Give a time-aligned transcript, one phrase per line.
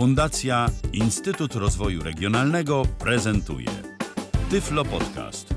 [0.00, 3.66] Fundacja Instytut Rozwoju Regionalnego prezentuje
[4.50, 5.54] Tyflo Podcast.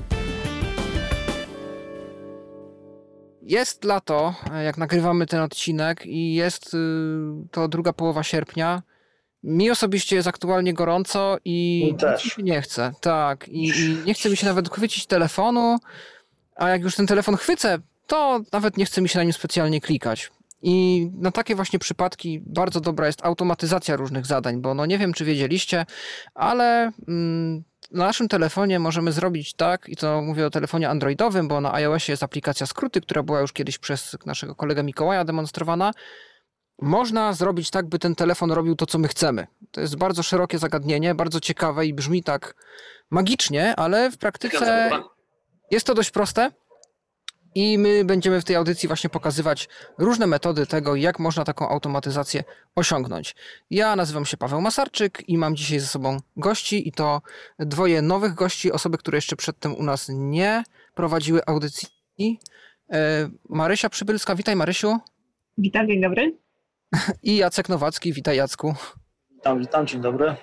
[3.42, 4.34] Jest lato,
[4.64, 6.78] jak nagrywamy ten odcinek i jest y,
[7.50, 8.82] to druga połowa sierpnia.
[9.42, 12.38] Mi osobiście jest aktualnie gorąco i też.
[12.38, 12.92] nie chce.
[13.00, 15.78] Tak, i, i nie chce mi się nawet chwycić telefonu,
[16.56, 19.80] a jak już ten telefon chwycę, to nawet nie chce mi się na nim specjalnie
[19.80, 20.30] klikać.
[20.66, 25.12] I na takie właśnie przypadki bardzo dobra jest automatyzacja różnych zadań, bo no nie wiem,
[25.12, 25.86] czy wiedzieliście,
[26.34, 31.60] ale mm, na naszym telefonie możemy zrobić tak, i to mówię o telefonie androidowym, bo
[31.60, 35.92] na iOSie jest aplikacja skróty, która była już kiedyś przez naszego kolegę Mikołaja demonstrowana.
[36.82, 39.46] Można zrobić tak, by ten telefon robił to, co my chcemy.
[39.70, 42.54] To jest bardzo szerokie zagadnienie, bardzo ciekawe i brzmi tak
[43.10, 44.90] magicznie, ale w praktyce
[45.70, 46.50] jest to dość proste.
[47.54, 49.68] I my będziemy w tej audycji właśnie pokazywać
[49.98, 53.34] różne metody tego, jak można taką automatyzację osiągnąć.
[53.70, 57.22] Ja nazywam się Paweł Masarczyk i mam dzisiaj ze sobą gości i to
[57.58, 61.88] dwoje nowych gości, osoby, które jeszcze przedtem u nas nie prowadziły audycji.
[62.92, 64.98] E, Marysia Przybylska, witaj Marysiu.
[65.58, 66.38] Witam, dzień dobry.
[67.22, 68.74] I Jacek Nowacki, witaj Jacku.
[69.30, 70.36] Witam, witam, dzień dobry.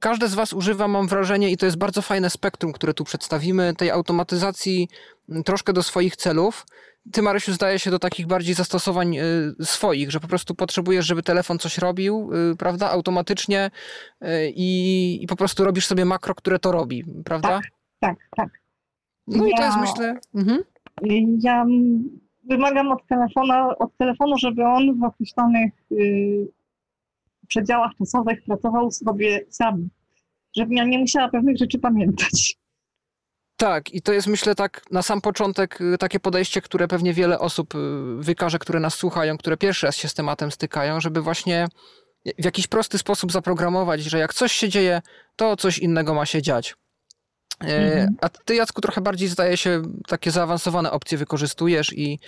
[0.00, 3.74] Każde z Was używa, mam wrażenie, i to jest bardzo fajne spektrum, które tu przedstawimy,
[3.76, 4.88] tej automatyzacji
[5.28, 6.66] m, troszkę do swoich celów.
[7.12, 11.22] Ty, Marysiu, zdaje się do takich bardziej zastosowań y, swoich, że po prostu potrzebujesz, żeby
[11.22, 13.70] telefon coś robił, y, prawda, automatycznie
[14.22, 17.60] y, i, i po prostu robisz sobie makro, które to robi, prawda?
[18.00, 18.48] Tak, tak.
[19.26, 20.18] No i to Ja- jest, myślę...
[20.34, 20.62] Mhm.
[21.42, 22.08] Ja mm,
[22.44, 25.72] wymagam od telefona, od telefonu, żeby on w określonych
[27.48, 29.88] przedziałach czasowych pracował sobie sam.
[30.56, 32.58] Żebym ja nie musiała pewnych rzeczy pamiętać.
[33.56, 37.38] Tak, i to jest myślę tak na sam początek y, takie podejście, które pewnie wiele
[37.38, 37.78] osób y,
[38.18, 41.66] wykaże, które nas słuchają, które pierwszy raz się z tematem stykają, żeby właśnie
[42.38, 45.02] w jakiś prosty sposób zaprogramować, że jak coś się dzieje,
[45.36, 46.74] to coś innego ma się dziać.
[47.64, 48.16] E, Mhm.
[48.20, 52.18] A ty, Jacku, trochę bardziej zdaje się takie zaawansowane opcje wykorzystujesz i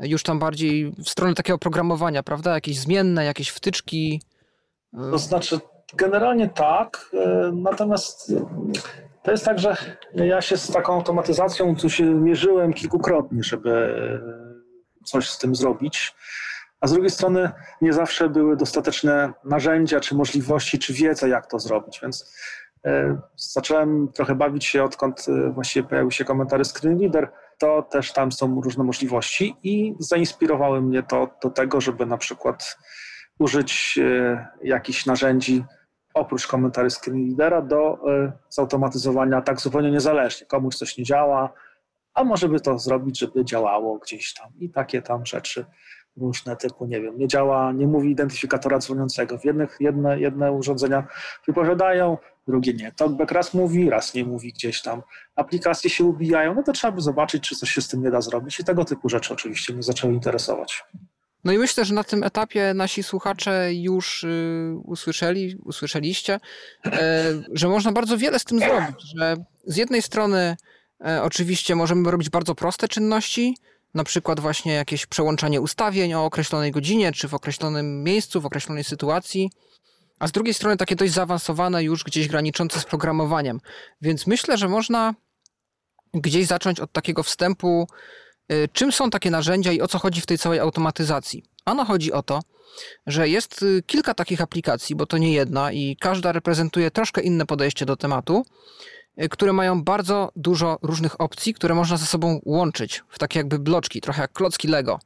[0.00, 2.54] już tam bardziej w stronę takiego programowania, prawda?
[2.54, 4.20] Jakieś zmienne, jakieś wtyczki.
[4.94, 5.58] To znaczy,
[5.96, 8.32] generalnie tak, e, natomiast
[9.22, 9.76] to jest tak, że
[10.14, 16.14] ja się z taką automatyzacją tu się mierzyłem kilkukrotnie, żeby e, coś z tym zrobić.
[16.80, 17.50] A z drugiej strony
[17.80, 22.00] nie zawsze były dostateczne narzędzia, czy możliwości, czy wiedza, jak to zrobić.
[22.02, 22.34] Więc
[22.86, 27.32] e, zacząłem trochę bawić się, odkąd właściwie pojawił się komentarz Screen Reader.
[27.58, 32.76] To też tam są różne możliwości i zainspirowały mnie to do tego, żeby na przykład
[33.38, 35.64] użyć e, jakichś narzędzi
[36.14, 40.46] oprócz komentarzy screen readera do e, zautomatyzowania tak zupełnie niezależnie.
[40.46, 41.52] Komuś coś nie działa,
[42.14, 45.64] a może by to zrobić, żeby działało gdzieś tam i takie tam rzeczy
[46.16, 49.38] różne typu, nie wiem, nie działa, nie mówi identyfikatora dzwoniącego.
[49.38, 51.06] W jednych, jedne, jedne urządzenia
[51.46, 52.18] wypowiadają,
[52.48, 52.92] drugie nie.
[52.92, 55.02] Talkback raz mówi, raz nie mówi gdzieś tam.
[55.36, 58.20] Aplikacje się ubijają, no to trzeba by zobaczyć, czy coś się z tym nie da
[58.20, 60.84] zrobić i tego typu rzeczy oczywiście mnie zaczęły interesować.
[61.44, 66.40] No i myślę, że na tym etapie nasi słuchacze już y, usłyszeli, usłyszeliście,
[66.86, 70.56] e, że można bardzo wiele z tym zrobić, że z jednej strony
[71.06, 73.56] e, oczywiście możemy robić bardzo proste czynności,
[73.94, 78.84] na przykład właśnie jakieś przełączanie ustawień o określonej godzinie, czy w określonym miejscu, w określonej
[78.84, 79.50] sytuacji,
[80.18, 83.60] a z drugiej strony takie dość zaawansowane już gdzieś graniczące z programowaniem.
[84.02, 85.14] Więc myślę, że można
[86.14, 87.86] gdzieś zacząć od takiego wstępu,
[88.72, 91.44] czym są takie narzędzia i o co chodzi w tej całej automatyzacji.
[91.64, 92.40] Ano chodzi o to,
[93.06, 97.46] że jest y, kilka takich aplikacji, bo to nie jedna i każda reprezentuje troszkę inne
[97.46, 98.46] podejście do tematu,
[99.22, 103.58] y, które mają bardzo dużo różnych opcji, które można ze sobą łączyć w takie jakby
[103.58, 104.98] bloczki, trochę jak klocki Lego.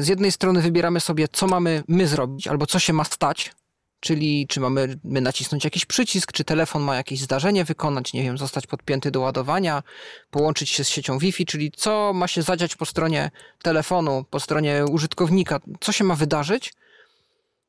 [0.00, 3.52] Z jednej strony wybieramy sobie, co mamy my zrobić, albo co się ma stać,
[4.02, 8.38] czyli czy mamy my nacisnąć jakiś przycisk, czy telefon ma jakieś zdarzenie wykonać, nie wiem,
[8.38, 9.82] zostać podpięty do ładowania,
[10.30, 13.30] połączyć się z siecią Wi-Fi, czyli co ma się zadziać po stronie
[13.62, 16.74] telefonu, po stronie użytkownika, co się ma wydarzyć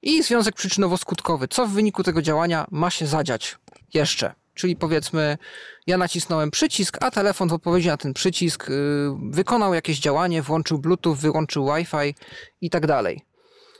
[0.01, 3.57] i związek przyczynowo-skutkowy, co w wyniku tego działania ma się zadziać
[3.94, 4.33] jeszcze.
[4.53, 5.38] Czyli powiedzmy,
[5.88, 8.75] ja nacisnąłem przycisk, a telefon w odpowiedzi na ten przycisk yy,
[9.29, 12.15] wykonał jakieś działanie, włączył Bluetooth, wyłączył Wi-Fi
[12.62, 13.32] i tak dalej.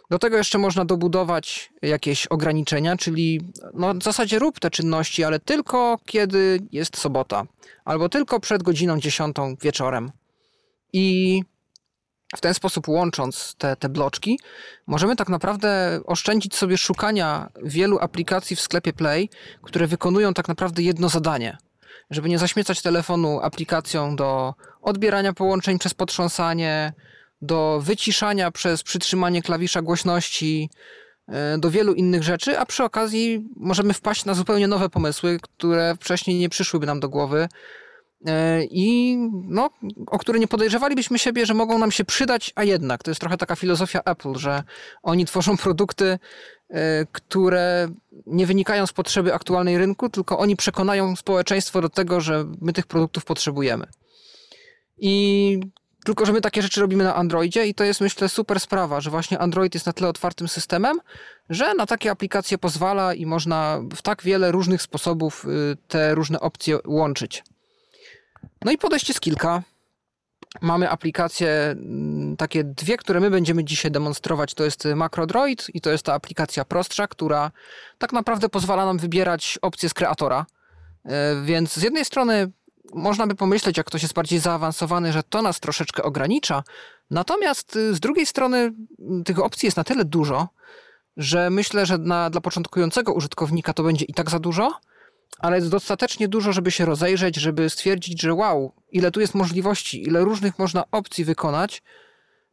[0.10, 3.42] Do tego jeszcze można dobudować jakieś ograniczenia, czyli
[3.74, 7.44] no, w zasadzie rób te czynności, ale tylko kiedy jest sobota,
[7.86, 10.12] albo tylko przed godziną 10 wieczorem.
[10.94, 11.42] I
[12.36, 14.40] w ten sposób łącząc te, te bloczki,
[14.88, 19.30] możemy tak naprawdę oszczędzić sobie szukania wielu aplikacji w sklepie Play,
[19.62, 21.58] które wykonują tak naprawdę jedno zadanie.
[22.10, 26.94] Żeby nie zaśmiecać telefonu aplikacją do odbierania połączeń przez potrząsanie,
[27.44, 30.70] do wyciszania przez przytrzymanie klawisza głośności,
[31.28, 35.96] e, do wielu innych rzeczy, a przy okazji możemy wpaść na zupełnie nowe pomysły, które
[36.02, 37.48] wcześniej nie przyszłyby nam do głowy
[38.26, 39.70] e, i no,
[40.08, 43.38] o które nie podejrzewalibyśmy siebie, że mogą nam się przydać, a jednak to jest trochę
[43.38, 44.64] taka filozofia Apple, że
[45.04, 46.20] oni tworzą produkty,
[46.70, 47.88] e, które
[48.26, 52.88] nie wynikają z potrzeby aktualnej rynku, tylko oni przekonają społeczeństwo do tego, że my tych
[52.88, 53.88] produktów potrzebujemy.
[54.98, 55.60] I
[56.04, 59.10] tylko, że my takie rzeczy robimy na Androidzie i to jest myślę super sprawa, że
[59.10, 61.00] właśnie Android jest na tyle otwartym systemem,
[61.50, 66.40] że na takie aplikacje pozwala i można w tak wiele różnych sposobów y, te różne
[66.40, 67.44] opcje łączyć.
[68.66, 69.64] No i podejście jest kilka.
[70.62, 74.54] Mamy aplikacje mm, takie dwie, które my będziemy dzisiaj demonstrować.
[74.54, 77.52] To jest MacroDroid i to jest ta aplikacja prostsza, która
[77.98, 80.46] tak naprawdę pozwala nam wybierać opcje z kreatora.
[81.06, 81.10] Y,
[81.46, 82.52] więc z jednej strony
[82.94, 86.64] można by pomyśleć, jak ktoś jest bardziej zaawansowany, że to nas troszeczkę ogranicza.
[87.12, 88.74] Natomiast y, z drugiej strony
[89.20, 90.50] y, tych opcji jest na tyle dużo,
[91.18, 94.80] że myślę, że na, dla początkującego użytkownika to będzie i tak za dużo,
[95.40, 100.04] ale jest dostatecznie dużo, żeby się rozejrzeć, żeby stwierdzić, że wow, ile tu jest możliwości,
[100.04, 101.84] ile różnych można opcji wykonać,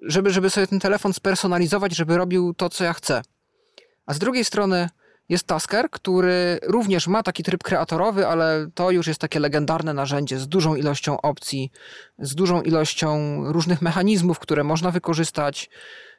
[0.02, 3.22] żeby, żeby sobie ten telefon spersonalizować, żeby robił to, co ja chcę.
[4.06, 4.88] A z drugiej strony
[5.30, 10.38] jest Tasker, który również ma taki tryb kreatorowy, ale to już jest takie legendarne narzędzie
[10.38, 11.70] z dużą ilością opcji,
[12.18, 15.70] z dużą ilością różnych mechanizmów, które można wykorzystać.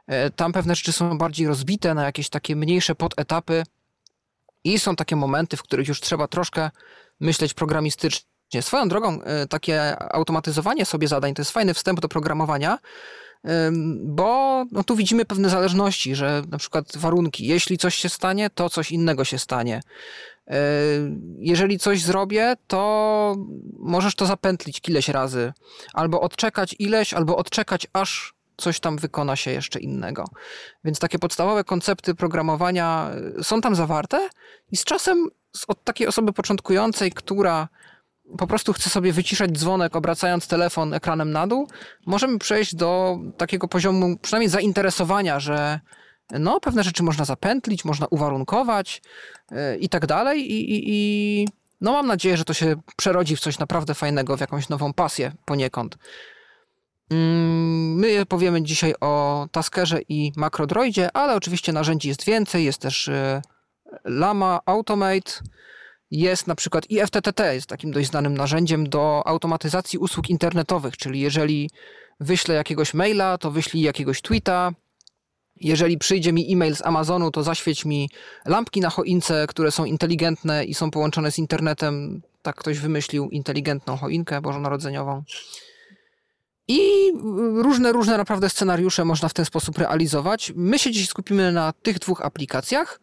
[0.07, 3.63] E, tam pewne rzeczy są bardziej rozbite na jakieś takie mniejsze podetapy
[4.63, 6.69] i są takie momenty, w których już trzeba troszkę
[7.19, 8.61] myśleć programistycznie.
[8.61, 12.77] Swoją drogą, e, takie automatyzowanie sobie zadań to jest fajny wstęp do programowania,
[14.03, 18.69] bo no, tu widzimy pewne zależności, że na przykład warunki, jeśli coś się stanie, to
[18.69, 19.81] coś innego się stanie.
[21.37, 23.35] Jeżeli coś zrobię, to
[23.79, 25.53] możesz to zapętlić ileś razy,
[25.93, 30.25] albo odczekać ileś, albo odczekać aż coś tam wykona się jeszcze innego.
[30.83, 34.29] Więc takie podstawowe koncepty programowania e, są tam zawarte
[34.71, 35.27] i z czasem
[35.67, 37.67] od takiej osoby początkującej, która
[38.37, 41.67] po prostu chcę sobie wyciszać dzwonek, obracając telefon ekranem na dół,
[42.05, 45.79] możemy przejść do takiego poziomu przynajmniej zainteresowania, że
[46.31, 49.01] no, pewne rzeczy można zapętlić, można uwarunkować
[49.51, 50.51] yy, i tak dalej.
[50.51, 51.47] I, i, I,
[51.81, 55.31] no, mam nadzieję, że to się przerodzi w coś naprawdę fajnego, w jakąś nową pasję
[55.45, 55.97] poniekąd.
[57.11, 62.65] Mm, my powiemy dzisiaj o Taskerze i MacroDroidzie, ale oczywiście narzędzi jest więcej.
[62.65, 63.41] Jest też y,
[64.05, 65.31] Lama Automate,
[66.11, 71.19] jest na przykład i FTTT jest takim dość znanym narzędziem do automatyzacji usług internetowych, czyli
[71.19, 71.69] jeżeli
[72.19, 74.71] wyślę jakiegoś maila, to wyślij jakiegoś tweeta.
[75.55, 78.09] Jeżeli przyjdzie mi e-mail z Amazonu, to zaświeć mi
[78.45, 82.21] lampki na choince, które są inteligentne i są połączone z internetem.
[82.41, 85.23] Tak ktoś wymyślił inteligentną choinkę bożonarodzeniową.
[86.67, 87.11] I
[87.53, 90.53] różne, różne naprawdę scenariusze można w ten sposób realizować.
[90.55, 92.99] My się dziś skupimy na tych dwóch aplikacjach.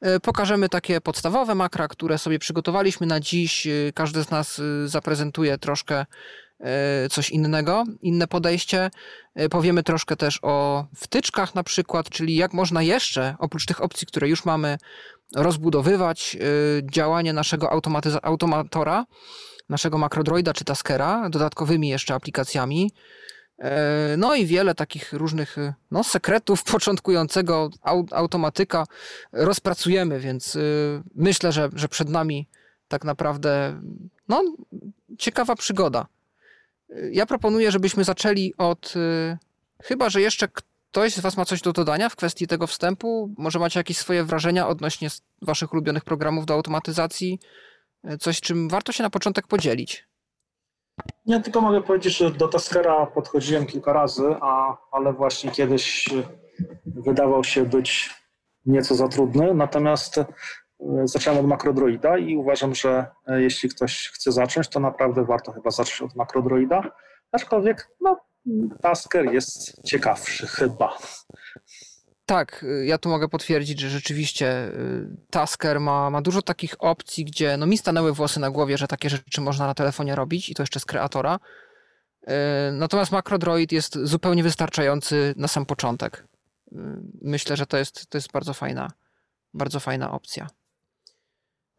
[0.00, 3.66] E, pokażemy takie podstawowe makra, które sobie przygotowaliśmy na dziś.
[3.66, 6.06] E, każdy z nas e, zaprezentuje troszkę
[7.10, 8.90] coś innego, inne podejście.
[9.50, 14.28] Powiemy troszkę też o wtyczkach na przykład, czyli jak można jeszcze, oprócz tych opcji, które
[14.28, 14.78] już mamy,
[15.34, 16.36] rozbudowywać
[16.92, 17.70] działanie naszego
[18.22, 19.04] automatora,
[19.68, 22.90] naszego makrodroida czy taskera, dodatkowymi jeszcze aplikacjami.
[23.58, 27.70] E, no i wiele takich różnych y, no, sekretów początkującego
[28.12, 28.84] automatyka
[29.32, 32.48] rozpracujemy, więc y, myślę, że, że przed nami
[32.88, 33.80] tak naprawdę
[34.28, 34.42] no,
[35.18, 36.06] ciekawa przygoda.
[37.10, 38.94] Ja proponuję, żebyśmy zaczęli od.
[39.82, 43.34] Chyba, że jeszcze ktoś z Was ma coś do dodania w kwestii tego wstępu.
[43.38, 45.08] Może macie jakieś swoje wrażenia odnośnie
[45.42, 47.40] Waszych ulubionych programów do automatyzacji?
[48.20, 50.05] Coś, czym warto się na początek podzielić.
[51.26, 56.08] Nie, tylko mogę powiedzieć, że do Taskera podchodziłem kilka razy, a, ale właśnie kiedyś
[56.86, 58.10] wydawał się być
[58.66, 59.54] nieco za trudny.
[59.54, 60.26] Natomiast e,
[61.04, 65.70] zacząłem od makrodroida i uważam, że e, jeśli ktoś chce zacząć, to naprawdę warto chyba
[65.70, 66.82] zacząć od makrodroida.
[67.32, 68.16] Aczkolwiek no,
[68.82, 70.98] Tasker jest ciekawszy chyba.
[72.26, 77.24] Tak, y, ja tu mogę potwierdzić, że rzeczywiście y, Tasker ma, ma dużo takich opcji,
[77.24, 80.54] gdzie no mi stanęły włosy na głowie, że takie rzeczy można na telefonie robić i
[80.54, 81.38] to jeszcze z kreatora.
[82.22, 82.28] Y,
[82.72, 86.26] natomiast MacroDroid jest zupełnie wystarczający na sam początek.
[87.22, 88.90] Myślę, że to jest, to jest bardzo fajna,
[89.54, 90.46] bardzo fajna opcja.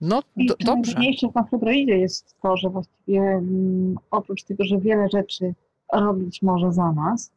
[0.02, 0.94] No do, dobrze.
[0.94, 5.54] Najważniejsze w MacroDroidzie jest to, że właściwie mm, oprócz tego, że wiele rzeczy
[5.94, 7.32] robić może za nas,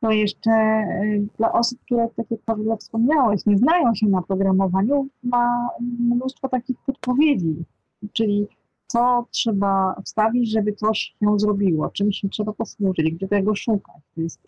[0.00, 5.08] to jeszcze y, dla osób, które, tak jak Paweł wspomniałeś, nie znają się na programowaniu,
[5.22, 7.64] ma mnóstwo takich podpowiedzi,
[8.12, 8.46] czyli
[8.86, 14.02] co trzeba wstawić, żeby coś się zrobiło, czym się trzeba posłużyć, gdzie tego szukać.
[14.14, 14.40] To jest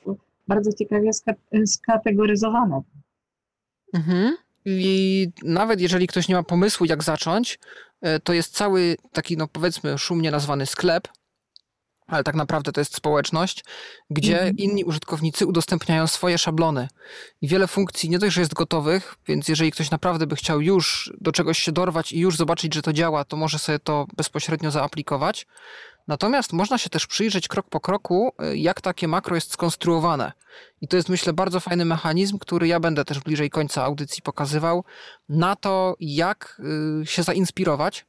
[0.49, 1.11] bardzo ciekawie
[1.67, 2.83] skategoryzowane.
[3.95, 4.37] Mhm.
[4.65, 7.59] I nawet jeżeli ktoś nie ma pomysłu, jak zacząć,
[8.01, 11.09] e, to jest cały taki, no powiedzmy, szumnie nazwany sklep,
[12.07, 13.65] ale tak naprawdę to jest społeczność,
[14.11, 14.57] gdzie Mhm.
[14.57, 16.89] inni użytkownicy udostępniają swoje szablony.
[17.41, 21.13] I wiele funkcji nie dość, że jest gotowych, więc jeżeli ktoś naprawdę by chciał już
[21.21, 24.71] do czegoś się dorwać i już zobaczyć, że to działa, to może sobie to bezpośrednio
[24.71, 25.47] zaaplikować.
[26.09, 30.33] Natomiast można się też przyjrzeć krok po kroku, y, jak takie makro jest skonstruowane.
[30.81, 34.85] I to jest, myślę, bardzo fajny mechanizm, który ja będę też bliżej końca audycji pokazywał,
[35.29, 36.61] na to, jak
[37.03, 38.07] y, się zainspirować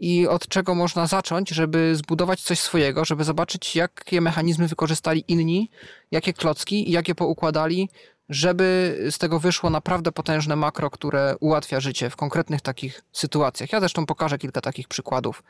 [0.00, 5.70] i od czego można zacząć, żeby zbudować coś swojego, żeby zobaczyć, jakie mechanizmy wykorzystali inni,
[6.10, 7.88] jakie klocki i jakie poukładali,
[8.28, 13.72] żeby z tego wyszło naprawdę potężne makro, które ułatwia życie w konkretnych takich sytuacjach.
[13.72, 15.42] Ja zresztą pokażę kilka takich przykładów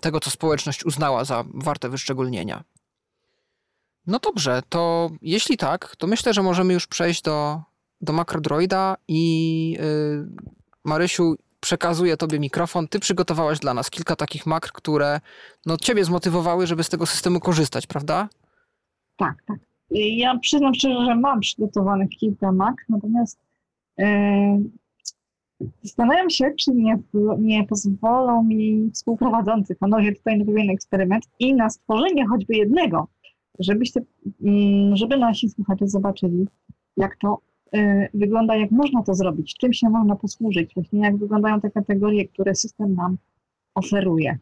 [0.00, 2.64] tego, co społeczność uznała za warte wyszczególnienia.
[4.06, 7.60] No dobrze, to jeśli tak, to myślę, że możemy już przejść do,
[8.00, 10.28] do makrodroida i yy,
[10.84, 12.88] Marysiu, przekazuję tobie mikrofon.
[12.88, 15.20] Ty przygotowałaś dla nas kilka takich makr, które
[15.66, 18.28] no, ciebie zmotywowały, żeby z tego systemu korzystać, prawda?
[19.16, 19.58] Tak, tak.
[19.90, 23.38] Ja przyznam szczerze, że mam przygotowanych kilka mak, natomiast
[23.98, 24.62] e,
[25.82, 26.98] zastanawiam się, czy nie,
[27.38, 33.08] nie pozwolą mi współprowadzący panowie tutaj na pewien eksperyment i na stworzenie choćby jednego,
[33.58, 34.00] żebyście,
[34.42, 36.46] mm, żeby nasi słuchacze zobaczyli,
[36.96, 37.40] jak to
[38.14, 42.54] wygląda, jak można to zrobić, czym się można posłużyć, właśnie jak wyglądają te kategorie, które
[42.54, 43.16] system nam
[43.74, 44.38] oferuje.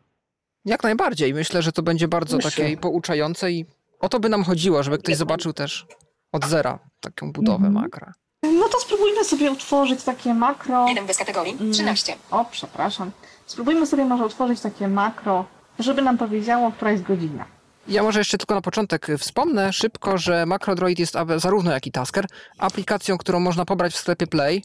[0.65, 1.35] Jak najbardziej.
[1.35, 2.51] Myślę, że to będzie bardzo Myślę.
[2.51, 3.65] takie pouczające i
[4.01, 5.87] o to by nam chodziło, żeby ktoś zobaczył też
[6.33, 7.73] od zera taką budowę Mhm.
[7.75, 8.13] makra.
[8.43, 10.89] No to spróbujmy sobie utworzyć takie makro.
[10.89, 11.73] Jeden bez kategorii, Mm.
[11.73, 12.17] 13.
[12.31, 13.11] O, przepraszam.
[13.47, 15.45] Spróbujmy sobie może utworzyć takie makro,
[15.79, 17.45] żeby nam powiedziało, która jest godzina.
[17.89, 22.27] Ja może jeszcze tylko na początek wspomnę szybko, że MacroDroid jest zarówno jak i Tasker
[22.59, 24.63] aplikacją, którą można pobrać w sklepie Play.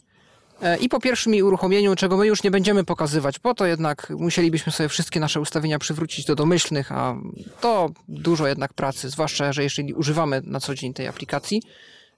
[0.62, 4.10] E, I po pierwszym jej uruchomieniu, czego my już nie będziemy pokazywać, bo to jednak
[4.10, 7.16] musielibyśmy sobie wszystkie nasze ustawienia przywrócić do domyślnych, a
[7.60, 11.62] to dużo jednak pracy, zwłaszcza, że jeżeli używamy na co dzień tej aplikacji,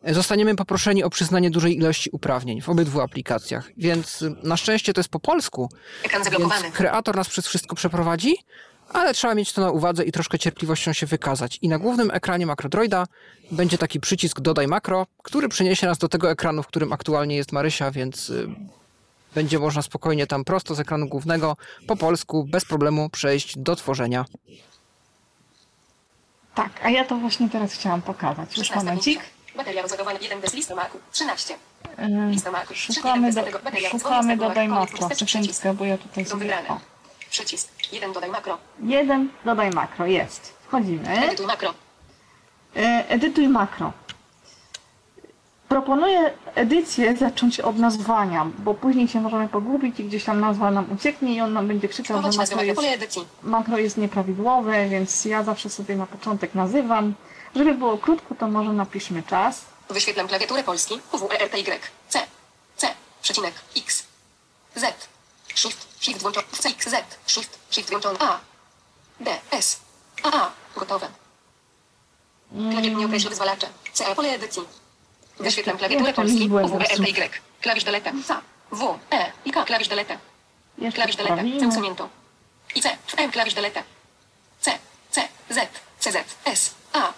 [0.03, 3.71] e, zostaniemy poproszeni o przyznanie dużej ilości uprawnień w obydwu aplikacjach.
[3.77, 5.69] Więc y, na szczęście to jest po polsku,
[6.05, 6.71] Ekran zablokowany.
[6.71, 8.37] kreator nas przez wszystko przeprowadzi,
[8.93, 11.59] ale trzeba mieć to na uwadze i troszkę cierpliwością się wykazać.
[11.63, 13.07] I na głównym ekranie MacroDroida
[13.51, 17.53] będzie taki przycisk Dodaj makro, który przyniesie nas do tego ekranu, w którym aktualnie jest
[17.53, 18.49] Marysia, więc y,
[19.35, 21.57] będzie można spokojnie tam prosto z ekranu głównego
[21.87, 24.25] po polsku bez problemu przejść do tworzenia.
[26.55, 28.59] Tak, a ja to właśnie teraz chciałam pokazać.
[28.59, 29.21] Już 16 momencik.
[29.57, 31.55] Bateria rozładowana, jeden bez listomaku, 13.
[31.99, 33.43] Yy, Szukamy, do,
[33.91, 35.09] szukamy dodaj makro.
[35.09, 36.41] Sekundkę, bo ja tutaj Do sobie...
[36.41, 36.69] wybrane.
[36.69, 36.81] O,
[37.33, 37.69] Przycisk.
[37.93, 38.59] Jeden dodaj makro.
[38.81, 40.55] jeden dodaj makro, jest.
[40.67, 41.09] Wchodzimy.
[41.09, 41.75] Edytuj makro.
[42.77, 43.93] E, Edytuj makro.
[45.69, 50.93] Proponuję edycję zacząć od nazwania, bo później się możemy pogubić i gdzieś tam nazwa nam
[50.93, 52.81] ucieknie i on nam będzie krzyczał, że makro jest,
[53.43, 57.15] makro jest nieprawidłowe, więc ja zawsze sobie na początek nazywam.
[57.57, 59.65] Żeby było krótko, to może napiszmy czas.
[59.91, 61.65] Wyświetlam klawiaturę polski, WERTY,
[62.09, 62.19] C,
[62.77, 62.87] C,
[63.23, 64.07] przecinek, X,
[64.75, 65.09] Z,
[65.55, 68.41] Shift, Shift włączony, C, X, Z, Shift, Shift włączony, A,
[69.21, 69.81] D, S,
[70.23, 71.09] A, gotowe.
[72.73, 74.63] Klawisz nie określa wyzwalacze, C, pole edycji.
[75.39, 77.31] Wyświetlam klawiaturę polski, liczbę WERTY,
[77.61, 78.35] klawisz delete, C,
[78.73, 79.33] W, E.
[79.45, 80.19] I K, klawisz delete,
[80.95, 82.09] klawisz delete, C usunięto.
[82.75, 83.83] I C, M, klawisz delete.
[84.61, 84.79] C,
[85.11, 85.69] C, Z,
[86.01, 87.13] CZ, S, A,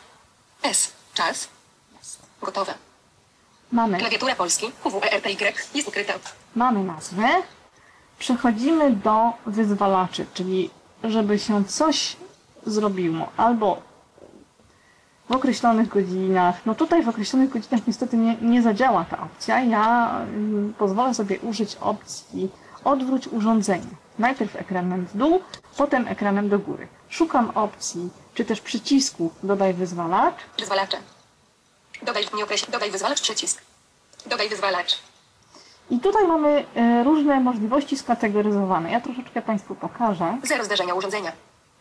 [0.62, 1.48] S, czas,
[2.42, 2.74] gotowe.
[3.72, 5.36] Mamy, Klawiatura polski, WERTY
[5.74, 6.14] jest ukryta.
[6.54, 7.42] mamy nazwę.
[8.18, 10.70] Przechodzimy do wyzwalaczy, czyli
[11.04, 12.16] żeby się coś
[12.66, 13.82] zrobiło albo
[15.28, 16.66] w określonych godzinach.
[16.66, 19.60] No tutaj w określonych godzinach niestety nie, nie zadziała ta opcja.
[19.60, 22.50] Ja ym, pozwolę sobie użyć opcji
[22.84, 23.86] odwróć urządzenie.
[24.18, 25.40] Najpierw ekranem w dół,
[25.76, 26.88] potem ekranem do góry.
[27.08, 30.36] Szukam opcji, czy też przycisku dodaj wyzwalacz.
[30.58, 30.96] Wyzwalacze.
[32.02, 33.62] Dodaj, nie określ, dodaj wyzwalacz, przycisk.
[34.26, 34.98] Dodaj wyzwalacz.
[35.90, 38.90] I tutaj mamy e, różne możliwości skategoryzowane.
[38.90, 40.38] Ja troszeczkę Państwu pokażę.
[40.42, 41.32] Zero zdarzenia urządzenia.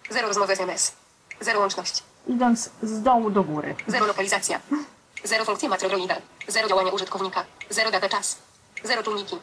[0.10, 0.94] Zero rozmowy SMS.
[1.40, 2.04] Zero łączność.
[2.28, 3.76] Idąc z dołu do góry.
[3.88, 4.60] Zero lokalizacja.
[5.24, 6.16] Zero funkcja makrodroida.
[6.48, 7.46] Zero działania użytkownika.
[7.70, 8.38] Zero data czas.
[8.84, 9.36] Zero czujniki.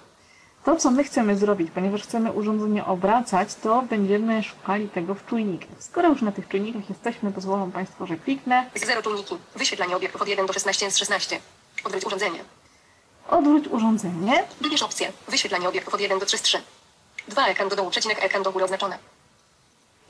[0.65, 5.69] To, co my chcemy zrobić, ponieważ chcemy urządzenie obracać, to będziemy szukali tego w czujnikach.
[5.79, 8.71] Skoro już na tych czujnikach jesteśmy, pozwolą Państwo, że kliknę.
[8.87, 9.37] Zero czujniki.
[9.57, 11.41] Wyświetlanie obiektów od 1 do 16 z 16.
[11.85, 12.45] Odwróć urządzenie.
[13.31, 14.45] Odwróć urządzenie.
[14.61, 15.13] Wybierz opcję.
[15.29, 16.63] Wyświetlanie obiektów od 1 do 3 z 3.
[17.29, 18.99] Dwa ekran do dołu, przecinek ekran do góry oznaczone.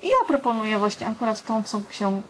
[0.03, 2.23] Ja proponuję właśnie akurat tą, co się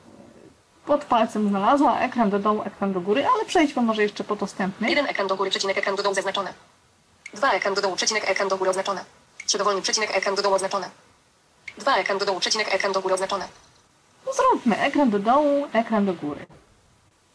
[0.87, 2.00] pod palcem znalazła.
[2.00, 4.88] Ekran do dołu, ekran do góry, ale przejdźmy może jeszcze po dostępny.
[4.88, 6.54] Jeden ekran do góry, przecinek ekran do dołu zaznaczone.
[7.35, 9.04] 2 ekran do dołu, przecinek ekran do góry oznaczone.
[9.47, 10.90] 3 dowolny przecinek ekran do dołu oznaczone.
[11.78, 13.49] 2 ekran do dołu, przecinek ekran do góry oznaczone.
[14.26, 16.47] No Zróbmy ekran do dołu, ekran do góry.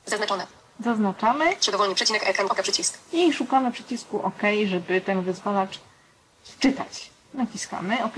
[0.06, 0.48] Zaznaczone.
[0.80, 2.98] Zaznaczamy 3 dowolny przecinek ekran, oka przycisk.
[3.14, 5.80] i szukamy przycisku OK, żeby ten wyzwalacz
[6.44, 7.10] wczytać.
[7.34, 8.16] Naciskamy OK.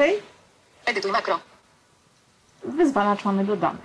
[0.86, 1.40] Edytuj makro.
[2.64, 3.80] Wyzwalacz mamy dodany.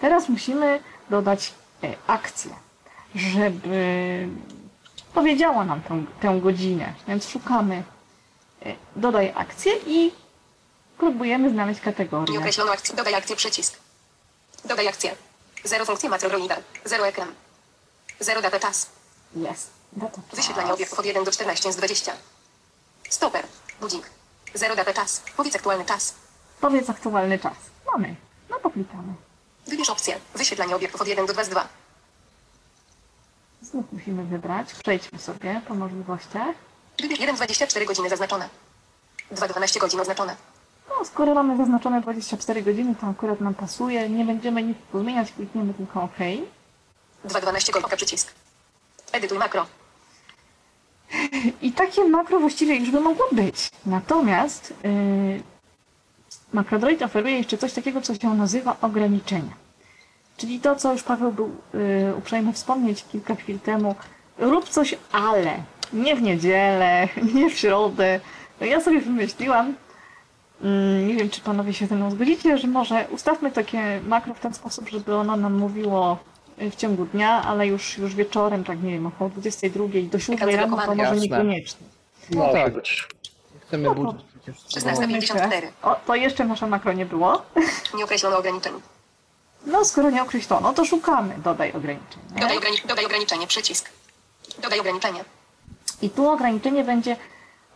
[0.00, 2.50] Teraz musimy dodać e, akcję,
[3.14, 4.28] żeby
[5.14, 6.94] powiedziała nam tę, tę godzinę.
[7.08, 7.82] Więc szukamy
[8.66, 10.12] e, dodaj akcję i
[10.98, 12.32] próbujemy znaleźć kategorię.
[12.32, 12.96] Nie określono akcji.
[12.96, 13.76] Dodaj akcję przycisk.
[14.64, 15.14] Dodaj akcję.
[15.64, 16.62] 0 funkcje makro reader.
[16.84, 17.28] 0 ekran.
[18.20, 18.86] 0 data czas.
[19.36, 19.70] Jest.
[19.92, 20.76] Data Wyświetlanie czas.
[20.76, 22.12] obiektów od 1 do 14 z 20.
[23.08, 23.46] Stoper.
[23.80, 24.10] Budzik.
[24.54, 25.22] 0 data czas.
[25.36, 26.14] Powiedz aktualny czas.
[26.60, 27.56] Powiedz aktualny czas.
[27.92, 28.16] Mamy.
[28.50, 29.14] No to klikamy.
[29.66, 30.20] Wybierz opcję.
[30.34, 31.68] Wyświetlanie obiektów od 1 do 2 z 2.
[33.62, 34.74] Znów musimy wybrać.
[34.74, 36.54] Przejdźmy sobie po możliwościach.
[37.00, 38.48] Wybierz 1 24 godziny zaznaczone.
[39.30, 40.36] 2 12 godzin oznaczone.
[40.88, 44.08] No, skoro mamy zaznaczone 24 godziny, to akurat nam pasuje.
[44.08, 46.18] Nie będziemy nic zmieniać, klikniemy tylko OK.
[47.24, 47.86] 2 12 godzin.
[47.86, 48.32] Oka przycisk.
[49.12, 49.66] Edytuj makro.
[51.62, 53.70] I takie makro właściwie już by mogło być.
[53.86, 55.42] Natomiast yy,
[56.52, 59.52] MacroDroid oferuje jeszcze coś takiego, co się nazywa ograniczenia.
[60.36, 63.94] Czyli to, co już Paweł był yy, uprzejmy wspomnieć kilka chwil temu.
[64.38, 65.62] Rób coś, ale
[65.92, 68.20] nie w niedzielę, nie w środę.
[68.60, 69.74] No ja sobie wymyśliłam,
[70.62, 74.40] mm, nie wiem, czy panowie się ze mną zgodzicie, że może ustawmy takie makro w
[74.40, 76.18] ten sposób, żeby ono nam mówiło
[76.70, 80.76] w ciągu dnia, ale już, już wieczorem, tak nie wiem, około 22 do 7 rano,
[80.86, 81.86] to może niekoniecznie.
[82.30, 82.72] No Może tak.
[83.66, 84.56] Chcemy No budzić przecież.
[84.74, 85.72] 16 54.
[85.82, 87.42] O, to jeszcze nasze makro nie było.
[87.96, 88.72] Nie określono ograniczeń.
[89.66, 92.24] No, skoro nie określono, to szukamy dodaj ograniczenia.
[92.30, 93.46] Dodaj, ograni dodaj ograniczenie.
[93.46, 93.90] Przycisk.
[94.62, 95.24] Dodaj ograniczenie.
[96.02, 97.16] I tu ograniczenie będzie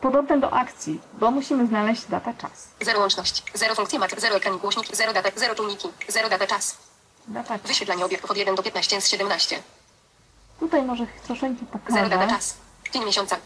[0.00, 2.68] podobne do akcji, bo musimy znaleźć data czas.
[2.80, 3.42] 0 łączność.
[3.54, 4.20] 0 funkcje makro.
[4.20, 4.96] 0 ekran głośnik.
[4.96, 5.30] 0 data.
[5.36, 5.88] 0 czujniki.
[6.08, 6.78] 0 data czas.
[7.32, 7.60] Czas.
[7.64, 9.62] Wyświetlanie obiektów od 1 do 15 z 17.
[10.60, 11.54] Tutaj może troszeczkę
[11.88, 12.36] 0 data pokażę.
[12.36, 12.54] czas.
[12.92, 13.36] Dzień miesiąca.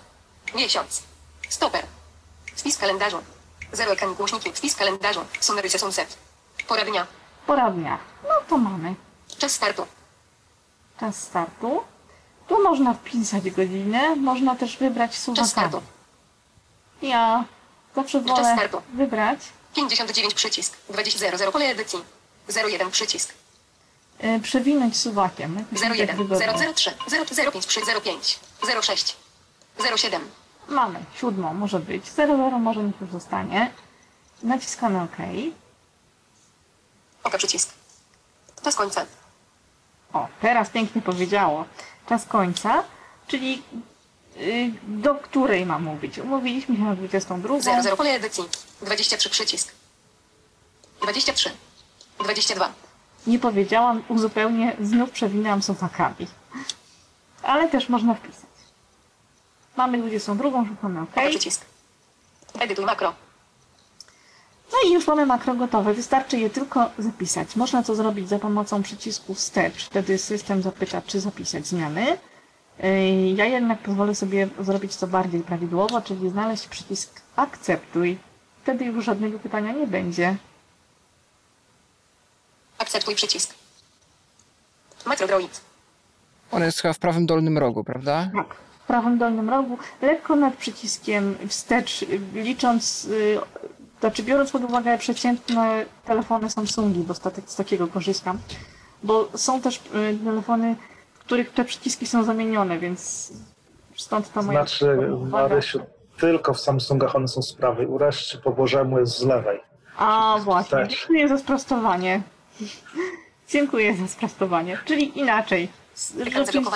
[0.55, 1.03] Miesiąc.
[1.49, 1.87] Stoper.
[2.57, 3.19] Spis kalendarzu.
[3.73, 4.51] 0 ekran głośniki.
[4.55, 5.21] Spis kalendarzu.
[5.41, 6.17] Sumeryce sunset.
[6.69, 7.07] Pora dnia.
[7.47, 7.99] Pora dnia.
[8.23, 8.95] No to mamy.
[9.39, 9.87] Czas startu.
[11.01, 11.81] Czas startu.
[12.49, 15.51] Tu można wpisać godzinę, można też wybrać Czas słuchawkę.
[15.51, 15.83] startu.
[17.03, 17.45] Ja
[17.97, 18.83] zawsze Czas wolę startu.
[18.95, 19.39] wybrać,
[19.75, 20.75] 59 przycisk.
[20.91, 22.05] 20 0 0 pole edycji.
[22.67, 23.35] 01 przycisk.
[24.25, 25.57] Y, przewinąć suwakiem.
[25.57, 26.75] jakoś mi tak 01 wygodnie.
[26.75, 26.95] 003
[27.53, 28.41] 005 przy 05
[28.83, 29.17] 06
[29.97, 30.31] 07
[30.69, 32.07] Mamy siódmą, może być.
[32.07, 33.73] 00 może niech już zostanie.
[34.43, 35.17] Naciskamy OK.
[37.25, 37.75] Oka przycisk.
[38.65, 39.07] Czas końca.
[40.13, 41.65] O, teraz pięknie powiedziało.
[42.09, 42.85] Czas końca,
[43.27, 43.63] czyli
[44.37, 46.19] y, do której ma mówić?
[46.19, 47.61] Umówiliśmy się na 22.
[47.61, 48.45] 00 pole edycji.
[48.83, 49.73] 23 przycisk.
[51.03, 51.51] 23
[52.19, 52.88] 22
[53.27, 56.27] Nie powiedziałam, uzupełnię, znów przewinęłam suwakami.
[57.43, 58.49] Ale też można wpisać.
[59.77, 61.09] Mamy 22, szukamy OK.
[61.31, 61.65] Przycisk.
[62.61, 63.15] Edytuj makro.
[64.73, 65.95] No i już mamy makro gotowe.
[65.95, 67.57] Wystarczy je tylko zapisać.
[67.57, 69.85] Można to zrobić za pomocą przycisku wstecz.
[69.85, 72.19] Wtedy system zapyta, czy zapisać zmiany.
[72.83, 78.19] Yy, Ja jednak pozwolę sobie zrobić to bardziej prawidłowo, czyli znaleźć przycisk akceptuj.
[78.63, 80.37] Wtedy już żadnego pytania nie będzie.
[82.89, 83.55] Akceptuj przycisk.
[85.07, 85.61] Makrodroid.
[86.51, 88.31] On jest chyba w prawym dolnym rogu, prawda?
[88.35, 88.55] Tak.
[88.55, 93.41] W prawym dolnym rogu, lekko nad przyciskiem wstecz, licząc, yy,
[94.01, 98.39] znaczy biorąc pod uwagę przeciętne telefony Samsungi, bo z, tak, z takiego korzystam,
[99.03, 100.77] bo są też yy, telefony,
[101.15, 103.33] w których te przyciski są zamienione, więc
[103.97, 104.99] stąd ta moja Znaczy.
[105.31, 105.81] Marysiu,
[106.21, 107.87] tylko w Samsungach one są z prawej.
[107.87, 109.61] U reszty po Bożemu jest z lewej.
[109.97, 112.23] A właśnie, dziękuję za sprostowanie.
[113.49, 114.79] Dziękuję za sprostowanie.
[114.85, 115.69] Czyli inaczej.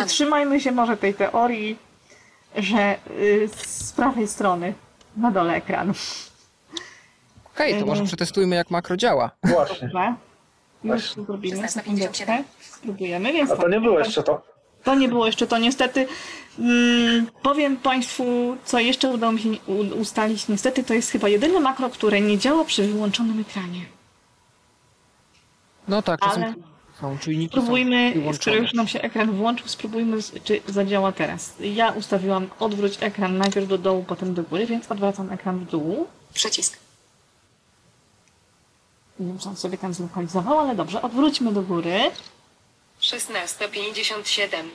[0.07, 1.79] Trzymajmy się może tej teorii,
[2.57, 4.75] że y, z prawej strony
[5.17, 5.93] na dole ekranu.
[7.55, 8.07] Okej, to może Mhm.
[8.07, 9.31] przetestujmy, jak makro działa.
[9.45, 9.89] Właśnie.
[9.89, 10.15] Dobrze.
[10.85, 11.57] Już zrobimy.
[11.57, 11.69] 16:57.
[11.69, 12.45] sekundeczkę.
[12.61, 14.43] Spróbujemy, więc A to nie było jeszcze to.
[14.85, 16.07] To nie było jeszcze to niestety.
[16.59, 19.49] Mm, powiem Państwu, co jeszcze udało mi się
[20.01, 20.49] ustalić.
[20.49, 23.81] Niestety to jest chyba jedyne makro, które nie działa przy wyłączonym ekranie.
[25.89, 26.55] No tak, Ale
[27.01, 31.55] są czujniki spróbujmy, są skoro już nam się ekran włączył, spróbujmy, czy zadziała teraz.
[31.61, 36.07] Ja ustawiłam odwróć ekran najpierw do dołu, potem do góry, więc odwracam ekran w dół.
[36.35, 36.79] Przycisk.
[39.21, 41.03] Nie wiem, czy on sobie tam zlokalizował, ale dobrze.
[41.03, 42.01] Odwróćmy do góry.
[43.01, 44.71] 16 57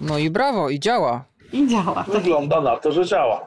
[0.00, 1.24] No i brawo, i działa.
[1.52, 1.94] I działa.
[2.04, 2.10] Tak.
[2.10, 3.46] Wygląda na to, że działa.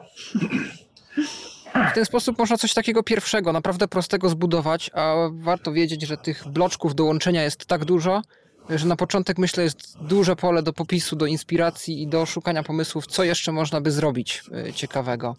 [1.90, 6.48] W ten sposób można coś takiego pierwszego, naprawdę prostego zbudować, a warto wiedzieć, że tych
[6.48, 8.22] bloczków do łączenia jest tak dużo,
[8.70, 13.06] że na początek myślę jest duże pole do popisu, do inspiracji i do szukania pomysłów,
[13.06, 15.36] co jeszcze można by zrobić y, ciekawego.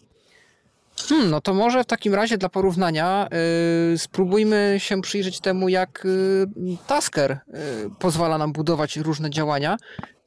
[1.09, 3.27] Hmm, no to może w takim razie dla porównania
[3.93, 6.47] y, spróbujmy się przyjrzeć temu, jak y,
[6.87, 7.39] Tasker y,
[7.99, 9.77] pozwala nam budować różne działania.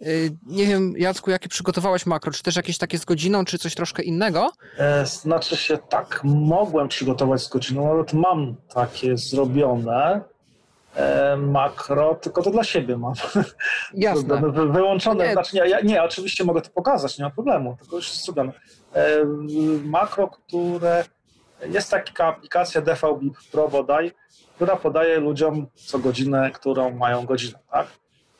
[0.03, 2.33] Y, nie wiem, Jacku, jakie przygotowałeś makro?
[2.33, 4.51] Czy też jakieś takie z godziną, czy coś troszkę innego?
[4.79, 10.21] E, znaczy się tak, mogłem przygotować z godziną, nawet mam takie zrobione
[10.95, 13.15] e, makro, tylko to dla siebie mam.
[13.95, 14.41] Jasne.
[14.53, 15.27] Wy- wyłączone.
[15.27, 15.33] Nie.
[15.33, 18.53] Znaczy, nie, ja, nie, oczywiście mogę to pokazać, nie ma problemu, tylko już jest zrobione.
[18.94, 19.24] E,
[19.85, 21.05] makro, które
[21.70, 23.20] jest taka aplikacja DVB
[23.53, 24.12] Pro bodaj,
[24.57, 27.87] która podaje ludziom co godzinę, którą mają godzinę, tak?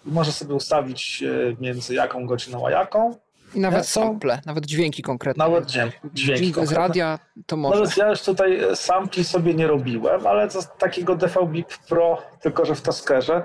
[0.07, 3.15] I może sobie ustawić e, między jaką godziną a jaką.
[3.55, 5.45] I nawet Ja- sample, nawet dźwięki konkretne.
[5.45, 5.97] Nawet dźwięki.
[6.15, 6.89] dźwięki Jingle z konkretne.
[6.89, 7.75] radia to może.
[7.81, 12.75] Nawet ja już tutaj sampli sobie nie robiłem, ale z takiego DVB Pro, tylko że
[12.75, 13.43] w Taskerze,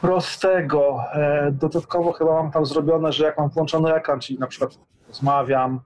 [0.00, 1.00] prostego.
[1.12, 5.80] E, dodatkowo chyba mam tam zrobione, że jak mam włączony ekran, czyli na przykład rozmawiam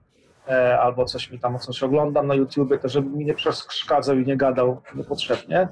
[0.47, 4.25] e, albo coś mi tam coś oglądam na YouTubie, to żeby mi nie przeszkadzał i
[4.25, 5.67] nie gadał niepotrzebnie.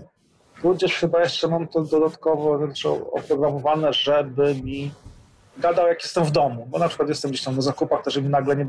[0.62, 4.92] Tudzież chyba jeszcze mam to dodatkowo znaczy oprogramowane, żeby mi
[5.58, 8.26] gadał jak jestem w domu, bo na przykład jestem gdzieś tam na zakupach, to żeby
[8.28, 8.66] mi nagle nie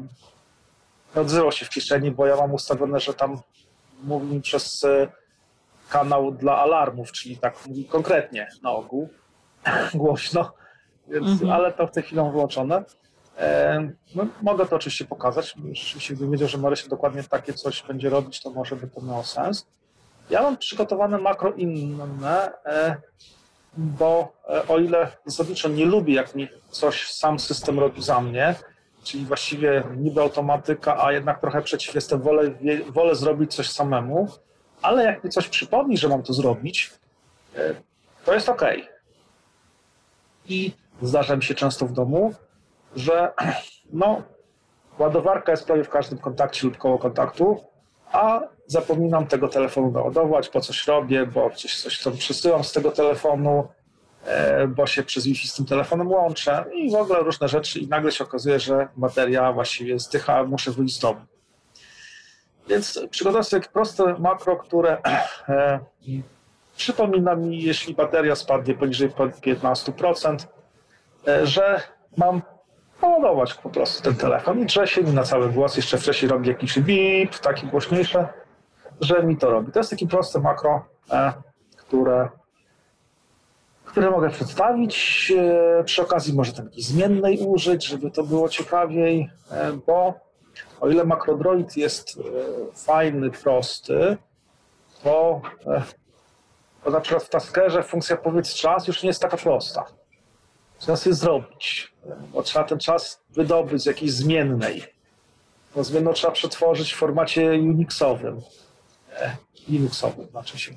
[1.17, 3.39] nie odzywał się w kieszeni, bo ja mam ustawione, że tam
[4.05, 5.09] mówi mi przez e,
[5.91, 9.09] kanał dla alarmów, czyli tak mówi konkretnie na ogół,
[9.95, 10.53] głośno,
[11.09, 11.51] więc, Mhm.
[11.51, 12.85] ale to w tej chwili mam wyłączone.
[14.15, 15.55] No, mogę to oczywiście pokazać.
[15.73, 19.25] Rzeczywiście, gdybym wiedział, że Marysia dokładnie takie coś będzie robić, to może by to miało
[19.25, 19.67] sens.
[20.31, 22.97] Ja mam przygotowane makro inne, e,
[23.77, 28.55] bo e, o ile zasadniczo nie lubię, jak mi coś sam system robi za mnie,
[29.05, 32.51] czyli właściwie niby automatyka, a jednak trochę przeciw jestem, wolę,
[32.89, 34.29] wolę zrobić coś samemu,
[34.83, 36.91] ale jak mi coś przypomni, że mam to zrobić,
[37.57, 37.75] e,
[38.25, 38.63] to jest ok.
[40.49, 42.35] I zdarza mi się często w domu,
[42.97, 43.33] że
[43.93, 44.23] no,
[44.99, 47.61] ładowarka jest prawie w każdym kontakcie lub koło kontaktu,
[48.13, 52.91] a zapominam tego telefonu naładować, bo coś robię, bo gdzieś coś tam przesyłam z tego
[52.91, 53.69] telefonu,
[54.25, 57.89] e, bo się przez Wi-Fi z tym telefonem łączę i w ogóle różne rzeczy i
[57.89, 61.21] nagle się okazuje, że bateria właściwie zdycha, muszę wyjść z domu.
[62.69, 64.99] Więc przygotowałem sobie proste makro, które
[65.49, 65.81] e,
[66.77, 70.37] przypomina mi, jeśli bateria spadnie poniżej 15%,
[71.29, 71.81] e, że
[72.17, 72.43] mam
[73.03, 75.77] poładować po prostu ten telefon i drze się mi na cały głos.
[75.77, 78.29] Jeszcze wcześniej robi jakiś bip, takie głośniejsze,
[79.01, 79.73] że mi to robi.
[79.73, 81.33] To jest takie proste makro, e,
[81.77, 82.29] które
[83.85, 85.33] które mogę przedstawić.
[85.37, 90.15] E, Przy okazji może tam jakiejś zmiennej użyć, żeby to było ciekawiej, e, bo
[90.81, 92.19] o ile MacroDroid jest
[92.75, 94.17] fajny, prosty,
[95.03, 95.41] to,
[96.85, 99.85] to na przykład w Taskerze funkcja powiedz czas już nie jest taka prosta.
[100.83, 101.93] Trzeba sobie zrobić,
[102.33, 104.85] bo trzeba ten czas wydobyć z jakiejś zmiennej.
[105.75, 108.41] Bo zmienną trzeba przetworzyć w formacie Unixowym.
[109.17, 109.37] E,
[109.69, 110.73] Linuxowym znaczy się.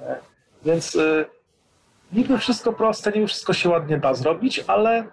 [0.00, 0.16] E,
[0.64, 1.24] Więc e,
[2.12, 5.04] niby wszystko proste, niby wszystko się ładnie da zrobić, ale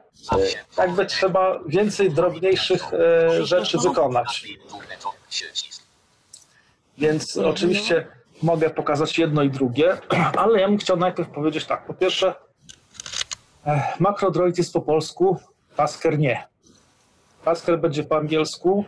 [0.77, 4.47] jakby trzeba więcej drobniejszych e, rzeczy wykonać.
[6.97, 8.07] Więc oczywiście
[8.41, 9.97] mogę pokazać jedno i drugie,
[10.41, 11.85] ale ja bym chciał najpierw powiedzieć tak.
[11.85, 12.33] Po pierwsze,
[13.99, 15.37] MacroDroid jest po polsku,
[15.75, 16.47] Tasker nie.
[17.43, 18.85] Tasker będzie po angielsku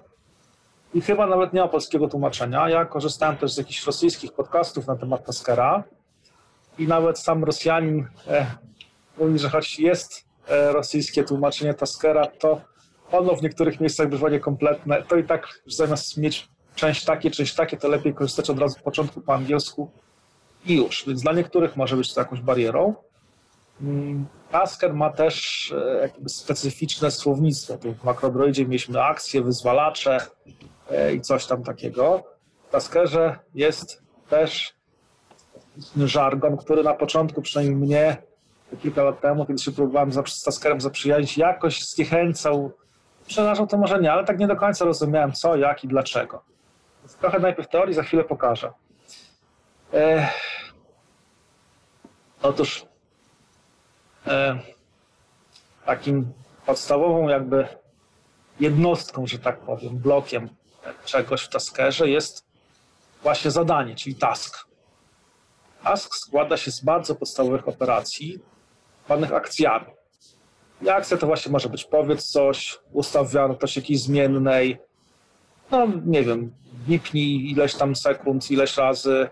[0.94, 2.70] i chyba nawet nie ma polskiego tłumaczenia.
[2.70, 5.84] Ja korzystałem też z jakichś rosyjskich podcastów na temat Taskera
[6.78, 8.46] i nawet sam Rosjanin e,
[9.18, 12.62] mówi, że choć jest e, rosyjskie tłumaczenie Taskera, to
[13.12, 15.04] ono w niektórych miejscach bywa niekompletne.
[15.04, 18.84] To i tak zamiast mieć część takie, część takie, to lepiej korzystać od razu w
[18.84, 19.92] początku po angielsku
[20.66, 21.04] i już.
[21.08, 22.96] Więc dla niektórych może być to jakąś barierą.
[24.51, 27.77] Tasker ma też e, jakby specyficzne słownictwo.
[27.77, 30.17] Tu w MacroDroidzie mieliśmy akcje, wyzwalacze
[30.91, 32.23] e, i coś tam takiego.
[32.67, 34.73] W Taskerze jest też
[35.97, 38.17] żargon, który na początku, przynajmniej mnie,
[38.81, 42.71] kilka lat temu, kiedy się próbowałem z Taskerem zaprzyjaźnić, jakoś zniechęcał.
[43.27, 46.43] Przepraszam, to może nie, ale tak nie do końca rozumiałem co, jak i dlaczego.
[47.01, 48.71] Więc trochę najpierw teorii, za chwilę pokażę.
[49.93, 50.29] E,
[52.41, 52.86] otóż
[55.86, 56.34] takim
[56.66, 57.68] podstawową jakby
[58.60, 60.50] jednostką, że tak powiem, blokiem
[61.06, 62.46] czegoś w Taskerze jest
[63.24, 64.68] właśnie zadanie, czyli task.
[65.84, 68.40] Task składa się z bardzo podstawowych operacji,
[69.06, 69.86] zwanych akcjami.
[70.82, 74.78] I akcja to właśnie może być powiedz coś, ustaw wartość jakiejś zmiennej,
[75.72, 76.54] no nie wiem,
[76.88, 79.30] wipnij ileś tam sekund, ileś razy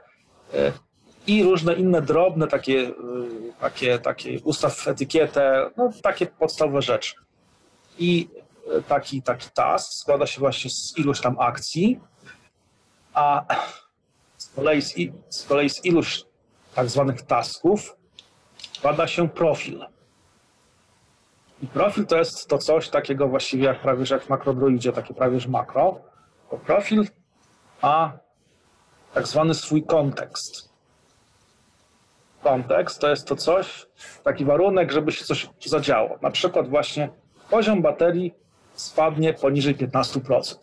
[0.53, 0.71] e,
[1.27, 2.93] i różne inne drobne takie, e,
[3.59, 7.15] takie, takie ustaw etykietę, no takie podstawowe rzeczy.
[7.99, 8.29] I
[8.77, 11.99] e, taki, taki task składa się właśnie z iluś tam akcji,
[13.13, 13.45] a
[14.37, 14.95] z kolei z,
[15.29, 16.23] z, kolei z iluś
[16.75, 17.95] tak zwanych tasków
[18.73, 19.85] składa się profil.
[21.61, 25.13] I profil to jest to coś takiego właściwie jak prawie że jak w makrodroidzie, takie
[25.13, 26.01] prawie że makro.
[26.49, 27.07] To profil
[27.81, 28.17] ma
[29.13, 30.74] tak zwany swój kontekst.
[32.45, 33.85] Kontekst to jest to coś,
[34.23, 36.17] taki warunek, żeby się coś zadziało.
[36.21, 37.09] Na przykład właśnie
[37.49, 38.33] poziom baterii
[38.73, 40.55] spadnie poniżej 15%.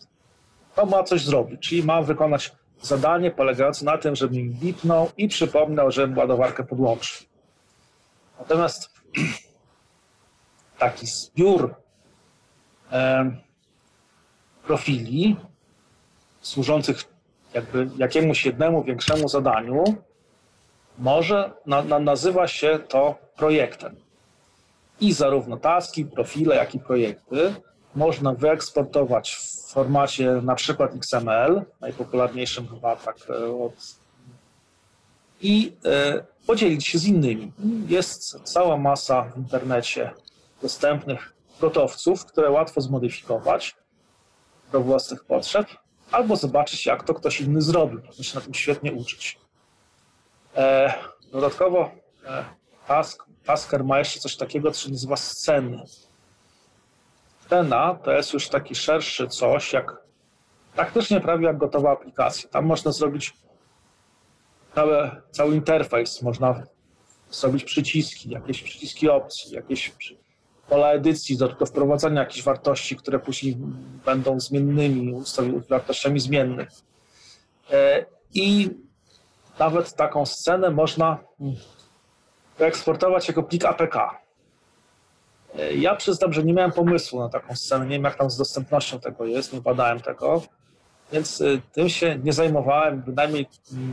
[0.74, 5.28] To ma coś zrobić, czyli ma wykonać zadanie polegające na tym, żeby mi bipnął i
[5.28, 7.26] przypomniał, że ładowarkę podłączył.
[8.38, 8.90] Natomiast
[10.78, 11.74] taki zbiór
[12.90, 13.36] em,
[14.66, 15.36] profili
[16.40, 17.04] służących
[17.54, 19.84] jakby jakiemuś jednemu większemu zadaniu
[20.98, 23.96] może na, na, nazywa się to projektem.
[25.00, 27.54] I zarówno taski, profile, jak i projekty
[27.94, 33.72] można wyeksportować w formacie na przykład XML, najpopularniejszym chyba tak e, od
[35.42, 37.52] i e, podzielić się z innymi.
[37.88, 40.10] Jest cała masa w internecie
[40.62, 43.76] dostępnych gotowców, które łatwo zmodyfikować
[44.72, 45.66] do własnych potrzeb,
[46.12, 48.00] albo zobaczyć, jak to ktoś inny zrobił.
[48.06, 49.38] Można się na tym świetnie uczyć.
[50.56, 50.94] E,
[51.32, 51.90] dodatkowo
[52.26, 52.44] e,
[52.86, 55.82] task, Tasker ma jeszcze coś takiego, co się nazywa sceny.
[57.44, 59.96] Scena to jest już taki szerszy coś, jak
[60.74, 62.50] praktycznie prawie jak gotowa aplikacja.
[62.50, 63.32] Tam można zrobić
[64.74, 66.62] cały, cały interfejs, można
[67.30, 69.92] zrobić przyciski, jakieś przyciski opcji, jakieś
[70.68, 73.56] pola edycji do, do wprowadzania jakichś wartości, które później
[74.04, 75.22] będą zmiennymi,
[75.68, 76.68] wartościami zmiennych.
[77.70, 78.70] E, I
[79.64, 81.54] nawet taką scenę można mm,
[82.58, 83.96] wyeksportować jako plik APK.
[85.58, 88.36] E, Ja przyznam, że nie miałem pomysłu na taką scenę, nie wiem jak tam z
[88.36, 90.42] dostępnością tego jest, nie badałem tego,
[91.12, 93.46] więc y, tym się nie zajmowałem, bynajmniej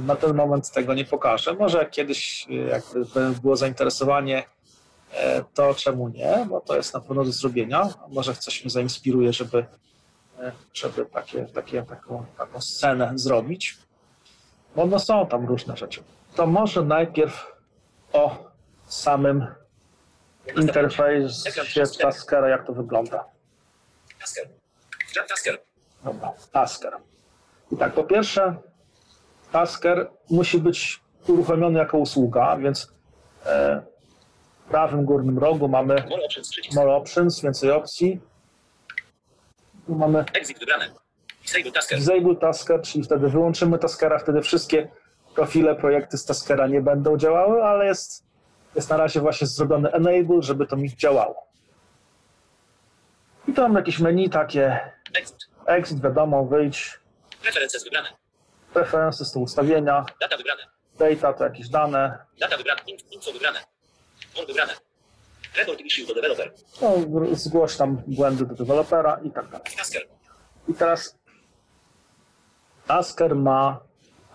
[0.05, 1.53] na ten moment tego nie pokażę.
[1.53, 4.43] Może kiedyś y, jakby by było zainteresowanie,
[5.13, 7.89] e, to czemu nie, bo to jest na pewno do zrobienia.
[8.09, 9.65] Może coś mnie zainspiruje, żeby,
[10.39, 13.77] e, żeby takie, takie, taką, taką scenę zrobić.
[14.75, 16.03] Bo no są tam różne rzeczy.
[16.35, 17.51] To może najpierw
[18.13, 18.37] o
[18.87, 19.47] samym
[20.57, 23.25] interfejsie Taskera, jak to wygląda.
[24.19, 24.47] Tasker.
[25.29, 25.57] Tasker.
[26.03, 26.93] Dobra, Tasker.
[27.71, 28.55] I tak, po pierwsze,
[29.51, 32.93] Tasker musi być uruchomiony jako usługa, więc
[33.45, 33.81] e,
[34.65, 36.75] w prawym górnym rogu mamy More options przycisk.
[36.75, 38.19] more options, więcej opcji.
[39.87, 40.89] Tu mamy Exit wybrane.
[41.49, 41.97] Disable Tasker.
[41.99, 44.89] disable Tasker, czyli wtedy wyłączymy Taskera, wtedy wszystkie
[45.35, 48.23] profile, projekty z Taskera nie będą działały, ale jest,
[48.75, 51.47] jest na razie właśnie zrobiony enable, żeby to mi działało.
[53.47, 54.79] I tu mam jakieś menu takie
[55.15, 55.37] Exit.
[55.65, 56.99] exit, wiadomo, wyjdź,
[57.41, 58.09] Preferences wybrane.
[58.73, 60.61] preferences to ustawienia, Data wybrane.
[60.99, 62.81] data to jakieś dane, Data wybrane.
[62.87, 63.59] In- Info wybrane.
[64.39, 64.73] On wybrane.
[65.57, 66.51] Report issue do developer.
[66.81, 66.95] no,
[67.35, 69.65] zgłoś tam błędy do dewelopera i tak dalej.
[69.77, 70.01] Tasker.
[70.67, 71.18] I teraz
[72.93, 73.79] Tasker ma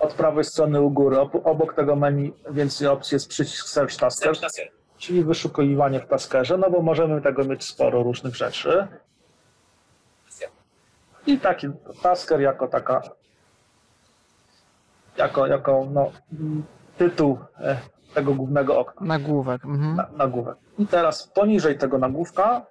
[0.00, 4.36] od prawej strony u góry, ob- obok tego menu więcej opcji jest przycisk Search Tasker,
[4.36, 4.54] Search
[4.98, 8.86] czyli wyszukiwanie w Taskerze, no bo możemy tego mieć sporo różnych rzeczy.
[11.26, 11.66] I taki
[12.02, 13.02] Tasker jako taka,
[15.16, 16.12] jako, jako no,
[16.98, 17.78] tytuł e,
[18.14, 19.06] tego głównego okna.
[19.06, 19.64] Nagłówek.
[19.64, 19.96] Mhm.
[19.96, 20.56] na, nagłówek.
[20.78, 22.66] I teraz poniżej tego nagłówka,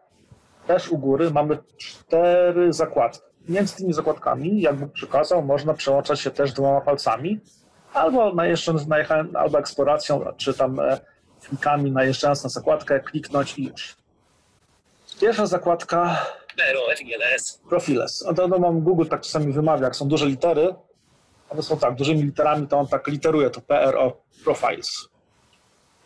[0.68, 3.33] też u góry, mamy cztery zakładki.
[3.48, 7.40] Między tymi zakładkami, jak Bóg przykazał, można przełączać się też dwoma palcami,
[7.94, 8.34] albo
[8.88, 11.00] najechałem, albo eksploracją, czy tam e,
[11.48, 13.96] klikami najeżdżając na zakładkę, kliknąć i już.
[15.20, 16.26] Pierwsza zakładka.
[17.70, 18.26] Profiles.
[18.38, 20.76] No no, mam Google tak czasami wymawia, jak są duże litery,
[21.50, 25.10] one są tak, dużymi literami, to on tak literuje to PRO Profiles.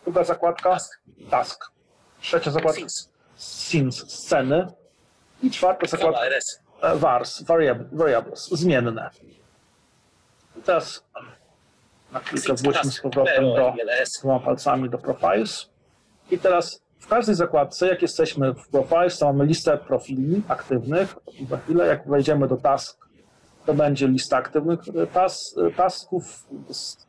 [0.03, 0.99] Druga zakładka Task.
[1.29, 1.71] Task.
[2.21, 3.09] Trzecia zakładka Scenes.
[3.35, 4.67] Scenes, sceny.
[5.43, 6.66] I czwarta zakładka RS.
[6.81, 9.09] E, Vars, variab- variables, zmienne.
[10.57, 11.03] I teraz
[12.11, 13.73] na chwilkę wróćmy z powrotem do
[14.19, 15.69] dwoma palcami do Profiles.
[16.31, 21.15] I teraz w każdej zakładce, jak jesteśmy w Profiles, to mamy listę profili aktywnych.
[21.49, 23.07] Za chwilę, jak wejdziemy do Task,
[23.65, 27.07] to będzie lista aktywnych e, tas, e, tasków, s-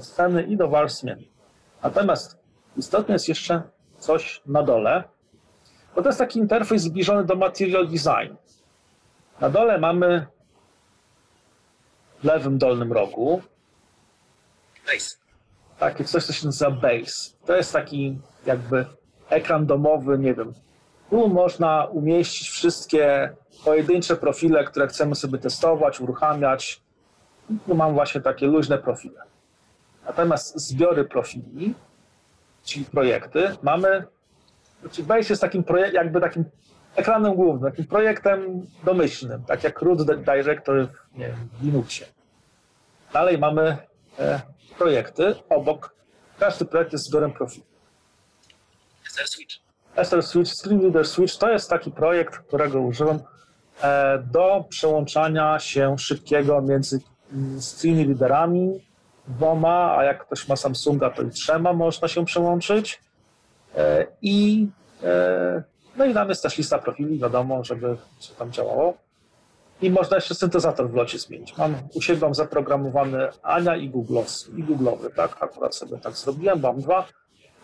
[0.00, 1.18] sceny i do var zmien.
[1.82, 2.38] Natomiast
[2.76, 3.62] istotne jest jeszcze
[3.98, 5.04] coś na dole,
[5.96, 8.34] Bo to jest taki interfejs zbliżony do Material Design.
[9.40, 10.26] Na dole mamy
[12.20, 13.42] w lewym dolnym rogu
[14.86, 15.16] Base.
[15.78, 17.30] takie coś, co się nazywa Base.
[17.46, 18.86] To jest taki jakby
[19.30, 20.52] ekran domowy, nie wiem.
[21.10, 23.30] Tu można umieścić wszystkie
[23.64, 26.80] pojedyncze profile, które chcemy sobie testować, uruchamiać.
[27.66, 29.22] Tu mam właśnie takie luźne profile.
[30.06, 31.74] Natomiast zbiory profili,
[32.64, 34.04] czyli projekty, mamy.
[34.80, 36.44] Znaczy Base jest takim jakby takim
[36.96, 42.06] ekranem głównym, takim projektem domyślnym, tak jak root directory w, nie wiem, w Linuxie.
[43.12, 43.76] Dalej mamy
[44.18, 44.40] e,
[44.78, 45.94] projekty obok.
[46.38, 47.64] Każdy projekt jest zbiorem profili.
[49.04, 49.64] SR Switch.
[49.96, 53.18] Esther Switch, Screen Reader Switch to jest taki projekt, którego użyłem
[53.82, 57.00] e, do przełączania się szybkiego między
[57.32, 58.80] mm, screen readerami
[59.28, 63.00] dwoma, a jak ktoś ma Samsunga, to i trzema można się przełączyć.
[63.76, 64.68] E, I
[65.02, 65.62] e,
[65.96, 68.94] no i tam jest też lista profili, wiadomo, żeby co tam działało.
[69.82, 71.56] I można jeszcze syntezator w locie zmienić.
[71.56, 75.42] Mam u siebie mam zaprogramowany Ania i Google'owy, i Google'owy, tak?
[75.42, 77.06] Akurat sobie tak zrobiłem, mam dwa.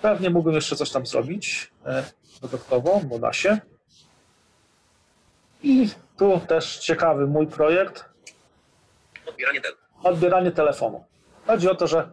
[0.02, 2.04] Pewnie mógłbym jeszcze coś tam zrobić e,
[2.42, 3.58] dodatkowo, bo da się.
[5.62, 5.88] I
[6.18, 8.04] tu też ciekawy mój projekt,
[9.26, 9.72] Odbieranie tel.
[10.02, 11.04] odbieranie telefonu.
[11.46, 12.10] Chodzi o to, że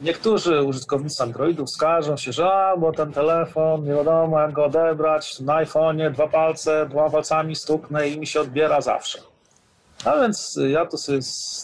[0.00, 5.40] niektórzy użytkownicy Androidów skarżą się, że a, bo ten telefon, nie wiadomo jak go odebrać,
[5.40, 9.18] na iPhone'ie dwa palce, dwoma palcami stuknę i mi się odbiera zawsze.
[10.04, 11.18] A więc ja to sobie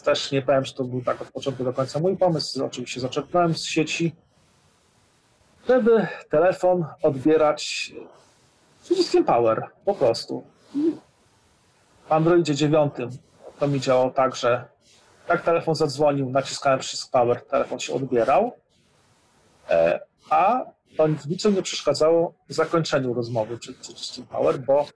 [0.04, 3.54] też nie powiem, że to był tak od początku do końca mój pomysł, oczywiście zaczerpnąłem
[3.54, 4.14] z sieci,
[5.68, 7.92] żeby telefon odbierać
[8.82, 10.44] przyciskiem Power, po prostu.
[12.08, 12.94] W Androidzie 9
[13.58, 14.64] to mi działało tak, że
[15.28, 18.52] jak telefon zadzwonił, naciskałem przycisk Power, telefon się odbierał,
[19.70, 20.64] e, a
[20.96, 24.86] to w niczym nie przeszkadzało zakończeniu rozmowy przed przyciskiem Power, bo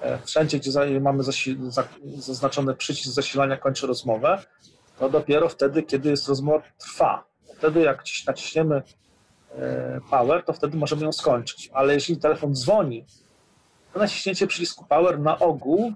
[0.00, 1.22] e, wszędzie, gdzie mamy
[2.18, 4.42] zaznaczony przycisk zasilania kończy rozmowę,
[4.98, 7.24] to dopiero wtedy, kiedy jest rozmowa trwa.
[7.58, 8.82] Wtedy jak ciś- naciśniemy
[9.54, 11.70] e, Power, to wtedy możemy ją skończyć.
[11.74, 13.04] Ale jeżeli telefon dzwoni,
[13.92, 15.92] to naciśnięcie przycisku Power na ogół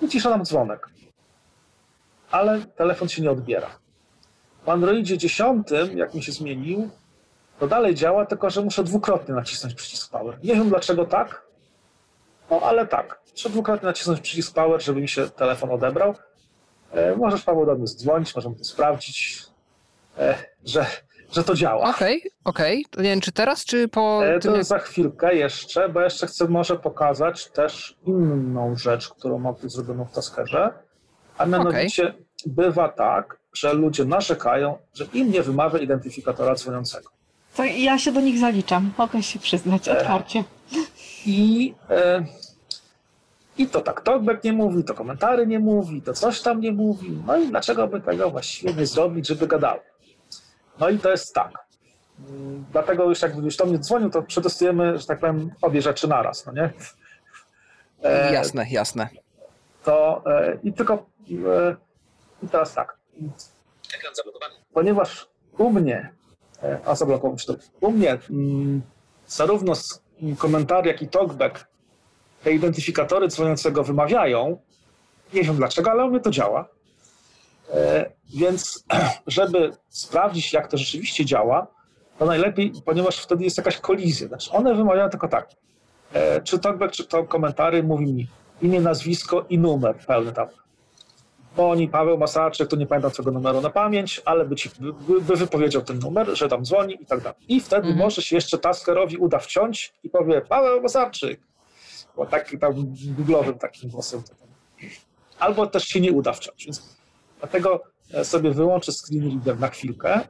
[0.00, 0.88] wycisza nam dzwonek.
[2.32, 3.70] Ale telefon się nie odbiera.
[4.64, 6.90] W Androidzie 10, jak mi się zmienił,
[7.58, 10.38] to dalej działa, tylko że muszę dwukrotnie nacisnąć przycisk Power.
[10.44, 11.42] Nie wiem dlaczego tak,
[12.50, 13.20] no ale tak.
[13.32, 16.14] Muszę dwukrotnie nacisnąć przycisk Power, żeby mi się telefon odebrał.
[16.92, 19.42] E, możesz Paweł do mnie dzwonić, możemy to sprawdzić,
[20.18, 20.86] e, że,
[21.32, 21.90] że to działa.
[21.90, 22.84] Okej, okej.
[22.90, 24.64] To Nie wiem, czy teraz, czy po E, To jak...
[24.64, 30.04] za chwilkę jeszcze, bo jeszcze chcę może pokazać też inną rzecz, którą mam tu zrobioną
[30.04, 30.70] w Taskerze.
[31.38, 32.14] A mianowicie
[32.46, 37.10] bywa tak, że ludzie narzekają, że im nie wymawia identyfikatora dzwoniącego.
[37.56, 40.44] To ja się do nich zaliczam, mogę się przyznać otwarcie.
[41.26, 42.24] I, e,
[43.58, 47.18] I to tak talkback nie mówi, to komentary nie mówi, to coś tam nie mówi.
[47.26, 49.80] No i dlaczego by tego właściwie nie zrobić, żeby gadały?
[50.80, 51.50] No i to jest tak.
[52.28, 56.08] Mm, Dlatego już jak już do mnie dzwonił, to przetestujemy, że tak powiem, obie rzeczy
[56.08, 56.70] naraz, no nie?
[58.02, 59.08] E, Jasne, jasne.
[59.84, 60.98] To e, i tylko e,
[62.42, 62.96] i teraz tak.
[63.96, 64.54] Ekran zablokowany.
[64.74, 66.12] ponieważ u mnie,
[66.62, 68.82] e, a zablokował się to, u mnie mm,
[69.26, 69.72] zarówno
[70.38, 71.66] komentarze, jak i talkback
[72.44, 74.58] te identyfikatory dzwoniącego wymawiają.
[75.34, 76.68] Nie wiem dlaczego, ale u mnie to działa.
[77.74, 78.84] E, Więc,
[79.26, 81.66] żeby sprawdzić, jak to rzeczywiście działa,
[82.18, 84.28] to najlepiej, ponieważ wtedy jest jakaś kolizja.
[84.28, 85.48] Znaczy one wymawiają tylko tak.
[86.12, 88.28] e, Czy talkback, czy to komentary mówi mi
[88.62, 90.48] imię, nazwisko i numer pełny tam.
[91.56, 95.36] Boni, Paweł Masarczyk, tu nie pamiętam twojego numeru na pamięć, ale by ci by, by
[95.36, 97.38] wypowiedział ten numer, że tam dzwoni i tak dalej.
[97.48, 97.98] I wtedy Mhm.
[97.98, 101.40] może się jeszcze taskerowi uda wciąć i powie Paweł Masarczyk.
[102.16, 102.72] Bo tak tam
[103.16, 104.22] googlowym takim głosem.
[104.22, 104.34] to.
[105.38, 106.64] Albo też się nie uda wciąć.
[106.64, 106.96] Więc
[107.38, 107.82] dlatego
[108.14, 110.20] e, sobie wyłączę screen reader na chwilkę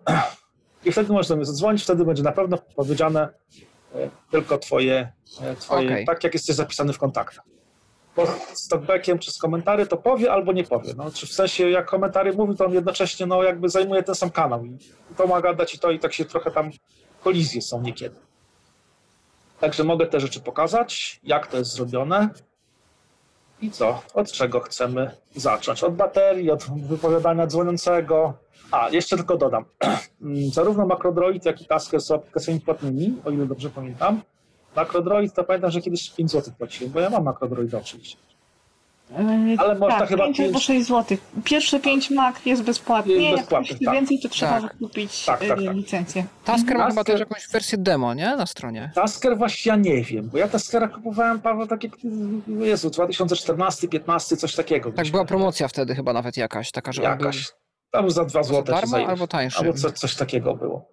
[0.85, 3.29] i wtedy możesz do mnie zadzwonić, wtedy będzie na pewno powiedziane
[3.95, 6.07] e, tylko twoje, e, twoje Okej.
[6.07, 7.45] tak jak jesteś zapisany w kontaktach
[8.71, 10.95] talkbackiem czy z komentarzy to powie albo nie powie.
[10.97, 14.31] No, czy w sensie jak komentary mówi, to on jednocześnie no, jakby zajmuje ten sam
[14.31, 14.79] kanał i
[15.17, 16.71] to ma gadać i to i tak się trochę tam
[17.25, 18.17] kolizje są niekiedy.
[19.61, 22.29] Także mogę te rzeczy pokazać, jak to jest zrobione
[23.63, 25.85] i co, od czego chcemy zacząć.
[25.85, 28.35] Od baterii, od wypowiadania dzwoniącego.
[28.71, 29.65] A, jeszcze tylko dodam.
[30.55, 34.23] Zarówno Macrodroid, jak i Tasker są aplikacjami płatnymi, o ile dobrze pamiętam.
[34.77, 38.17] Macrodroid to pamiętam, że kiedyś 5 zł płaciłem, bo ja mam Macrodroida oczywiście.
[39.19, 41.19] Yy, Ale można tak, chyba 5 albo pięć- 6 zł.
[41.45, 43.95] Pierwsze 5 mak jest bezpłatnie, Jest jak jeśli tak.
[43.95, 44.79] więcej, to trzeba Tak.
[44.79, 45.59] kupić Tak, tak, tak.
[45.75, 46.25] licencję.
[46.45, 48.37] Tasker ma Tasker- chyba też jakąś wersję demo, nie?
[48.37, 48.91] Na stronie.
[48.95, 51.93] Tasker właśnie ja nie wiem, bo ja Taskera kupowałem, Paweł, tak jak,
[52.61, 54.93] Jezu, 2014-15, coś takiego.
[54.93, 57.53] Tak, była promocja wtedy chyba nawet jakaś, taka, że on był Jakaś.
[57.91, 58.63] Tam za 2 za zł.
[58.75, 59.59] darmo albo tańszy.
[59.59, 60.85] Albo coś, coś takiego było.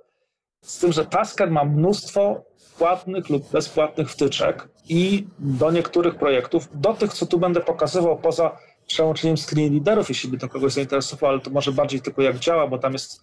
[0.62, 2.42] Z tym, że Tasker ma mnóstwo
[2.80, 8.58] płatnych lub bezpłatnych wtyczek i do niektórych projektów, do tych, co tu będę pokazywał poza
[8.88, 12.68] przełączeniem screen readerów, jeśli by to kogoś zainteresowało, ale to może bardziej tylko jak działa,
[12.68, 13.22] bo tam jest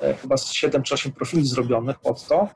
[0.00, 2.48] e, chyba z 7 czy 8 profili zrobionych pod to.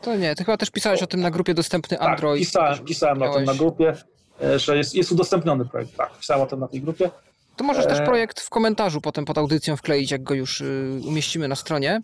[0.00, 2.40] To nie, ty chyba też pisałeś o tym na grupie dostępny Tak, Android.
[2.46, 3.94] pisałem, pisałem o tym na grupie,
[4.42, 5.96] e, że jest, jest udostępniony projekt.
[5.96, 7.10] Tak, pisałem o tym na tej grupie.
[7.56, 11.00] To możesz też E, projekt w komentarzu potem pod audycją wkleić, jak go już y,
[11.06, 12.02] umieścimy na stronie.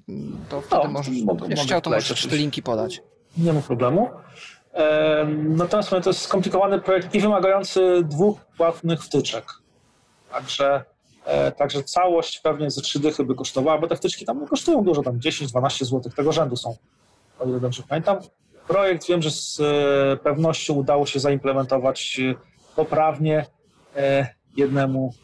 [0.49, 3.03] To wtedy No, możesz, mogę- mogę chciał, to możesz te linki podać.
[3.39, 4.11] Nie ma problemu.
[4.73, 9.45] Em, Natomiast to jest skomplikowany projekt i wymagający dwóch płatnych wtyczek.
[10.33, 10.85] Także,
[11.25, 15.03] e, także całość pewnie ze trzy dychy by kosztowała, bo te wtyczki tam kosztują dużo,
[15.03, 16.77] tam 10-12 zł tego rzędu są,
[17.41, 18.19] o ile dobrze pamiętam.
[18.69, 22.35] Projekt wiem, że z e, pewnością udało się zaimplementować e,
[22.77, 23.47] poprawnie
[24.57, 25.15] jednemu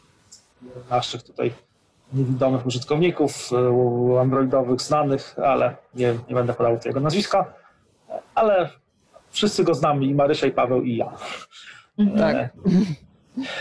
[0.87, 1.53] z naszych tutaj
[2.13, 3.49] niewidomych użytkowników
[4.21, 7.53] androidowych znanych, ale nie, nie będę podał tego nazwiska
[8.35, 8.69] ale
[9.29, 11.11] wszyscy go znamy, i Marysia, i Paweł, i ja.
[12.17, 12.35] Tak.
[12.35, 12.49] E,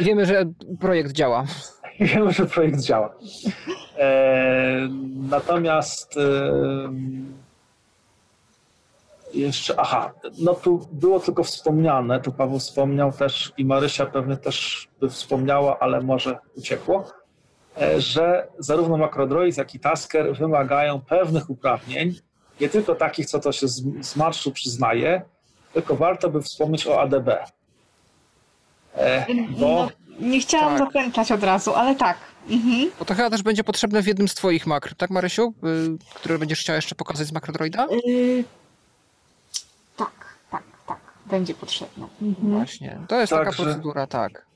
[0.01, 0.45] I wiemy, że
[0.81, 1.45] projekt działa.
[2.01, 3.15] I wiemy, że projekt działa.
[3.99, 4.89] E,
[5.31, 6.21] natomiast e,
[9.35, 14.89] jeszcze, aha, no tu było tylko wspomniane, tu Paweł wspomniał też i Marysia pewnie też
[15.01, 17.05] by wspomniała, ale może uciekło,
[17.81, 22.15] e, że zarówno Macrodroid, jak i Tasker wymagają pewnych uprawnień,
[22.61, 25.23] nie tylko takich, co to się z, z marszu przyznaje,
[25.73, 27.29] tylko warto by wspomnieć o ADB.
[28.97, 29.89] E, bo No,
[30.21, 30.87] nie chciałam Tak.
[30.87, 32.17] zakręcać od razu, ale tak.
[32.49, 32.91] Mhm.
[32.99, 35.55] Bo to chyba też będzie potrzebne w jednym z twoich makr, tak Marysiu?
[35.65, 37.87] Y, które będziesz chciała jeszcze pokazać z Macrodroida?
[38.07, 38.45] Yy,
[39.97, 40.11] tak,
[40.51, 40.99] tak, tak.
[41.27, 42.07] Będzie potrzebne.
[42.23, 42.51] Mhm.
[42.53, 42.99] Właśnie.
[43.09, 44.47] To jest taka Także- procedura, tak.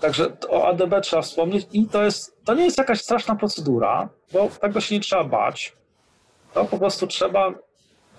[0.00, 4.48] Także o ADB trzeba wspomnieć i to jest, to nie jest jakaś straszna procedura, bo
[4.60, 5.76] tego się nie trzeba bać.
[6.54, 7.52] To po prostu trzeba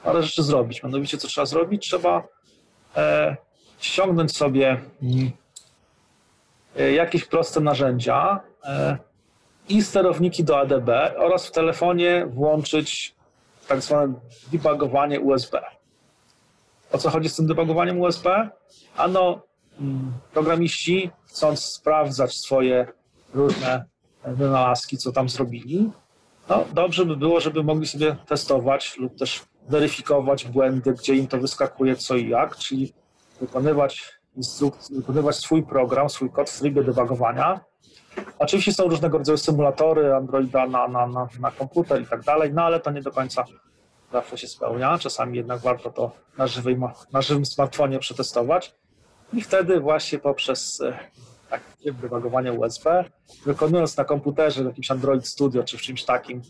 [0.03, 0.83] parę rzeczy zrobić.
[0.83, 1.87] Mianowicie co trzeba zrobić?
[1.87, 2.23] Trzeba
[2.95, 3.37] e,
[3.79, 5.31] ściągnąć sobie mm,
[6.79, 8.97] e, jakieś proste narzędzia e,
[9.69, 13.15] i sterowniki do ADB oraz w telefonie włączyć
[13.67, 14.13] tak zwane
[14.51, 15.61] debugowanie USB.
[16.91, 18.49] O co chodzi z tym debugowaniem USB?
[18.97, 19.41] Ano,
[19.79, 22.87] mm, programiści, chcąc sprawdzać swoje
[23.33, 23.85] różne
[24.25, 25.91] wynalazki, co tam zrobili,
[26.49, 31.37] no dobrze by było, żeby mogli sobie testować lub też weryfikować błędy, gdzie im to
[31.37, 32.93] wyskakuje, co i jak, czyli
[33.41, 34.15] wykonywać
[34.89, 37.59] wykonywać swój program, swój kod w trybie debugowania.
[38.39, 42.63] Oczywiście są różnego rodzaju symulatory Androida na, na, na, na komputer i tak dalej, no
[42.63, 43.45] ale to nie do końca
[44.11, 44.97] zawsze się spełnia.
[44.97, 46.77] Czasami jednak warto to na, żywej,
[47.13, 48.75] na żywym smartfonie przetestować.
[49.33, 50.99] I wtedy właśnie poprzez e,
[51.49, 53.05] takie debugowanie USB,
[53.45, 56.41] wykonując na komputerze w jakimś Android Studio czy w czymś takim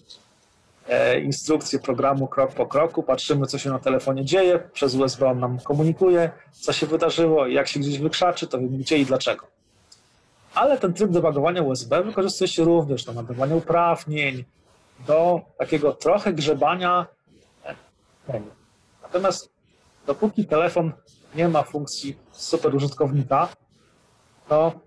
[0.87, 5.39] e, instrukcję programu krok po kroku, patrzymy co się na telefonie dzieje, przez USB on
[5.39, 9.47] nam komunikuje, co się wydarzyło, jak się gdzieś wykrzaczy, to wiemy gdzie i dlaczego.
[10.55, 14.45] Ale ten tryb debugowania USB wykorzystuje się również do nadawania uprawnień,
[15.07, 17.05] do takiego trochę grzebania
[17.65, 17.75] e.
[19.01, 19.49] Natomiast
[20.07, 20.91] dopóki telefon
[21.35, 23.47] nie ma funkcji super użytkownika,
[24.49, 24.84] to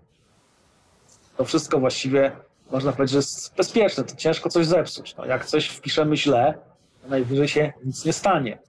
[1.39, 2.31] to wszystko właściwie
[2.71, 4.03] można powiedzieć, że jest bezpieczne.
[4.03, 5.15] To ciężko coś zepsuć.
[5.15, 6.53] No, jak coś wpiszemy źle,
[7.01, 8.59] to najwyżej się nic nie stanie.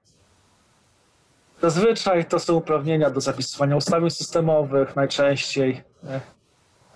[1.63, 5.83] Zazwyczaj to są uprawnienia do zapisywania ustawień systemowych najczęściej.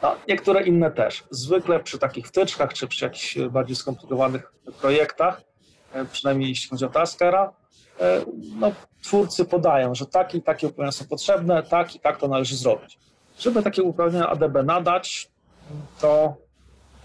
[0.03, 1.25] No, niektóre inne też.
[1.31, 5.43] Zwykle przy takich wtyczkach, czy przy jakichś bardziej skomplikowanych projektach,
[5.93, 7.53] e, przynajmniej jeśli chodzi o Taskera,
[8.01, 8.25] e,
[8.57, 8.72] no,
[9.03, 12.99] twórcy podają, że takie i takie uprawnienia są potrzebne, tak i tak to należy zrobić.
[13.39, 15.34] Żeby takie uprawnienia ADB nadać,
[16.00, 16.36] to,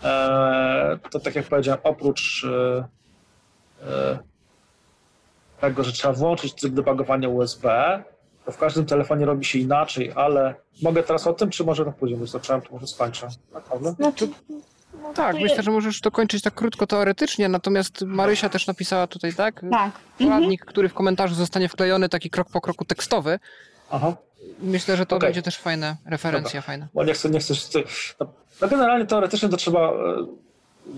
[0.03, 2.88] e, to tak jak powiedziałem, oprócz e,
[3.88, 4.20] e,
[5.62, 7.64] tego, że trzeba włączyć tryb debugowania USB,
[8.45, 11.91] to w każdym telefonie robi się inaczej, ale mogę teraz o tym, czy może to
[11.91, 13.28] później, bo już zacząłem, to może skończę.
[13.53, 13.91] Naprawdę?
[13.91, 14.28] Znaczy,
[15.16, 19.34] Tak, to myślę, że możesz to kończyć tak krótko teoretycznie, natomiast Marysia też napisała tutaj,
[19.34, 19.55] tak?
[19.55, 19.64] tak.
[19.72, 19.91] Mhm.
[20.20, 23.39] Poradnik, który w komentarzu zostanie wklejony, taki krok po kroku tekstowy.
[23.91, 24.16] Aha.
[24.60, 25.28] Myślę, że to Okej.
[25.28, 26.88] będzie też fajna referencja, fajna.
[26.93, 27.54] bo nie chcę, nie chcę.
[28.20, 29.93] No, no generalnie teoretycznie to trzeba e,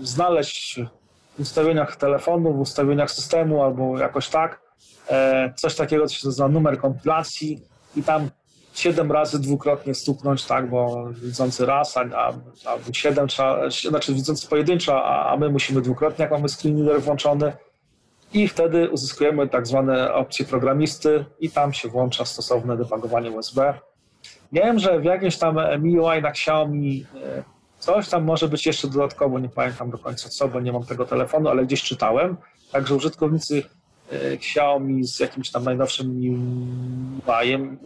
[0.02, 0.80] znaleźć
[1.38, 4.60] w ustawieniach telefonu, w ustawieniach systemu albo jakoś tak.
[5.10, 7.62] E, coś takiego, co się nazywa numer kompilacji
[7.96, 8.30] i tam
[8.74, 12.32] siedem razy dwukrotnie stuknąć, tak, bo widzący raz, a, a,
[12.64, 17.02] albo siedem trzeba, znaczy widzący pojedynczo, a, a my musimy dwukrotnie, jak mamy screen reader
[17.02, 17.52] włączony
[18.34, 23.74] i wtedy uzyskujemy tak zwane opcje programisty i tam się włącza stosowne debugowanie USB.
[24.52, 27.42] Wiem, że w jakimś tam MIUI na Xiaomi e,
[27.78, 31.06] coś tam może być jeszcze dodatkowo, nie pamiętam do końca co, bo nie mam tego
[31.06, 32.36] telefonu, ale gdzieś czytałem,
[32.72, 33.62] także użytkownicy
[34.12, 37.78] e, Xiaomi z jakimś tam najnowszym MIUI-em,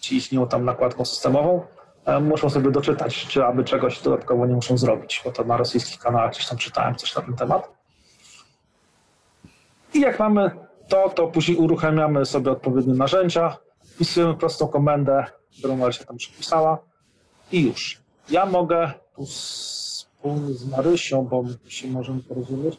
[0.00, 1.62] ci istnieją tam nakładką systemową,
[2.04, 5.98] e, muszą sobie doczytać, czy aby czegoś dodatkowo nie muszą zrobić, bo to na rosyjskich
[5.98, 7.83] kanałach gdzieś tam czytałem coś na ten temat.
[9.94, 10.50] I jak mamy
[10.88, 15.24] to, to później uruchamiamy sobie odpowiednie narzędzia, wpisujemy prostą komendę,
[15.58, 16.78] którą Marysia tam przypisała
[17.52, 17.98] i już.
[18.30, 22.78] Ja mogę tu wspólnie z Marysią, bo się możemy porozumieć,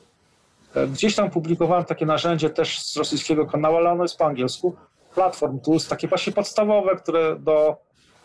[0.76, 4.76] e, gdzieś tam publikowałem takie narzędzie też z rosyjskiego kanału, ale ono jest po angielsku,
[5.14, 7.78] Platform Tools, takie właśnie podstawowe, które do,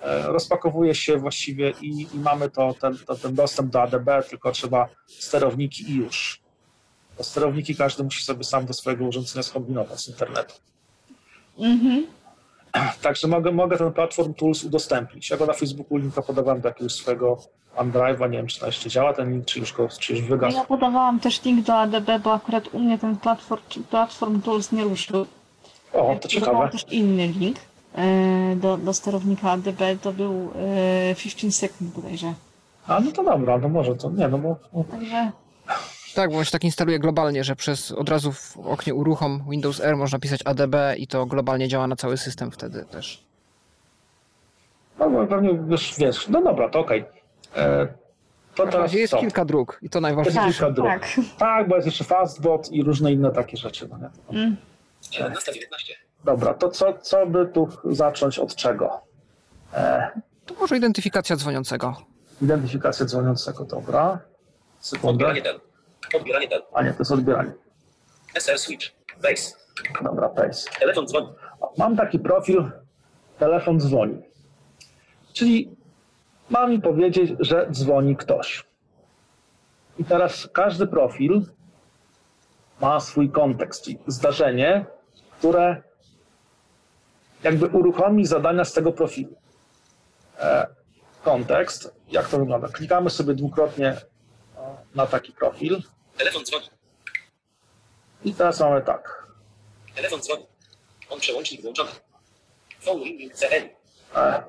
[0.02, 4.52] e, rozpakowuje się właściwie i, i mamy to, ten, to, ten dostęp do ADB, tylko
[4.52, 6.39] trzeba sterowniki i już.
[7.20, 10.54] Bo sterowniki każdy musi sobie sam do swojego urządzenia skombinować z internetu.
[11.58, 12.06] Mhm.
[13.02, 15.30] Także mogę, mogę ten Platform Tools udostępnić.
[15.30, 17.38] Ja go na Facebooku linka podawałem do jakiegoś swojego
[17.76, 20.56] OneDrive'a, nie wiem czy to jeszcze działa ten link, czy już, go, czy już wygasł.
[20.56, 24.84] Ja podawałam też link do ADB, bo akurat u mnie ten platform, platform Tools nie
[24.84, 25.26] ruszył.
[25.92, 26.46] O, to ciekawe.
[26.46, 27.56] Podawałam też inny link
[27.94, 30.50] e, do, do sterownika ADB, to był
[31.10, 32.34] e, 15 sekund bodajże.
[32.86, 34.56] A no to dobra, no może to nie, no bo
[34.90, 35.30] Także
[36.20, 39.80] Tak, bo on się tak instaluje globalnie, że przez od razu w oknie uruchom Windows
[39.80, 43.24] R można pisać ADB i to globalnie działa na cały system wtedy też.
[44.98, 47.04] no pewnie już wiesz, no dobra, to okej.
[47.56, 47.86] E,
[48.54, 49.18] To teraz razie jest co?
[49.20, 50.40] kilka dróg i to Jest najważniejsze.
[50.42, 50.86] tak, kilka dróg.
[50.88, 51.08] tak.
[51.38, 53.88] Tak, bo jest jeszcze Fastbot i różne inne takie rzeczy.
[53.88, 54.38] No nie?
[54.40, 54.56] Mm.
[55.12, 55.36] 11.19.
[56.24, 59.00] Dobra, to co, co by tu zacząć od czego?
[59.74, 60.10] E,
[60.46, 61.96] To może identyfikacja dzwoniącego.
[62.42, 64.18] identyfikacja dzwoniącego, dobra.
[64.80, 65.10] Sekundę.
[65.10, 65.60] Odbieranie tel.
[66.14, 66.62] Odbieranie tel.
[66.72, 67.52] A nie, to jest odbieranie.
[68.34, 68.86] SR switch.
[69.22, 69.56] Base.
[70.02, 70.70] Dobra, pace.
[70.80, 71.28] Telefon dzwoni.
[71.78, 72.70] Mam taki profil,
[73.38, 74.22] telefon dzwoni.
[75.32, 75.76] Czyli
[76.50, 78.64] ma mi powiedzieć, że dzwoni ktoś.
[79.98, 81.42] I teraz każdy profil
[82.80, 84.86] ma swój kontekst, czyli zdarzenie,
[85.38, 85.82] które
[87.42, 89.36] jakby uruchomi zadania z tego profilu.
[90.38, 90.66] E,
[91.24, 92.68] kontekst, jak to wygląda?
[92.68, 93.96] Klikamy sobie dwukrotnie
[94.56, 95.82] o, na taki profil
[96.20, 96.66] Telefon dzwoni.
[98.24, 99.26] i teraz mamy tak.
[99.94, 100.46] Telefon dzwoni.
[101.10, 101.90] On przełącznik włączony.
[102.80, 103.68] Phone ringing CN.
[104.16, 104.42] E,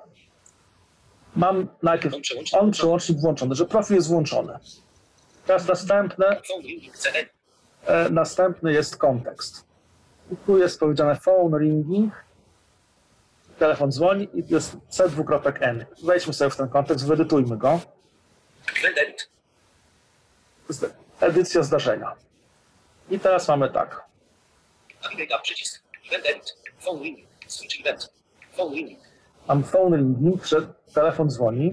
[1.35, 2.71] mam najpierw On przełącznik on włączony.
[2.71, 4.59] przełącznik włączony, że profil jest włączony.
[5.45, 7.25] Teraz następne, Phone ringing CN.
[7.85, 9.65] e, następny jest kontekst.
[10.31, 12.13] I tu jest powiedziane phone ringing,
[13.59, 15.85] telefon dzwoni i jest c2.n.
[16.03, 17.79] Wejdźmy sobie w ten kontekst, wyedytujmy go.
[21.21, 22.15] Edycja zdarzenia.
[23.09, 24.03] I teraz mamy tak.
[25.05, 25.83] Up przycisk.
[26.11, 26.57] Event.
[26.79, 27.27] Phone ringing.
[27.47, 28.13] Switch event.
[28.51, 28.99] Phone ringing.
[29.47, 31.71] Mam phone ringing, że telefon dzwoni.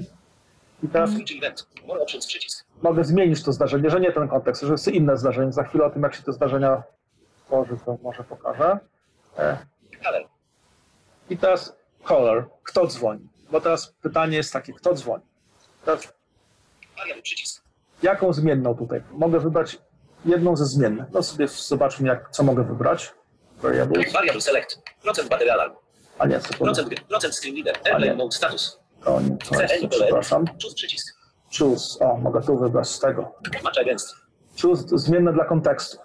[0.83, 1.67] I teraz Switch event.
[1.87, 2.65] More options przycisk.
[2.83, 5.53] mogę zmienić to zdarzenie, że nie ten kontekst, że jest inne zdarzenie.
[5.53, 6.83] Za chwilę o tym, jak się te zdarzenia
[7.47, 8.79] tworzy, to może pokażę.
[9.39, 9.59] E,
[10.05, 10.23] Color.
[11.31, 11.77] I teraz
[12.09, 13.29] caller, kto dzwoni?
[13.51, 15.25] Bo teraz pytanie jest takie, kto dzwoni?
[15.85, 16.13] Teraz
[16.97, 17.63] Variable przycisk.
[18.03, 19.03] Jaką zmienną tutaj?
[19.13, 19.79] Mogę wybrać
[20.25, 21.07] jedną ze zmiennych.
[21.13, 23.15] No sobie zobaczmy, jak, co mogę wybrać.
[23.63, 24.03] Variable.
[24.13, 24.83] Variable select.
[25.03, 25.75] Procent battery alarm.
[26.19, 26.65] A nie, sekundę.
[26.65, 26.97] Procent gry.
[27.09, 27.77] Procent screen reader.
[27.87, 28.81] Airplane mode status.
[29.05, 30.45] To nie, to jest, to, przepraszam.
[30.63, 31.17] Choose przycisk.
[31.59, 31.99] Choose.
[32.05, 33.35] O, mogę tu wybrać z tego.
[33.65, 34.15] Match against.
[34.63, 35.99] Choose zmienne dla kontekstu.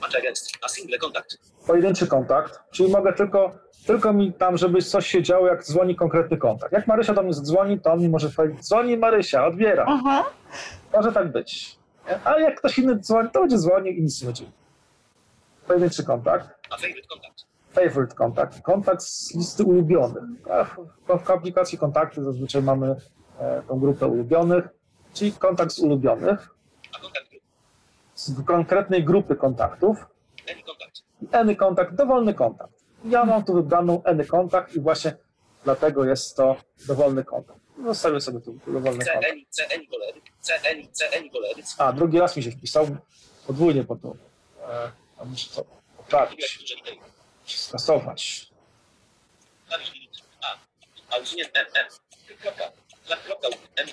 [0.00, 0.52] Match against.
[0.64, 1.38] A single contact.
[1.66, 3.50] Pojedynczy kontakt, czyli mogę tylko,
[3.86, 6.72] tylko mi tam, żeby coś się działo, jak dzwoni konkretny kontakt.
[6.72, 9.84] Jak Marysia do mnie zadzwoni, to on mi może powiedzieć, dzwoni Marysia, odbiera.
[9.88, 10.24] Aha.
[10.92, 11.78] Może tak być.
[12.24, 14.44] Ale jak ktoś inny dzwoni, to będzie dzwonił i nic nie będzie.
[15.66, 16.48] Pojedynczy kontakt.
[16.70, 17.44] A favorite contact.
[17.72, 18.62] Favorite kontakt.
[18.62, 20.22] Kontakt z listy ulubionych.
[21.24, 22.96] W, aplikacji kontakty zazwyczaj mamy
[23.38, 24.64] e, tą grupę ulubionych,
[25.14, 26.48] czyli kontakt z ulubionych,
[26.96, 27.12] A group.
[28.20, 29.96] Z konkretnej grupy kontaktów.
[30.66, 31.02] Contact.
[31.32, 32.72] Any kontakt, dowolny kontakt.
[33.04, 35.16] Ja mam tu wybraną any kontakt i właśnie
[35.64, 36.56] dlatego jest to
[36.86, 37.60] dowolny kontakt.
[37.84, 39.26] Zostawię sobie tu dowolny kontakt.
[39.26, 40.20] CN, CN kolery.
[40.40, 41.62] CN, CN kolery.
[41.78, 42.86] A, drugi raz mi się wpisał,
[43.46, 44.14] podwójnie po to.
[44.68, 45.64] E, a muszę to
[45.96, 46.58] poprawić,
[47.46, 48.50] skasować.
[50.42, 50.56] A.
[51.14, 51.60] A usunięto.
[51.60, 51.86] M, M.
[52.42, 52.64] Kropka.
[53.26, 53.48] Kropka.
[53.76, 53.88] M.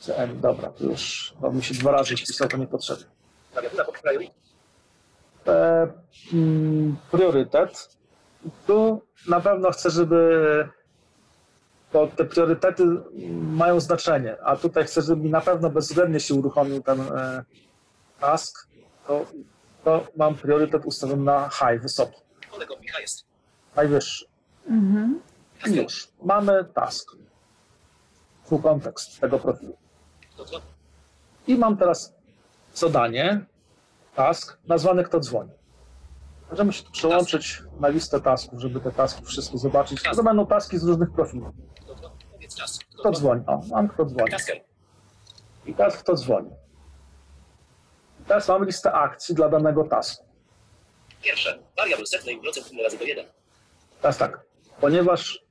[0.00, 3.04] CN, dobra, to już, bo mi się dwa razy wpisał, to niepotrzebne.
[3.52, 4.34] Klawiatura pod priority.
[5.46, 5.88] E,
[6.32, 7.88] mm, priorytet.
[8.66, 10.68] Tu na pewno chcę, żeby
[11.92, 12.84] to te priorytety
[13.32, 17.44] mają znaczenie, a tutaj chcę, żeby mi na pewno bezwzględnie się uruchomił ten e,
[18.20, 18.68] task,
[19.06, 19.26] to,
[19.84, 22.20] to mam priorytet ustawiony na high, wysoki,
[23.76, 24.24] najwyższy.
[24.66, 25.20] Mhm.
[25.66, 27.16] I już, mamy task.
[28.44, 29.76] Full kontekst tego profilu.
[31.46, 32.14] I mam teraz
[32.74, 33.44] zadanie,
[34.14, 35.50] task, nazwany kto dzwoni.
[36.50, 40.02] Możemy się przełączyć na listę tasków, żeby te taski wszystkie zobaczyć.
[40.02, 41.44] To będą taski z różnych profili.
[42.98, 43.42] Kto dzwoni?
[43.46, 44.32] O, mam kto dzwoni.
[45.66, 46.50] I teraz kto dzwoni.
[48.20, 50.24] I teraz mamy listę akcji dla danego tasku.
[51.22, 51.58] Pierwsze.
[51.76, 53.26] Variable set name procent razy do 1.
[54.00, 54.40] Teraz tak,
[54.80, 55.44] ponieważ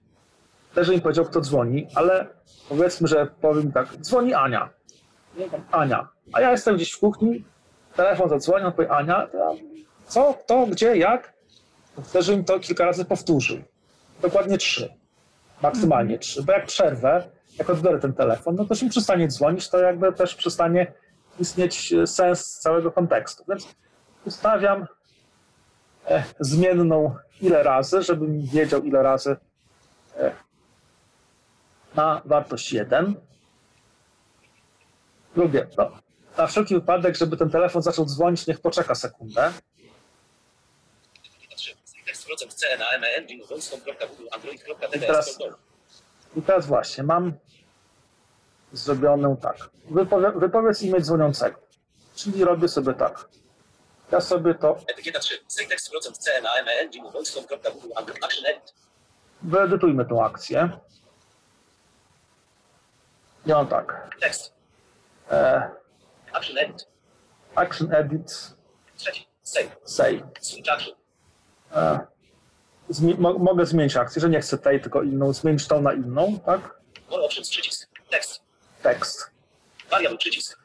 [0.74, 2.28] też mi powiedział, kto dzwoni, ale
[2.70, 4.70] powiedzmy, że powiem tak, dzwoni Ania.
[5.72, 6.08] Ania.
[6.34, 7.44] A ja jestem gdzieś w kuchni,
[7.96, 9.28] telefon zadzwoni, on powie Ania,
[10.08, 11.34] co, kto, gdzie, jak?
[12.04, 13.58] Chcę, żebym to kilka razy powtórzył.
[14.22, 14.94] Dokładnie trzy.
[15.62, 16.44] Maksymalnie trzy.
[16.44, 20.14] Bo jak przerwę, jak odbiorę ten telefon, no to się mi przestanie dzwonić, to jakby
[20.14, 20.94] też przestanie
[21.40, 23.44] istnieć e, sens całego kontekstu.
[23.50, 23.76] Więc
[24.26, 24.88] ustawiam
[26.08, 29.36] e, zmienną ile razy, żebym wiedział ile razy
[31.96, 33.16] na wartość 1.
[35.36, 35.92] Drugie, no,
[36.38, 39.52] na wszelki wypadek, żeby ten telefon zaczął dzwonić, niech poczeka sekundę.
[44.96, 45.38] I teraz-
[46.36, 47.34] I teraz właśnie mam
[48.74, 49.58] zrobioną tak.
[49.90, 51.60] Wypowie, wypowiedz imię dzwoniącego.
[52.16, 53.26] Czyli robię sobie tak.
[54.12, 55.40] Ja sobie to Etykieta 3.
[55.48, 58.74] Say tekst procent C na M engine voice.google android action edit.
[59.42, 60.70] wyedytujmy tą akcję.
[63.46, 64.10] Ja mam tak.
[64.22, 64.54] Tekst.
[65.32, 65.70] E,
[66.34, 66.88] Action edit.
[67.56, 68.54] action edit
[68.98, 69.28] Trzeci.
[69.44, 69.70] Save.
[69.86, 70.24] say.
[70.42, 70.96] Switch action.
[71.76, 72.00] E,
[72.90, 76.40] zmi- mo- mogę zmienić akcję, że nie chcę tej, tylko inną, zmienić tą na inną,
[76.46, 76.62] tak?
[77.10, 77.90] More options przycisk.
[78.10, 78.42] Tekst.
[78.84, 79.32] Tekst.
[79.92, 80.60] Variable przycisk.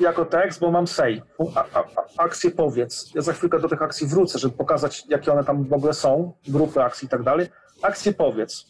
[0.00, 1.22] Jako tekst, bo mam say.
[1.54, 3.14] A, a, a, akcję powiedz.
[3.14, 6.32] Ja za chwilkę do tych akcji wrócę, żeby pokazać, jakie one tam w ogóle są,
[6.48, 7.46] grupy akcji i tak dalej.
[7.82, 8.64] Akcję powiedz.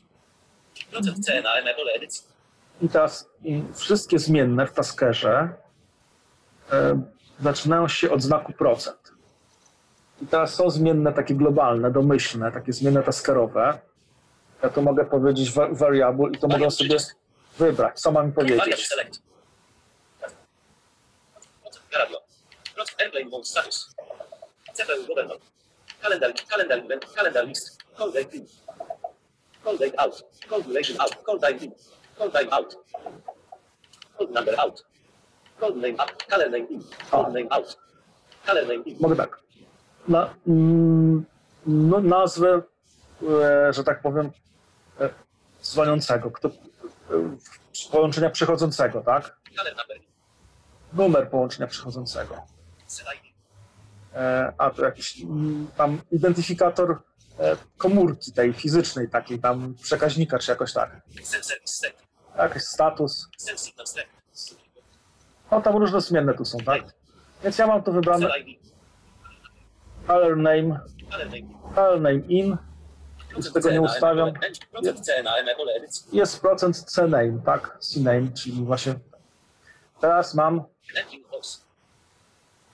[0.91, 2.25] Procent C na M pole edycji.
[2.83, 5.49] I teraz i wszystkie zmienne w taskerze
[6.73, 7.03] e,
[7.43, 9.13] zaczynają się od znaku procent.
[10.23, 13.79] I teraz są zmienne takie globalne, domyślne, takie zmienne taskerowe.
[14.63, 16.97] Ja tu mogę powiedzieć variable i to mogę Variable sobie
[17.59, 18.89] wybrać, co mam Variable powiedzieć.
[18.89, 19.23] select.
[21.63, 22.19] Procent radio.
[22.99, 23.95] Airplane mode status.
[24.73, 25.37] CPU governor.
[26.03, 27.79] Calendar, calendar event, calendar list.
[27.99, 28.47] Call date in.
[29.65, 30.23] Call date out.
[30.49, 31.25] Call duration out.
[31.27, 31.73] Call time in.
[32.19, 32.75] Call time out.
[34.19, 34.83] Call number out.
[35.61, 36.11] Call name up.
[36.29, 36.83] Caller name in.
[37.11, 37.77] Call name out.
[38.47, 38.97] Caller name in.
[39.01, 39.41] Mogę tak.
[40.09, 41.25] Na, mm,
[41.67, 42.63] no, nazwę,
[43.23, 44.31] e, że tak powiem,
[45.01, 45.11] e,
[45.63, 46.53] dzwoniącego, kto, e,
[47.91, 49.37] połączenia przychodzącego, tak?
[49.57, 49.99] Caller number.
[50.93, 52.37] Numer połączenia przychodzącego.
[52.87, 53.35] Set ID.
[54.15, 57.03] E, a to jakiś mm, tam identyfikator
[57.39, 61.01] e, komórki tej fizycznej, takiej tam przekaźnika, czy jakoś tak.
[61.23, 62.08] Send service
[62.39, 63.29] Jakiś status.
[65.51, 66.83] No tam różne zmienne tu są, tak?
[67.45, 68.29] Więc ja mam tu wybrane
[70.07, 70.81] color name,
[71.75, 72.57] color name in,
[73.33, 74.33] Procent tego nie ustawiam.
[76.13, 77.77] jest procent C name, tak?
[77.81, 78.95] C name, czyli właśnie
[80.01, 80.63] teraz mam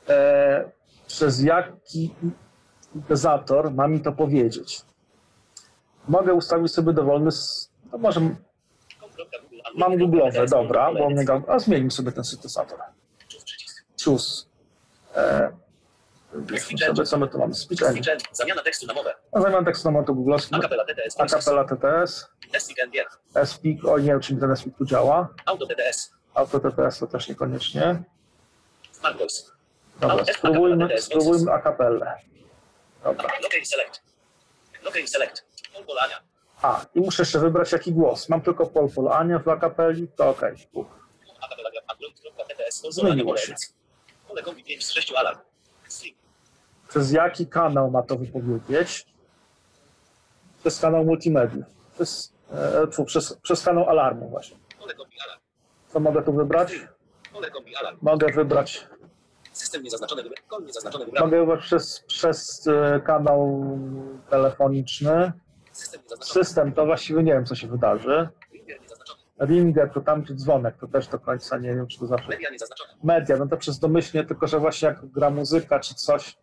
[0.08, 0.70] e,
[1.06, 2.14] przez jaki
[2.94, 4.82] intezator ma mi to powiedzieć.
[6.08, 7.30] Mogę ustawić sobie dowolny,
[7.92, 8.20] no może
[9.74, 10.12] mam android.
[10.12, 12.78] google'owe, dobra, bo mnie ga- a zmienimy sobie ten syntezator.
[14.04, 14.44] Choose.
[15.16, 15.50] E,
[16.78, 17.54] sobie, co my tu mamy?
[17.54, 18.16] Speech engine.
[18.32, 19.14] Zamiana tekstu na mowę.
[19.32, 21.20] A zamiast tekstu na moto googlowskim, Acapella TTS.
[21.20, 22.26] Acapella TTS.
[23.44, 25.28] SPIC, o nie wiem, czy mi ten SPIC tu działa.
[25.46, 26.10] Auto TTS.
[26.34, 28.02] Auto TTS to też niekoniecznie.
[28.92, 29.42] Smart voice.
[30.00, 32.14] Dobra, spróbujmy, spróbujmy acapellę.
[33.04, 33.24] Dobra.
[33.42, 34.02] Locate select.
[34.82, 35.44] Locate select.
[35.74, 36.20] Pol polania.
[36.64, 38.28] A, i muszę jeszcze wybrać jaki głos.
[38.28, 40.56] Mam tylko pol pol Ania w acapelli, to okej.
[40.72, 40.84] Pol
[42.90, 43.44] Zmieniło się.
[43.52, 43.74] edycji.
[44.28, 45.38] Pole kombi 5 z 6 alarm.
[45.88, 46.16] Stream.
[46.88, 49.06] Przez jaki kanał ma to wypowiedzieć?
[50.60, 51.64] Przez kanał multimediów.
[51.94, 54.56] Przez, e, tfu, przez, przez kanał alarmu właśnie.
[55.88, 56.72] Co mogę tu wybrać?
[58.02, 58.86] Mogę wybrać,
[59.52, 61.20] System niezaznaczony wybrany.
[61.20, 63.62] Mogę wybrać przez, przez e, kanał
[64.30, 65.32] telefoniczny.
[66.20, 68.28] System to właściwie nie wiem, co się wydarzy.
[69.40, 72.28] Ringer to tam gdzie dzwonek, to też do końca nie wiem, czy to zawsze.
[72.28, 72.48] Media.
[73.02, 76.36] Media, no to przez domyślnie, tylko że właśnie jak gra muzyka czy coś,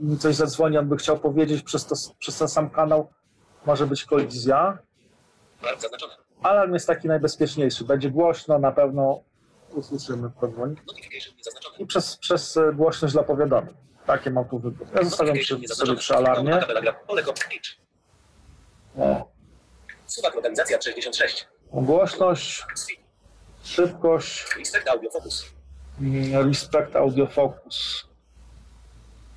[0.00, 3.10] mi coś zadzwoni, on by chciał powiedzieć przez, to, przez ten sam kanał,
[3.66, 4.78] może być kolizja.
[6.42, 7.84] Alarm jest taki najbezpieczniejszy.
[7.84, 9.22] Będzie głośno, na pewno
[9.74, 10.76] usłyszymy, kto dzwoni.
[11.78, 13.74] I przez, przez e, głośność dla powiadomień.
[14.06, 14.86] Takie mam tu wybór.
[14.94, 15.36] Ja zostawiam
[15.66, 16.58] sobie przy alarmie.
[16.58, 16.92] Tabela gra.
[16.92, 17.38] Pole kop.
[17.38, 17.48] H.
[18.89, 18.89] O,
[20.06, 21.48] Suwak lokalizacja 66.
[21.72, 22.64] głośność,
[23.64, 25.46] szybkość, Expect audio focus.
[26.00, 28.06] mm, respect audio focus.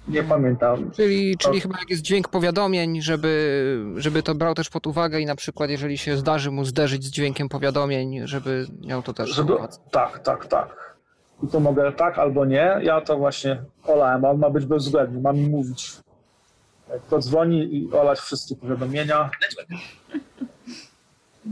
[0.07, 0.91] Nie pamiętam.
[0.91, 5.25] Czyli, czyli chyba jak jest dźwięk powiadomień, żeby, żeby to brał też pod uwagę i
[5.25, 9.53] na przykład jeżeli się zdarzy mu zderzyć z dźwiękiem powiadomień, żeby miał to też Żeby,
[9.91, 10.95] tak, tak, tak.
[11.43, 12.79] I to mogę tak albo nie.
[12.81, 14.25] Ja to właśnie olałem.
[14.25, 15.21] On ma być bezwzględny.
[15.21, 15.91] Ma mi mówić.
[16.89, 19.29] Jak to dzwoni i olać wszystkie powiadomienia.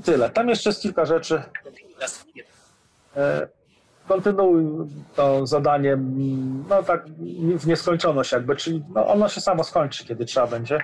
[0.03, 0.29] Tyle.
[0.29, 1.43] Tam jeszcze jest kilka rzeczy.
[3.15, 3.47] E,
[4.07, 4.65] Kontynuuj
[5.15, 5.97] to zadanie,
[6.69, 7.05] no tak
[7.57, 10.79] w nieskończoność jakby, czyli no ono się samo skończy, kiedy trzeba będzie.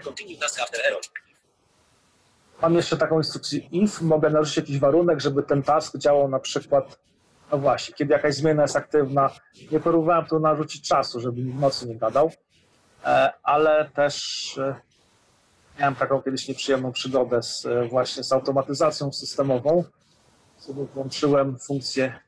[2.62, 7.00] Mam jeszcze taką instrukcję if, mogę narzucić jakiś warunek, żeby ten task działał na przykład,
[7.52, 9.30] no właśnie, kiedy jakaś zmiana jest aktywna.
[9.72, 12.32] Nie próbowałem tu narzucić czasu, żeby w nocy nie gadał,
[13.44, 14.76] ale też e,
[15.80, 19.84] miałem taką kiedyś nieprzyjemną przygodę z, e, właśnie z automatyzacją systemową.
[20.58, 22.20] Sobie włączyłem funkcję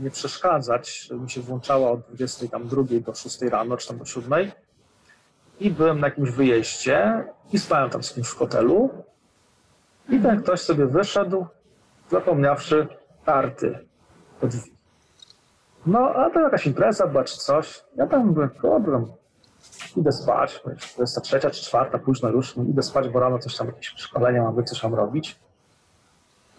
[0.00, 4.50] nie przeszkadzać, żeby mi się włączała od 22 do 6 rano, czy tam do 7.
[5.60, 8.90] I byłem na jakimś wyjeździe i spałem tam z kimś w hotelu.
[10.08, 11.46] I ten ktoś sobie wyszedł,
[12.10, 12.86] zapomniawszy
[13.24, 13.78] karty
[14.40, 14.72] do drzwi.
[15.86, 17.84] No, a to jakaś impreza była czy coś.
[17.96, 19.04] Ja tam byłem, kurde,
[19.96, 20.62] idę spać.
[20.96, 22.56] To jest ta trzecia czy czwarta, późno już.
[22.56, 25.38] No, idę spać, bo rano coś tam, jakieś szkolenia mam coś tam robić.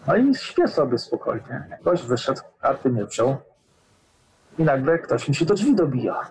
[0.06, 1.78] No i śpię sobie spokojnie.
[1.80, 3.36] Ktoś wyszedł, karty nie wziął.
[4.58, 6.30] I nagle ktoś mi się do drzwi dobija.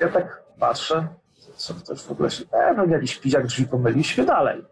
[0.00, 1.08] Ja tak patrzę,
[1.56, 2.44] co ktoś w ogóle się...
[2.52, 4.64] E, no jakiś piziak drzwi pomylił, śpię dalej.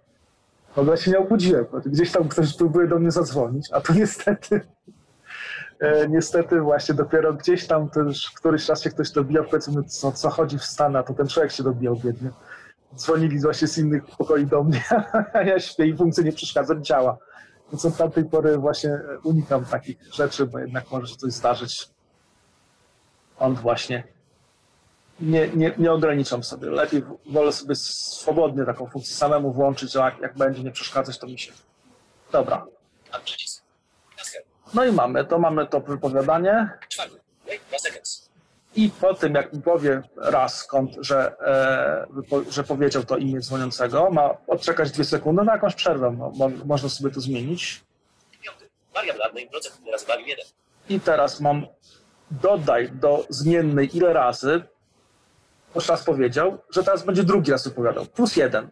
[0.75, 1.67] W ogóle się nie obudziłem.
[1.87, 4.61] Gdzieś tam ktoś próbuje do mnie zadzwonić, a tu niestety,
[6.09, 10.59] niestety właśnie dopiero gdzieś tam też któryś raz się ktoś dobijał, powiedzmy, co, co chodzi
[10.59, 12.31] w Stanach, to ten człowiek się dobijał biedny.
[12.97, 14.85] Dzwonili właśnie z innych pokoi do mnie,
[15.35, 17.19] a ja śpię i funkcja nie przeszkadza, działa.
[17.73, 21.89] Więc od tamtej pory właśnie unikam takich rzeczy, bo jednak może się coś zdarzyć.
[23.39, 24.05] On właśnie
[25.21, 26.71] nie, nie, nie ograniczam sobie.
[26.71, 31.27] Lepiej wolę sobie swobodnie taką funkcję samemu włączyć, że jak, jak będzie nie przeszkadzać, to
[31.27, 31.53] mi się.
[32.33, 32.67] Dobra.
[34.75, 36.71] No i mamy to, mamy to wypowiadanie.
[36.89, 37.17] Czwarty.
[37.47, 38.27] Wait 2 seconds.
[38.77, 42.07] I po tym, jak mi powie raz skąd, że, e,
[42.51, 46.17] że powiedział to imię dzwoniącego, ma odczekać dwie sekundy na jakąś przerwę.
[46.19, 47.85] No, mo, można sobie to zmienić.
[48.43, 48.69] Piąty.
[48.95, 50.47] Variable add name procent razy value 1.
[50.89, 51.67] I teraz mam
[52.31, 54.63] dodaj do zmiennej ile razy.
[55.89, 58.07] Raz powiedział, że teraz będzie drugi raz wypowiadał.
[58.07, 58.69] Plus jeden.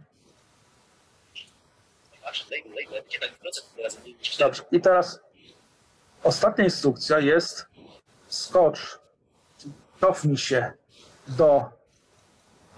[2.29, 4.51] Action label label 1% razy mniej niż 4.
[4.51, 4.63] Dobrze.
[4.73, 5.24] I teraz
[6.25, 7.67] ostatnia instrukcja jest
[8.29, 8.99] skocz,
[10.01, 10.73] cofnij się
[11.29, 11.65] do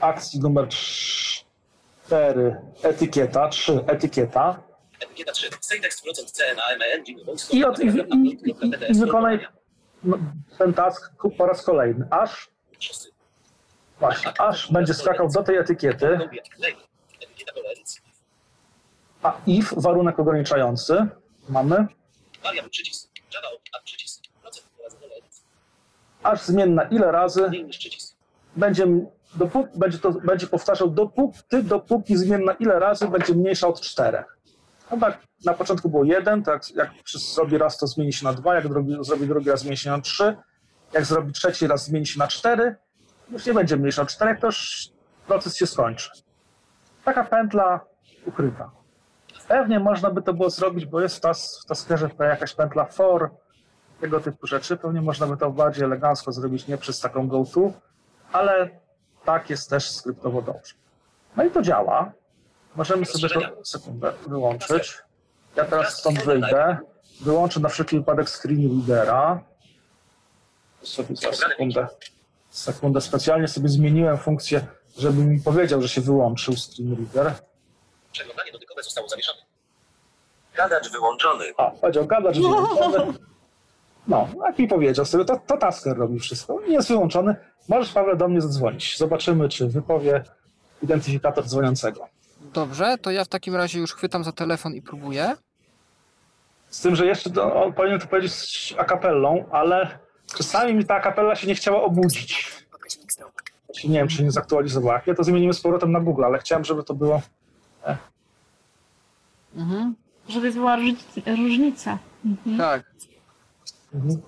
[0.01, 4.63] akcji numer 4, etykieta, 3, etykieta.
[5.01, 5.51] Etykieta 3.
[5.61, 7.05] Say text procent CNA MEN
[7.53, 9.47] i, od, i, i, i, i wykonaj
[10.59, 12.51] ten task po raz kolejny, aż
[13.99, 16.19] właśnie, aż będzie skakał do tej etykiety,
[19.23, 21.07] a if, warunek ograniczający,
[21.49, 21.87] mamy,
[22.43, 23.06] Variable przycisk.
[26.23, 27.51] Aż zmienna ile razy
[28.57, 28.87] będzie,
[29.35, 34.37] dopóki, będzie, to, będzie powtarzał dopóki, dopóki zmienna ile razy będzie mniejsza od czterech.
[34.91, 36.91] No tak, na początku było jeden, tak jak
[37.35, 40.01] zrobi raz, to zmieni się na dwa, jak drugi, zrobi drugi raz, zmieni się na
[40.01, 40.37] trzy,
[40.93, 42.77] jak zrobi trzeci raz, zmieni się na cztery,
[43.31, 44.89] już nie będzie mniejsza od czterech, to już
[45.27, 46.11] proces się skończy.
[47.05, 47.81] Taka pętla
[48.27, 48.71] ukryta.
[49.49, 53.31] Pewnie można by to było zrobić, bo jest w, tas, w Taskerze jakaś pętla for,
[54.01, 54.77] tego typu rzeczy.
[54.77, 57.73] Pewnie można by to bardziej elegancko zrobić, nie przez taką go-to,
[58.33, 58.71] ale
[59.25, 60.75] tak jest też skryptowo dobrze.
[61.37, 62.13] No i to działa.
[62.77, 64.99] Możemy sobie to sekundę wyłączyć.
[65.57, 66.79] Ja teraz stąd wyjdę.
[67.21, 69.41] Wyłączę na wszelki wypadek screen readera.
[70.83, 71.89] Sobie za sekundę.
[72.51, 73.01] Sekundę.
[73.01, 74.67] Specjalnie sobie zmieniłem funkcję,
[74.99, 77.35] żeby mi powiedział, że się wyłączył screen reader.
[78.17, 79.39] Przeglądanie dotykowe zostało zawieszone.
[80.57, 81.45] Gadacz wyłączony.
[81.57, 82.99] A, powiedział gadacz wyłączony.
[84.09, 86.61] No, jak mi powiedział sobie, to, to Tasker robi wszystko.
[86.61, 87.37] Nie jest wyłączony.
[87.69, 88.99] Możesz, Paweł, do mnie zadzwonić.
[88.99, 90.25] Zobaczymy, czy wypowie
[90.83, 92.09] identyfikator dzwoniącego.
[92.41, 95.37] Dobrze, to ja w takim razie już chwytam za telefon i próbuję.
[96.69, 99.99] Z tym, że jeszcze on powinien to powiedzieć a capellą, ale
[100.37, 102.53] czasami mi ta a capella się nie chciała obudzić.
[103.85, 105.01] Nie wiem, czy nie zaktualizowała.
[105.07, 107.23] Nie, to zmienimy z powrotem na Google, ale chciałem, żeby to było...
[109.57, 109.95] Mhm.
[110.29, 111.99] Żeby była różnic- różnica.
[112.25, 112.59] Mhm.
[112.59, 112.83] Tak.
[113.95, 114.23] Mhm.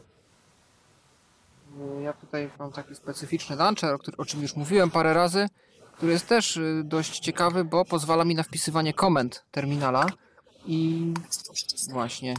[2.02, 5.48] Ja tutaj mam taki specyficzny launcher, o, który, o czym już mówiłem parę razy,
[5.92, 10.06] który jest też y, dość ciekawy, bo pozwala mi na wpisywanie komend terminala
[10.66, 11.12] i
[11.90, 12.34] właśnie.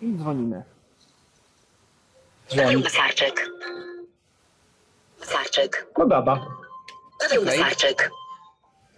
[0.00, 0.62] I dzwonimy.
[2.50, 3.50] Paweł Masarczyk.
[5.20, 5.86] Masarczyk.
[5.98, 6.46] No gada.
[7.20, 7.58] Paweł Okej.
[7.58, 8.10] Masarczyk.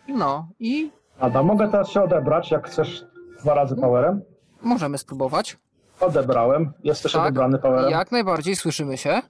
[0.08, 0.90] No i
[1.20, 3.04] Ada, mogę teraz się odebrać, jak chcesz
[3.40, 4.22] dwa razy powerem.
[4.62, 5.56] możemy spróbować.
[6.00, 7.90] Odebrałem, jesteś Tak, odebrany powerem.
[7.90, 9.22] Jak najbardziej słyszymy się.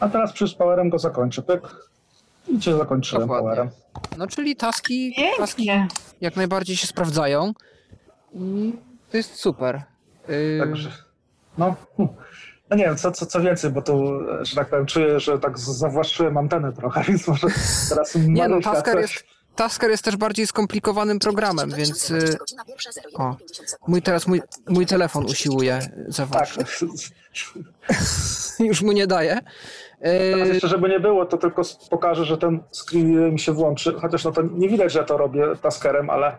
[0.00, 1.42] A teraz przez powerem go zakończę.
[1.42, 1.62] Pyk.
[2.48, 3.48] I cię zakończyłem Dokładnie.
[3.48, 3.70] powerem.
[4.18, 5.88] No czyli taski, taski Pięknie.
[6.20, 7.52] jak najbardziej się sprawdzają.
[8.34, 8.72] I
[9.10, 9.82] to jest super.
[10.28, 10.90] Y, Także,
[11.58, 12.08] no, hm.
[12.70, 15.58] No nie wiem, co, co, co więcej, bo tu, że tak powiem, czuję, że tak
[15.58, 17.46] zawłaszczyłem antenę trochę, więc może
[17.88, 19.24] teraz Nie no, Tasker coś- jest,
[19.56, 22.36] Tasker jest też bardziej skomplikowanym programem, więc y,
[23.14, 23.36] o,
[23.88, 26.66] mój teraz mój, mój telefon usiłuje Tak, zawłaszczyć.
[28.58, 29.38] Już mu nie daje.
[30.00, 33.94] teraz Y, jeszcze żeby nie było, to tylko pokażę, że ten screen mi się włączy,
[34.00, 36.38] chociaż no to nie widać, że ja to robię taskerem, ale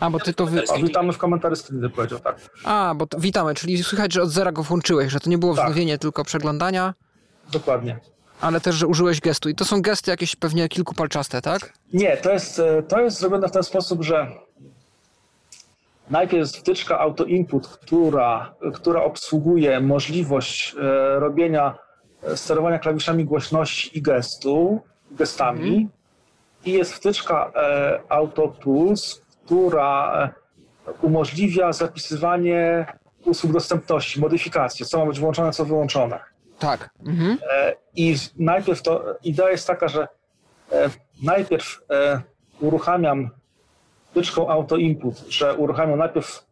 [0.00, 0.62] a, bo ty to wy...
[0.82, 2.36] witamy w komentarzu screen, powiedział, tak.
[2.64, 5.54] A, bo to, witamy, czyli słychać, że od zera go włączyłeś, że to nie było
[5.54, 5.64] Tak.
[5.64, 6.94] wznowienie, tylko przeglądania,
[7.52, 7.98] Dokładnie.
[8.40, 9.48] ale też, że użyłeś gestu.
[9.48, 11.72] I to są gesty jakieś pewnie kilkupalczaste, tak?
[11.92, 14.26] Nie, to jest, e, to jest zrobione w ten sposób, że
[16.10, 21.74] najpierw jest wtyczka auto input, która, która obsługuje możliwość e, robienia,
[22.22, 24.80] e, sterowania klawiszami głośności i gestu,
[25.10, 25.88] gestami.
[26.64, 29.20] I jest wtyczka e, auto tools,
[29.50, 30.12] która
[30.86, 32.86] e, umożliwia zapisywanie
[33.24, 36.18] usług dostępności, modyfikacje, co ma być włączone, co wyłączone.
[36.58, 36.90] Tak.
[37.06, 37.38] Mhm.
[37.52, 40.08] E, I najpierw to, idea jest taka, że
[40.72, 40.90] e,
[41.22, 41.80] najpierw
[42.60, 43.30] uruchamiam
[44.10, 46.44] wtyczką auto input, że uruchamiam najpierw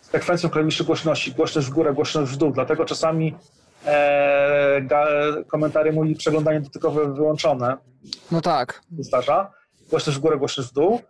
[0.00, 3.34] sekwencją klawiszy głośności, głośność w górę, głośność w dół, dlatego czasami
[3.86, 5.06] e, ga,
[5.46, 7.76] komentary mówi przeglądanie dotykowe wyłączone,
[8.30, 8.80] No tak.
[8.98, 9.50] zdarza,
[9.90, 11.00] głośność w górę, głośność w dół.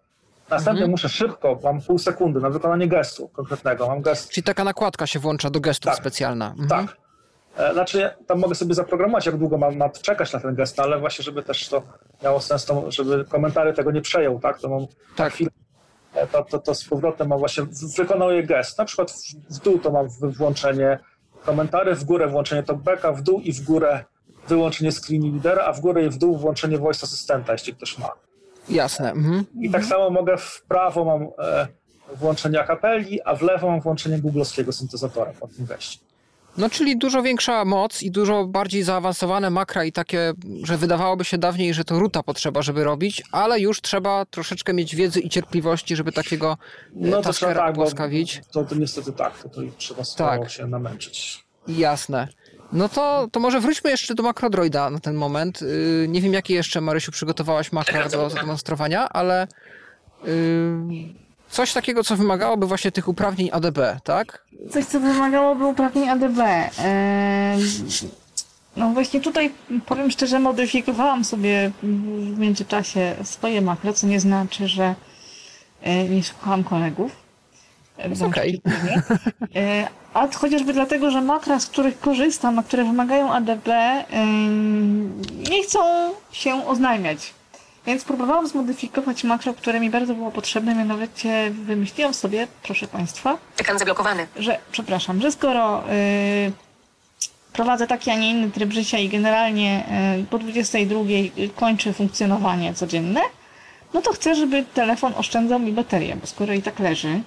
[0.51, 0.91] Następnie Mhm.
[0.91, 5.19] muszę szybko, mam pół sekundy na wykonanie gestu konkretnego, mam gest Czyli taka nakładka się
[5.19, 5.99] włącza do gestów Tak.
[6.01, 6.55] specjalna.
[6.59, 6.69] Mhm.
[6.87, 6.97] Tak.
[7.73, 11.23] Znaczy, tam mogę sobie zaprogramować, jak długo mam, czekać na ten gest, no, ale właśnie,
[11.23, 11.83] żeby też to
[12.25, 14.61] miało sens, to, żeby komentary tego nie przejął, tak?
[14.61, 14.87] To mam
[15.17, 15.33] Tak.
[15.33, 15.51] chwilę,
[16.15, 18.79] e, to, to, to z powrotem mam właśnie, w- wykonuje gest.
[18.79, 19.13] Na przykład
[19.51, 20.99] w, dół to mam włączenie
[21.45, 24.05] komentarzy, w górę włączenie talkbacka, w dół i w górę
[24.49, 28.09] wyłączenie screen readera, a w górę i w dół włączenie voice asystenta, jeśli ktoś ma.
[28.71, 29.11] Jasne.
[29.11, 29.45] Mhm.
[29.61, 31.69] I tak samo mogę w prawo mam e,
[32.17, 35.99] włączenie akapeli, a w lewo mam włączenie googlowskiego syntezatora po tym geście.
[36.59, 41.39] No czyli dużo większa moc i dużo bardziej zaawansowane makra i takie, że wydawałoby się
[41.39, 45.97] dawniej, że to ruta potrzeba, żeby robić, ale już trzeba troszeczkę mieć wiedzy i cierpliwości,
[45.97, 46.57] żeby takiego
[46.95, 47.75] No to trzeba tak,
[48.53, 50.51] to, to niestety tak, to, to trzeba Tak.
[50.51, 51.45] się namęczyć.
[51.69, 52.29] Jasne.
[52.73, 55.61] No to, to może wróćmy jeszcze do makrodroida na ten moment.
[55.63, 59.49] Yy, nie wiem, jakie jeszcze, Marysiu, przygotowałaś makro do zademonstrowania, ale
[60.25, 60.33] yy,
[61.51, 64.45] coś takiego, co wymagałoby właśnie tych uprawnień ADB, tak?
[64.71, 66.39] Coś, co wymagałoby uprawnień ADB.
[66.39, 67.59] Eee,
[68.77, 69.53] No właśnie tutaj
[69.87, 74.95] powiem szczerze, modyfikowałam sobie w międzyczasie swoje makro, co nie znaczy, że
[75.83, 77.28] e, nie słuchałam kolegów.
[77.99, 78.61] E, wręcz okej.
[78.65, 79.03] przeciwnie.
[79.57, 83.69] E, A chociażby dlatego, że makra, z których korzystam, a które wymagają ADB,
[85.51, 85.79] nie chcą
[86.33, 87.35] się oznajmiać.
[87.87, 93.79] Więc próbowałam zmodyfikować makro, które mi bardzo było potrzebne, mianowicie wymyśliłam sobie, proszę Państwa, Ekran
[93.79, 94.27] zablokowany.
[94.37, 96.53] że, przepraszam, że skoro y,
[97.53, 99.85] prowadzę taki, a nie inny tryb życia i generalnie
[100.21, 101.01] y, po 22
[101.57, 103.21] kończę funkcjonowanie codzienne,
[103.95, 107.21] no to chcę, żeby telefon oszczędzał mi baterię, bo skoro i tak leży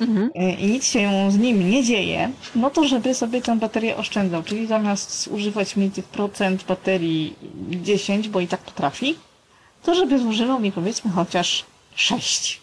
[0.00, 0.30] Mhm.
[0.36, 4.42] y, i nic się z nim nie dzieje, no to żeby sobie tę baterię oszczędzał,
[4.42, 7.36] czyli zamiast używać mi tych procent baterii
[7.70, 9.18] 10, bo i tak potrafi,
[9.82, 11.64] to żeby zużywał mi powiedzmy chociaż
[11.94, 12.60] 6.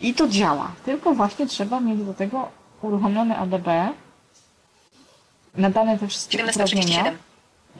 [0.00, 0.72] I to działa.
[0.84, 2.48] Tylko właśnie trzeba mieć do tego
[2.82, 3.68] uruchomione ADB,
[5.54, 6.52] nadane te wszystkie 17.37.
[6.52, 7.12] uprawnienia.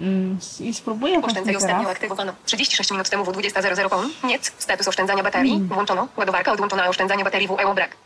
[0.01, 1.93] Mm, I spróbuję Oszczędzaj właśnie ostatnio teraz.
[1.93, 2.33] aktywowano.
[2.45, 4.11] 36 minut temu w 20.00 pom.
[4.25, 4.53] Nic.
[4.59, 5.61] Status oszczędzania baterii.
[5.61, 6.09] Włączono.
[6.17, 6.89] Ładowarka odłączona.
[6.89, 7.97] Oszczędzanie baterii w EO brak.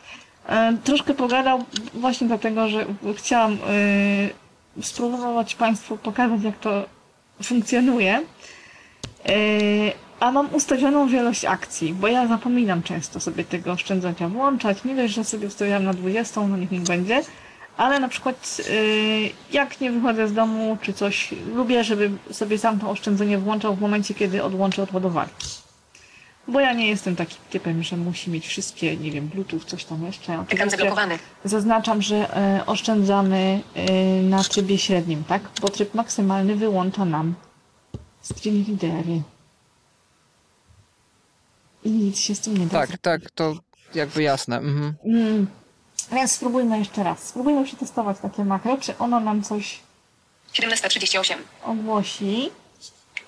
[0.49, 1.65] E, Troszkę pogadał
[1.95, 2.87] właśnie dlatego, że
[3.17, 3.53] chciałam
[4.79, 6.85] e, spróbować Państwu pokazać, jak to
[7.43, 8.15] funkcjonuje.
[9.29, 9.35] E,
[10.21, 14.85] A mam ustawioną wielość akcji, bo ja zapominam często sobie tego oszczędzania włączać.
[14.85, 17.21] Nie dość, że sobie ustawiam na 20, no niech mi będzie,
[17.77, 18.61] Ale na przykład
[19.53, 23.81] jak nie wychodzę z domu czy coś, lubię, żeby sobie sam to oszczędzenie włączał w
[23.81, 25.64] momencie, kiedy odłączę od ładowarki.
[26.49, 30.05] Bo ja nie jestem takim typem, że musi mieć wszystkie, nie wiem, Bluetooth, coś tam
[30.05, 30.45] jeszcze.
[30.49, 31.19] Ekran zablokowany.
[31.45, 33.93] zaznaczam, że e, oszczędzamy e,
[34.23, 35.43] na trybie średnim, tak?
[35.61, 37.35] Bo tryb maksymalny wyłącza nam
[38.23, 39.23] screen readery.
[41.85, 43.55] I nic się z tym nie da Tak, tak, to
[43.95, 44.57] jakby jasne.
[44.57, 44.95] Mhm.
[45.05, 45.47] Mm.
[46.13, 47.29] Więc spróbujmy jeszcze raz.
[47.29, 49.81] Spróbujmy przetestować takie makro, czy ono nam coś
[50.53, 51.35] 17.38.
[51.65, 52.51] ogłosi.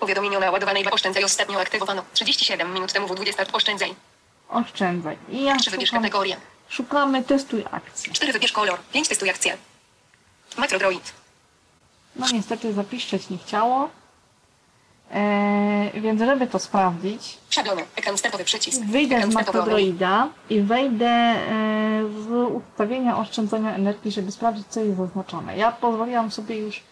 [0.00, 2.02] Powiadomienie o naładowanej oszczędzaj ostatnio aktywowano.
[2.12, 3.94] 37 minut temu W20 oszczędzaj.
[4.48, 5.16] Oszczędzaj.
[5.28, 6.36] I ja 3 wybierz szukam, kategorię.
[6.68, 8.12] szukamy testuj akcję.
[8.12, 8.78] 4 wybierz kolor.
[8.92, 9.56] 5 testuj akcję.
[10.58, 11.12] Makrodroid.
[12.16, 13.88] No niestety zapiszczeć nie chciało.
[15.12, 17.84] Eee, więc żeby to sprawdzić, Szablony.
[17.96, 18.82] Ekran startowy przycisk.
[18.84, 19.58] wyjdę Ekran z startowy.
[19.58, 21.38] Macrodroida i wejdę e,
[22.04, 25.56] w ustawienia oszczędzania energii, żeby sprawdzić, co jest zaznaczone.
[25.56, 26.82] Ja pozwoliłam sobie już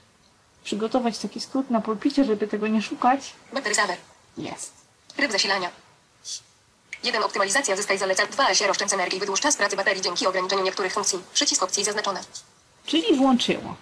[0.65, 3.33] przygotować taki skrót na pulpicie, żeby tego nie szukać.
[3.53, 3.97] Bateryzawer.
[4.39, 4.73] Jest.
[5.17, 5.71] Tryb zasilania.
[7.05, 7.23] 1.
[7.23, 7.77] Optymalizacja.
[7.77, 8.27] Zyskaj zalecam.
[8.31, 8.55] 2.
[8.55, 9.21] Się oszczędz energii.
[9.21, 11.19] Wydłuż czas pracy baterii dzięki ograniczeniu niektórych funkcji.
[11.35, 12.21] Przycisk opcji zaznaczone.
[12.87, 13.75] Czyli włączyło.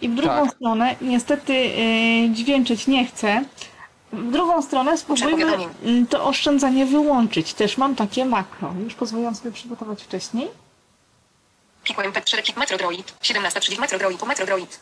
[0.00, 0.54] I w drugą Tak.
[0.54, 3.44] stronę, niestety yy, dźwięczyć nie chcę.
[4.12, 7.54] W drugą stronę spróbujmy mm, to oszczędzanie wyłączyć.
[7.54, 8.74] Też mam takie makro.
[8.84, 10.48] Już pozwoliłam sobie przygotować wcześniej.
[11.84, 13.14] Klikłem P4 klik Makrodroid.
[13.22, 14.22] 17.30 Makrodroid.
[14.22, 14.80] Makrodroid.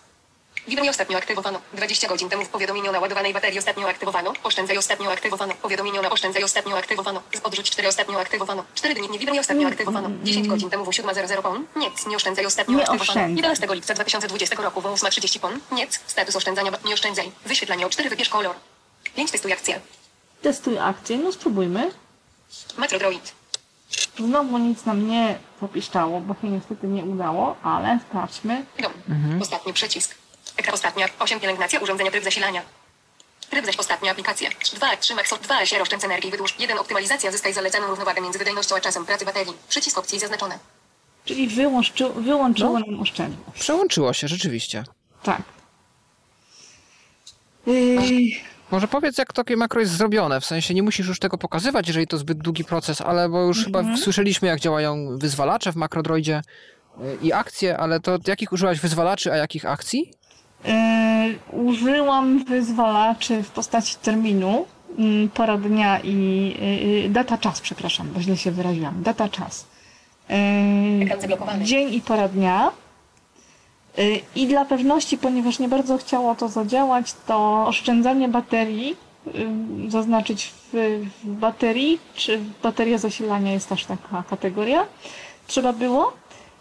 [0.69, 1.61] Wiadomienie ostatnio aktywowano.
[1.73, 4.33] 20 godzin temu w powiadomieniu o naładowanej baterii ostatnio aktywowano.
[4.43, 5.55] Oszczędzaj ostatnio aktywowano.
[5.55, 7.23] Powiadomienie o oszczędzaj ostatnio aktywowano.
[7.35, 8.65] Z odrzuć 4 ostatnio aktywowano.
[8.75, 10.11] 4 dni nie wiadomienie ostatnio aktywowano.
[10.23, 11.67] 10 godzin temu w 7.00 pon.
[11.77, 13.03] Nic, nie oszczędzaj ostatnio Nie aktywowano.
[13.11, 13.37] oszczędzaj.
[13.37, 15.61] 11 lipca 2020 roku w 8.30 pon.
[15.73, 17.33] Nic, status oszczędzania nie oszczędzaj.
[17.47, 18.55] Wyświetlanie o 4 wybierz kolor.
[19.17, 19.81] 5 testuj akcję.
[20.43, 21.19] Testuj akcję.
[21.19, 21.91] No spróbujmy.
[22.77, 23.33] Makrodroid.
[24.19, 28.65] Znowu nic nam nie zapiszczało, bo się niestety nie udało, ale sprawdźmy.
[28.83, 28.93] Dom.
[29.43, 30.18] Ostatni przycisk.
[30.59, 31.07] Ekran ostatnia.
[31.19, 32.63] 8 pielęgnacja urządzenia tryb zasilania.
[33.51, 34.51] Tryb zaś ostatnia aplikacja.
[34.75, 36.55] 2, 3 max 2 się oszczędz energii wydłuż.
[36.59, 39.53] 1 optymalizacja zyskaj zalecaną równowagę między wydajnością a czasem pracy baterii.
[39.69, 40.59] Przycisk opcji zaznaczone.
[41.25, 42.87] Czyli wyłączy, wyłączyło No.
[42.87, 43.61] nam oszczędność.
[43.61, 44.85] Przełączyło się, rzeczywiście.
[45.23, 45.43] Tak.
[47.67, 48.03] Yy,
[48.71, 50.41] Może powiedz, jak takie makro jest zrobione.
[50.41, 53.65] W sensie nie musisz już tego pokazywać, jeżeli to zbyt długi proces, ale bo już
[53.65, 56.43] chyba słyszeliśmy, jak działają wyzwalacze w makrodroidzie
[57.01, 60.13] y, i akcje, ale to jakich użyłaś wyzwalaczy, a jakich akcji?
[60.65, 64.67] Yy, użyłam wyzwalaczy w postaci terminu,
[64.99, 66.15] mm, pora dnia i
[67.03, 69.03] yy, data czas, przepraszam, bo źle się wyraziłam.
[69.03, 69.67] Data czas.
[70.29, 72.71] Yy, dzień i pora dnia.
[73.97, 78.97] Yy, I dla pewności, ponieważ nie bardzo chciało to zadziałać, to oszczędzanie baterii,
[79.27, 84.87] yy, zaznaczyć w, w baterii, czy bateria zasilania jest też taka kategoria,
[85.47, 86.13] trzeba było.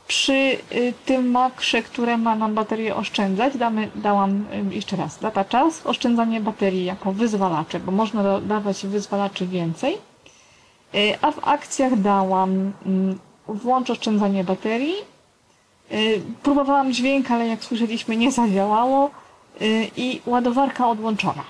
[0.08, 5.45] Przy y, tym makrze, które ma nam baterię oszczędzać, damy, dałam y, jeszcze raz data
[5.45, 9.97] czas, oszczędzanie baterii jako wyzwalacze, bo można dodawać wyzwalaczy więcej.
[10.95, 14.95] Y, A w akcjach dałam mm, włącz oszczędzanie baterii.
[16.43, 19.12] Próbowałam dźwięk, ale jak słyszeliśmy nie zadziałało.
[19.97, 21.43] I ładowarka odłączona.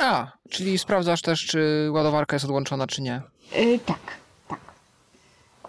[0.00, 3.22] A, czyli sprawdzasz też, czy ładowarka jest odłączona, czy nie.
[3.86, 3.98] Tak,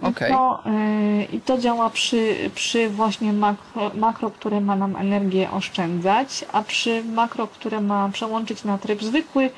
[0.01, 0.31] I Okej.
[0.31, 6.45] to, y, I to działa przy, przy właśnie makro, makro, które ma nam energię oszczędzać,
[6.51, 9.49] a przy makro, które ma przełączyć na tryb zwykły,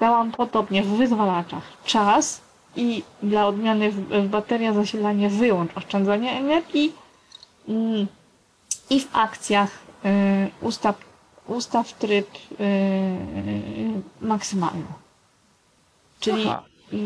[0.00, 2.40] dałam podobnie w wyzwalaczach czas
[2.76, 6.92] i dla odmiany w, w bateria zasilanie wyłącz oszczędzanie energii
[7.68, 8.06] mm,
[8.90, 9.70] i w akcjach
[10.04, 10.08] y,
[10.60, 10.96] ustaw,
[11.46, 12.28] ustaw tryb
[12.60, 12.66] y,
[14.20, 14.84] maksymalny.
[16.20, 16.62] Czyli Aha.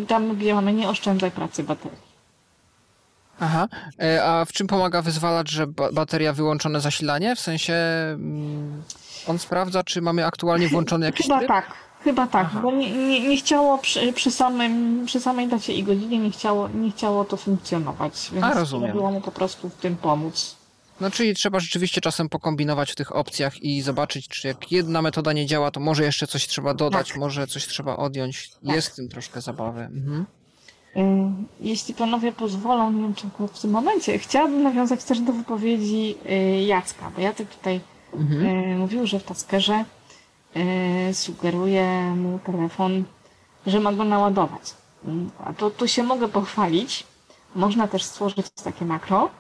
[0.09, 2.04] tam, gdzie mamy nie oszczędzaj pracy baterii.
[3.45, 3.69] Aha.
[4.03, 7.37] E, A w czym pomaga wyzwalacz, że ba- bateria wyłączone zasilanie?
[7.37, 8.83] W sensie mm,
[9.27, 11.49] on sprawdza, czy mamy aktualnie włączony jakiś Chyba tryb?
[11.49, 11.73] tak,
[12.05, 12.61] chyba tak, Aha.
[12.63, 16.69] bo nie, nie, nie chciało przy, przy, samym, przy samej dacie i godzinie nie chciało,
[16.69, 18.93] nie chciało to funkcjonować, więc A, rozumiem.
[18.93, 20.57] było mu po prostu w tym pomóc.
[21.01, 25.33] No czyli trzeba rzeczywiście czasem pokombinować w tych opcjach i zobaczyć, czy jak jedna metoda
[25.33, 27.17] nie działa, to może jeszcze coś trzeba dodać, Tak.
[27.17, 28.51] może coś trzeba odjąć.
[28.63, 29.81] Jest w tym troszkę zabawy.
[29.81, 30.27] Mhm.
[30.97, 31.01] Y,
[31.61, 36.63] Jeśli panowie pozwolą, nie wiem czy w tym momencie, chciałabym nawiązać też do wypowiedzi y,
[36.65, 37.81] Jacka, bo Jacek tutaj
[38.15, 38.47] Mhm.
[38.47, 39.85] y, mówił, że w Taskerze
[41.13, 43.05] sugeruje mu telefon,
[43.67, 44.75] że ma go naładować.
[45.45, 47.05] A to tu się mogę pochwalić.
[47.55, 49.31] Można też stworzyć takie makro.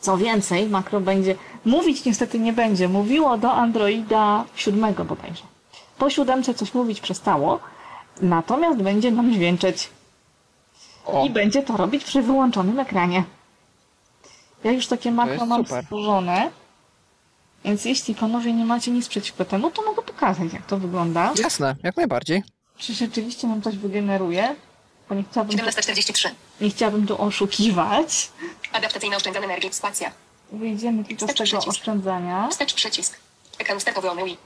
[0.00, 5.42] Co więcej, makro będzie, mówić niestety nie będzie, mówiło do Androida 7 bodajże.
[5.98, 7.60] Po siódemce coś mówić przestało,
[8.22, 9.90] natomiast będzie nam dźwięczeć
[11.06, 13.24] O, i będzie to robić przy wyłączonym ekranie.
[14.64, 15.84] Ja już takie makro mam super.
[15.84, 16.50] stworzone,
[17.64, 21.32] więc jeśli panowie nie macie nic przeciwko temu, to mogę pokazać, jak to wygląda.
[21.38, 22.42] Jasne, jak najbardziej.
[22.78, 24.56] Czy rzeczywiście nam coś wygeneruje,
[25.08, 26.30] bo nie chciałabym, 1743.
[26.60, 28.30] nie chciałabym tu oszukiwać.
[28.72, 29.72] Adaptacyjne oszczędzanie energii.
[29.72, 30.10] Spacja.
[30.52, 31.68] Wyjdziemy tylko z tego przycisk.
[31.68, 32.48] oszczędzania.
[32.48, 33.16] Wstecz przycisk.
[33.58, 34.36] Ekran startowy ONUI.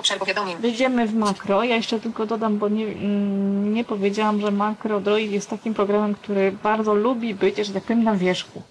[0.00, 0.56] Obszar powiadomień.
[0.56, 1.64] Wejdziemy w makro.
[1.64, 6.14] Ja jeszcze tylko dodam, bo nie, mm, nie powiedziałam, że makro Droid jest takim programem,
[6.14, 8.62] który bardzo lubi być, że tak powiem, na wierzchu.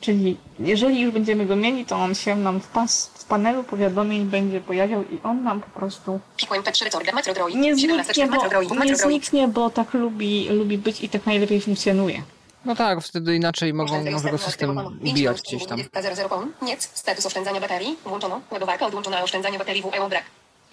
[0.00, 4.24] Czyli jeżeli już będziemy go mieli, to on się nam w, pas, w panelu powiadomień
[4.24, 7.14] będzie pojawiał i on nam po prostu Pikłem P3 Recorder.
[7.14, 7.56] Macro Droid.
[7.56, 8.38] nie 17 zniknie,
[8.78, 12.22] bo, nie zniknie, bo tak lubi, lubi być i tak najlepiej funkcjonuje.
[12.64, 14.78] No tak, wtedy inaczej mogą, może go system
[15.10, 15.78] ubijać gdzieś tam.
[15.78, 16.52] 20.00 pon.
[16.62, 16.90] Nic.
[16.94, 17.96] Status oszczędzania baterii.
[18.04, 18.40] Włączono.
[18.50, 19.22] Ładowarka odłączona.
[19.22, 20.24] Oszczędzanie baterii WEO brak.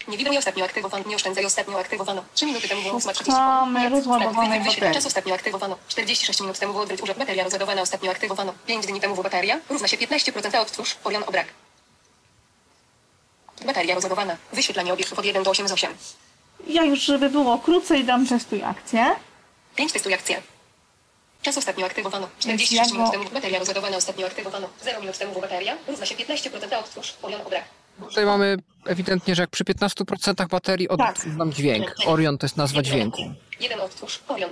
[0.07, 1.03] Niewidomi ostatnio aktywowano.
[1.07, 2.23] Nie oszczędzaj ostatnio aktywowano.
[2.33, 3.25] 3 minuty temu było 8.30.
[3.25, 3.89] Szukamy Nic.
[3.89, 4.93] rozładowanej Status baterii.
[4.95, 5.77] Czas ostatnio aktywowano.
[5.87, 7.17] 46 minut temu było odbyć użyt.
[7.17, 8.53] Bateria rozładowana ostatnio aktywowano.
[8.67, 9.59] 5 dni temu w bateria.
[9.69, 10.95] Równa się 15% odtwórz.
[11.03, 11.47] Orion o brak.
[13.65, 14.37] Bateria rozładowana.
[14.53, 15.97] Wyświetlanie obiektów od 1 do 8 z 8.
[16.67, 19.15] Ja już, żeby było krócej, dam testuj akcję.
[19.75, 20.41] 5 testuj akcję.
[21.41, 22.27] Czas ostatnio aktywowano.
[22.45, 24.69] Więc 46 ja minut temu bateria rozładowana ostatnio aktywowano.
[24.83, 25.77] 0 minut temu bateria.
[25.87, 27.13] Równa się 15% odtwórz.
[27.21, 27.63] Orion o brak.
[27.99, 30.99] Tutaj mamy ewidentnie, że jak przy 15% baterii Tak.
[31.09, 31.95] odtwórz nam dźwięk.
[32.05, 33.21] Orion to jest nazwa dźwięku.
[33.59, 34.19] Jeden odtwórz.
[34.27, 34.49] Orion.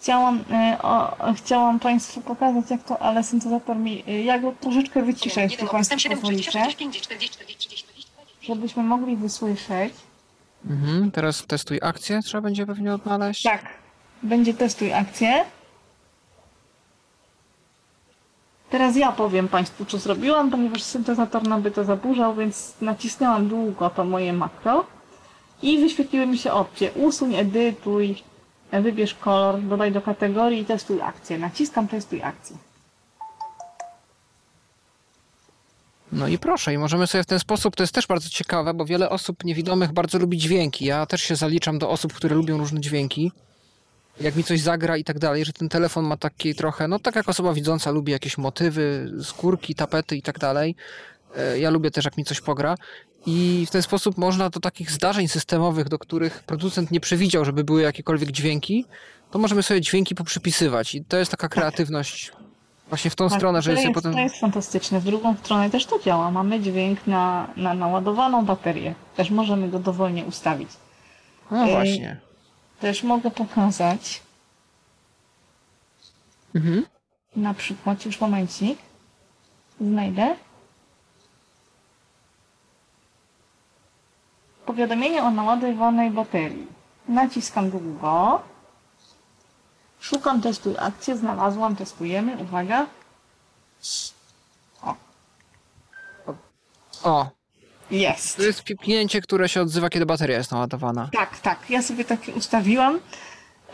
[0.00, 4.04] Chciałam, y, o, chciałam Państwu pokazać, jak to, ale syntezator mi.
[4.08, 6.02] Y, ja go troszeczkę wyciszę, jeśli Państwo odtwórz.
[6.02, 8.10] 7, pozwolicie, 40, 40, 40, 40, 40.
[8.42, 9.94] żebyśmy mogli wysłyszeć.
[10.70, 13.42] Mhm, teraz testuj akcję, trzeba będzie pewnie odnaleźć.
[13.42, 13.64] Tak,
[14.22, 15.44] będzie testuj akcję.
[18.70, 23.90] Teraz ja powiem Państwu, co zrobiłam, ponieważ syntezator nam by to zaburzał, więc nacisnęłam długo
[23.90, 24.84] to moje makro
[25.62, 26.92] i wyświetliły mi się opcje.
[26.92, 28.22] Usuń, edytuj,
[28.72, 31.38] wybierz kolor, dodaj do kategorii i testuj akcję.
[31.38, 32.56] Naciskam testuj akcję.
[36.12, 38.84] No i proszę, i możemy sobie w ten sposób, to jest też bardzo ciekawe, bo
[38.84, 40.84] wiele osób niewidomych bardzo lubi dźwięki.
[40.84, 43.32] Ja też się zaliczam do osób, które lubią różne dźwięki.
[44.20, 47.16] Jak mi coś zagra i tak dalej, że ten telefon ma taki trochę, no tak
[47.16, 50.74] jak osoba widząca lubi jakieś motywy, skórki, tapety i tak dalej.
[51.36, 52.74] E, Ja lubię też, jak mi coś pogra.
[53.26, 57.64] I w ten sposób można do takich zdarzeń systemowych, do których producent nie przewidział, żeby
[57.64, 58.84] były jakiekolwiek dźwięki,
[59.30, 60.94] to możemy sobie dźwięki poprzypisywać.
[60.94, 62.32] I to jest taka kreatywność
[62.88, 64.12] właśnie w tą Tak, stronę, że sobie jest, potem...
[64.12, 65.00] to jest fantastyczne.
[65.00, 66.30] W drugą stronę też to działa.
[66.30, 68.94] Mamy dźwięk na, na naładowaną baterię.
[69.16, 70.68] Też możemy go dowolnie ustawić.
[71.50, 72.20] No właśnie.
[72.80, 74.22] Też mogę pokazać
[76.54, 76.86] Mhm.
[77.36, 78.78] na przykład, już momencik,
[79.80, 80.36] znajdę.
[84.66, 86.66] Powiadomienie o naładowanej baterii.
[87.08, 88.42] Naciskam długo.
[90.00, 92.86] Szukam testuj akcję, znalazłam, testujemy, uwaga.
[97.02, 97.30] O,
[97.90, 98.36] Jest.
[98.36, 101.08] to jest pipnięcie, które się odzywa, kiedy bateria jest naładowana.
[101.12, 101.58] Tak, tak.
[101.70, 103.00] Ja sobie takie ustawiłam.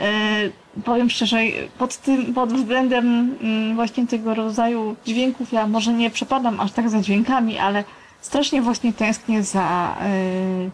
[0.01, 0.51] E,
[0.85, 1.39] powiem szczerze,
[1.79, 6.91] pod tym, pod względem mm, właśnie tego rodzaju dźwięków, ja może nie przepadam aż tak
[6.91, 7.85] za dźwiękami, ale
[8.21, 10.71] strasznie właśnie tęsknię za e,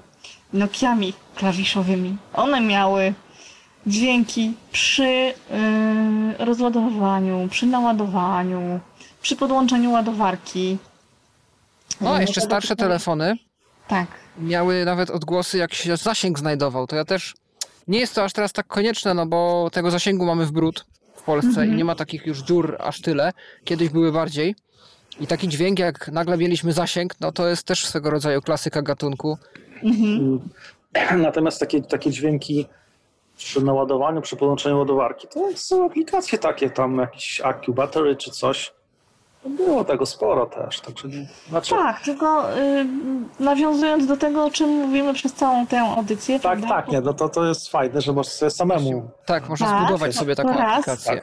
[0.53, 2.17] Nokiami klawiszowymi.
[2.35, 3.15] One miały
[3.87, 5.35] dźwięki przy e,
[6.39, 8.81] rozładowywaniu, przy naładowaniu,
[9.23, 10.77] przy podłączeniu ładowarki.
[12.01, 13.37] No, a jeszcze starsze telefony
[13.89, 14.07] Tak.
[14.39, 16.87] miały nawet odgłosy, jak się zasięg znajdował.
[16.87, 17.35] To ja też.
[17.89, 20.85] Nie jest to aż teraz tak konieczne, no bo tego zasięgu mamy w brud
[21.15, 21.73] w Polsce Mhm.
[21.73, 23.33] i nie ma takich już dziur aż tyle.
[23.65, 24.55] Kiedyś były bardziej.
[25.21, 29.39] I taki dźwięk, jak nagle mieliśmy zasięg, no to jest też swego rodzaju klasyka gatunku.
[29.83, 30.41] Mhm.
[31.23, 32.67] Natomiast takie, takie dźwięki
[33.37, 38.73] przy naładowaniu, przy podłączeniu ładowarki, to są aplikacje takie, tam jakiś Accu Battery czy coś.
[39.47, 41.27] Było tego sporo też, także nie.
[41.49, 42.87] Znaczy, Tak, tylko y,
[43.41, 46.41] nawiązując do tego, o czym mówimy przez całą tę audycję.
[46.41, 46.69] tak, prawda?
[46.69, 49.11] tak, nie, no to, to jest fajne, że możesz sobie samemu.
[49.27, 50.73] Tak, można Tak, zbudować sobie taką raz.
[50.89, 51.21] aplikację.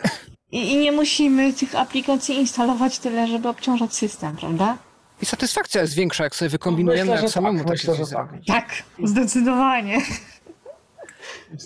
[0.52, 4.78] I, I nie musimy tych aplikacji instalować tyle, żeby obciążać system, prawda?
[5.22, 8.30] I satysfakcja jest większa, jak sobie wykombinujemy, Myślę, jak że samemu tak, takie myślę, tak.
[8.48, 8.66] Tak,
[9.04, 9.98] zdecydowanie.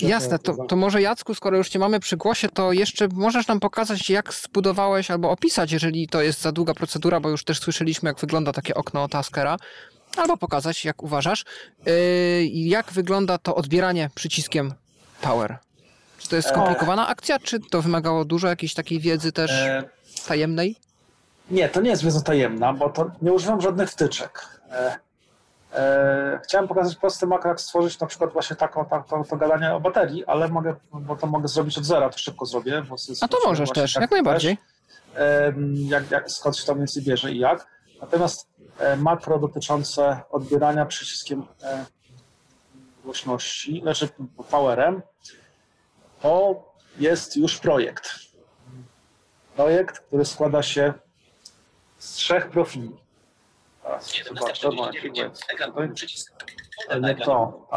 [0.02, 3.60] Jasne, to, to może Jacku, skoro już Cię mamy przy głosie, to jeszcze możesz nam
[3.60, 8.10] pokazać, jak zbudowałeś albo opisać, jeżeli to jest za długa procedura, bo już też słyszeliśmy,
[8.10, 9.57] jak wygląda takie okno Taskera,
[10.18, 11.45] albo pokazać, jak uważasz,
[11.86, 11.94] yy,
[12.45, 14.74] jak wygląda to odbieranie przyciskiem
[15.22, 15.57] Power.
[16.20, 19.84] Czy to jest skomplikowana akcja, czy to wymagało dużo jakiejś takiej wiedzy też E,
[20.28, 20.76] tajemnej?
[21.52, 24.60] Nie, to nie jest wiedza tajemna, bo to nie używam żadnych wtyczek.
[25.74, 29.38] E, e, chciałem pokazać prosty makro, jak stworzyć na przykład właśnie taką, tak, to, to
[29.38, 32.82] gadanie o baterii, ale mogę, bo to mogę zrobić od zera, to szybko zrobię.
[32.90, 34.58] Bo A to możesz też, jak najbardziej.
[35.16, 37.68] em, jak, jak, skąd się to mniej więcej bierze i jak.
[38.02, 38.48] Natomiast
[38.80, 41.86] e, makro dotyczące odbierania przyciskiem e,
[43.04, 44.10] głośności, znaczy
[44.50, 45.02] powerem,
[46.22, 46.64] to
[46.98, 48.10] jest już projekt.
[49.56, 50.94] Projekt, który składa się
[51.98, 53.02] z trzech profili.
[53.84, 56.34] Teraz 17, zobaczę, bo 49, jakby- ekran, przycisk.
[56.89, 57.68] ale nie to,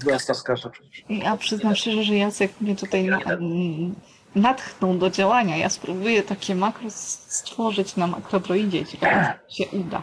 [0.00, 1.04] w Taskerze przecież.
[1.08, 3.94] Ja przyznam szczerze, że Jacek mnie tutaj na, mm,
[4.34, 5.56] natchnął do działania.
[5.56, 8.86] Ja spróbuję takie makro stworzyć na makrodroidzie.
[8.86, 10.02] Ciekawe, czy się uda.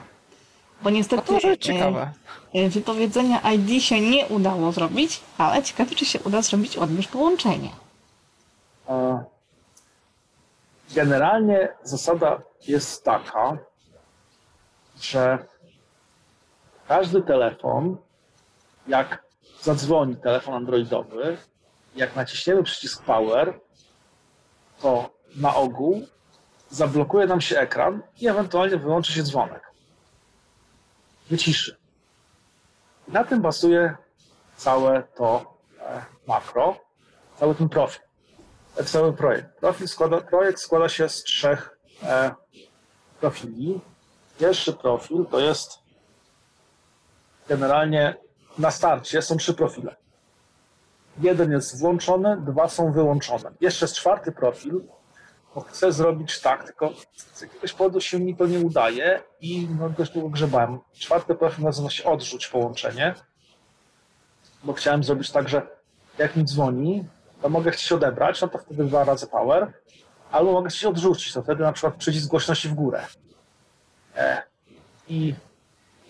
[0.82, 2.12] Bo No niestety być e, ciekawe.
[2.54, 7.70] e, wypowiedzenia ID się nie udało zrobić, ale ciekawe, czy się uda zrobić odbierz połączenie.
[8.90, 9.24] E,
[10.96, 13.58] Generalnie zasada jest taka,
[15.04, 15.46] że
[16.88, 17.98] każdy telefon,
[18.88, 19.24] jak
[19.62, 21.38] zadzwoni telefon androidowy,
[21.96, 23.60] jak naciśniemy przycisk power,
[24.82, 26.08] to na ogół
[26.70, 29.72] zablokuje nam się ekran i ewentualnie wyłączy się dzwonek.
[31.30, 31.78] Wyciszy.
[33.08, 33.96] Na tym bazuje
[34.58, 36.80] całe to e, makro,
[37.40, 38.04] cały ten profil
[38.86, 39.60] cały projekt.
[39.60, 42.32] Profil składa, projekt składa się z trzech e,
[43.20, 43.82] profili.
[44.40, 45.80] Pierwszy profil to jest
[47.48, 48.16] generalnie
[48.58, 49.96] na starcie są trzy profile.
[51.22, 53.52] Jeden jest włączony, dwa są wyłączone.
[53.62, 54.82] Jeszcze jest czwarty profil,
[55.56, 56.90] bo chcę zrobić tak, tylko
[57.34, 60.80] z jakiegoś powodu się mi to nie udaje i no, dość długo grzebałem.
[60.94, 63.16] Czwarty profil nazywa się odrzuć połączenie,
[64.64, 65.68] bo chciałem zrobić tak, że
[66.18, 67.06] jak mi dzwoni,
[67.42, 69.74] to mogę chcieć odebrać, no to wtedy dwa razy power,
[70.32, 73.06] albo mogę chcieć odrzucić, to wtedy na przykład przycisk głośności w górę.
[74.16, 74.42] E,
[75.08, 75.36] I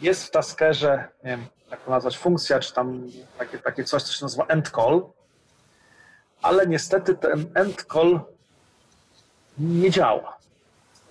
[0.01, 3.07] jest w Taskerze, nie wiem, jak to nazwać, funkcja, czy tam
[3.37, 5.05] takie, takie coś, co się nazywa end call,
[6.41, 8.19] ale niestety ten end call
[9.57, 10.37] nie działa.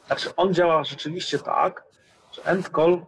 [0.07, 1.85] Znaczy on działa rzeczywiście tak,
[2.33, 3.07] że end call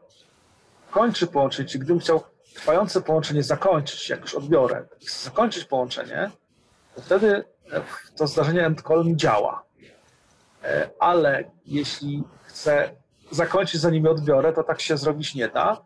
[0.91, 2.25] kończy połączenie, czyli gdybym chciał
[2.55, 6.31] trwające połączenie zakończyć, jak już odbiorę, chcę zakończyć połączenie,
[6.95, 7.83] to wtedy e,
[8.17, 9.63] to zdarzenie end call mi działa.
[10.65, 12.91] E, Ale jeśli chcę
[13.35, 15.81] zakończyć zanim je odbiorę, to tak się zrobić nie da.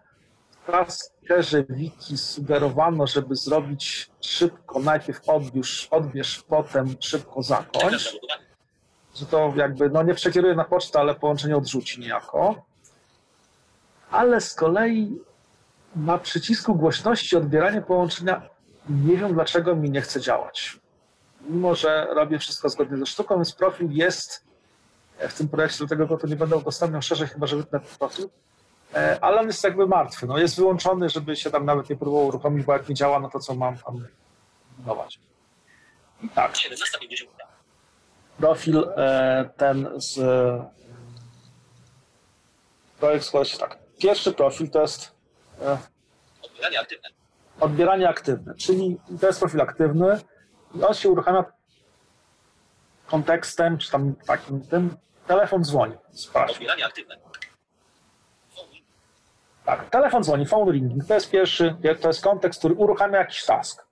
[0.51, 8.17] W Taskerze wiki sugerowano, żeby zrobić szybko, najpierw odbierz, odbierz potem szybko zakończ,
[9.15, 12.65] że to jakby no nie przekieruje na pocztę, ale połączenie odrzuci niejako.
[14.11, 15.19] Ale z kolei
[15.97, 18.43] na przycisku głośności odbieranie połączenia
[18.89, 20.79] nie wiem dlaczego mi nie chce działać.
[21.41, 24.48] Mimo, że robię wszystko zgodnie ze sztuką, więc profil jest
[25.29, 28.29] w tym projekcie, dlatego go tu nie będę udostępniał szerzej, chyba że wytnę profil,
[28.95, 30.27] E, ale on jest jakby martwy.
[30.27, 33.31] No, jest wyłączony, żeby się tam nawet nie próbował uruchomić, bo jak nie działa, no
[33.31, 34.07] to co mam tam
[34.79, 35.21] budować.
[36.23, 37.27] I tak, 17.52.
[38.39, 40.21] profil e, ten z
[43.01, 43.79] projekt składa się tak.
[43.99, 45.13] Pierwszy profil to jest
[45.63, 45.79] e,
[46.43, 47.09] Odbieranie aktywne.
[47.61, 50.21] odbieranie aktywne, czyli to jest profil aktywny
[50.75, 51.45] i on się uruchamia
[53.11, 55.95] kontekstem, czy tam takim tym, telefon dzwoni.
[56.13, 56.53] Sprawdź.
[56.53, 57.17] Odbieranie aktywne.
[58.57, 58.69] Phone.
[59.65, 63.87] Tak, telefon dzwoni, phone ringing, to jest pierwszy, to jest kontekst, który uruchamia jakiś task.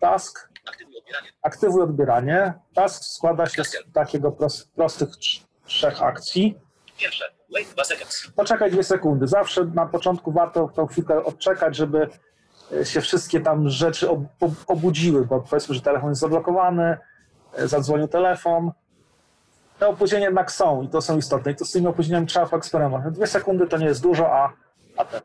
[0.00, 1.28] Task, Aktywuj odbieranie.
[1.42, 2.52] aktywuj odbieranie.
[2.74, 6.58] Task składa się z takiego pros- prostych trz- trzech akcji.
[6.98, 7.24] Pierwsze.
[7.52, 8.30] Wait 2 seconds.
[8.36, 9.26] poczekać dwie sekundy.
[9.26, 12.08] Zawsze na początku warto tą chwilkę odczekać, żeby
[12.80, 16.98] e, się wszystkie tam rzeczy ob, ob, obudziły, bo powiedzmy, że telefon jest zablokowany,
[17.64, 18.72] zadzwonił telefon.
[19.78, 21.52] Te opóźnienia jednak są i to są istotne.
[21.52, 23.14] I to z tymi opóźnieniami trzeba poeksperymentować.
[23.14, 24.52] Dwie sekundy to nie jest dużo, a,
[24.96, 25.20] a ten.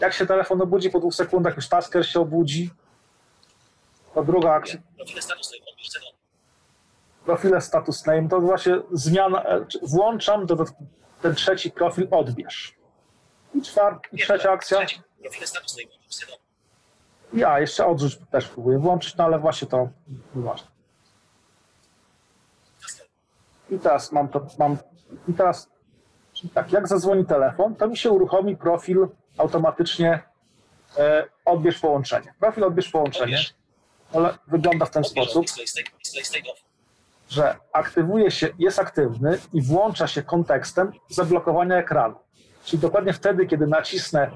[0.00, 2.70] Jak się telefon obudzi po dwóch sekundach, już tasker się obudzi,
[4.14, 5.56] to druga akcja, Profile statusy.
[5.72, 6.06] Odbierz CD.
[7.24, 10.64] profile status name, to właśnie zmiana, e, włączam do,
[11.22, 12.74] ten trzeci profil odbierz.
[13.54, 14.86] I czwarta, i trzecia akcja.
[17.32, 19.88] Ja jeszcze odrzuć też próbuję włączyć, no ale właśnie to
[20.34, 20.73] nieważne.
[23.70, 24.76] I teraz mam to, mam,
[25.28, 25.70] i teraz,
[26.54, 29.08] tak, jak zadzwoni telefon, to mi się uruchomi profil
[29.38, 30.22] automatycznie
[30.98, 32.34] e, odbierz połączenie.
[32.40, 33.38] Profil odbierz połączenie,
[34.14, 35.46] ale wygląda w ten sposób,
[37.28, 42.16] że aktywuje się, jest aktywny i włącza się kontekstem zablokowania ekranu.
[42.64, 44.30] Czyli dokładnie wtedy, kiedy nacisnę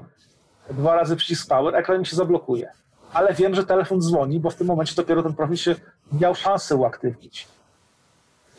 [0.69, 2.71] dwa razy przycisk power, ekran mi się zablokuje.
[3.13, 5.75] Ale wiem, że telefon dzwoni, bo w tym momencie dopiero ten profil się
[6.11, 7.47] miał szansę uaktywnić.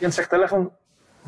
[0.00, 0.70] Więc jak telefon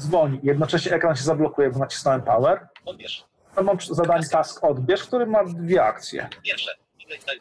[0.01, 3.25] dzwoni i jednocześnie ekran się zablokuje, bo nacisnąłem power, Odbierz.
[3.55, 6.29] to mam zadanie task odbierz, który ma dwie akcje.
[6.43, 6.71] Pierwsze.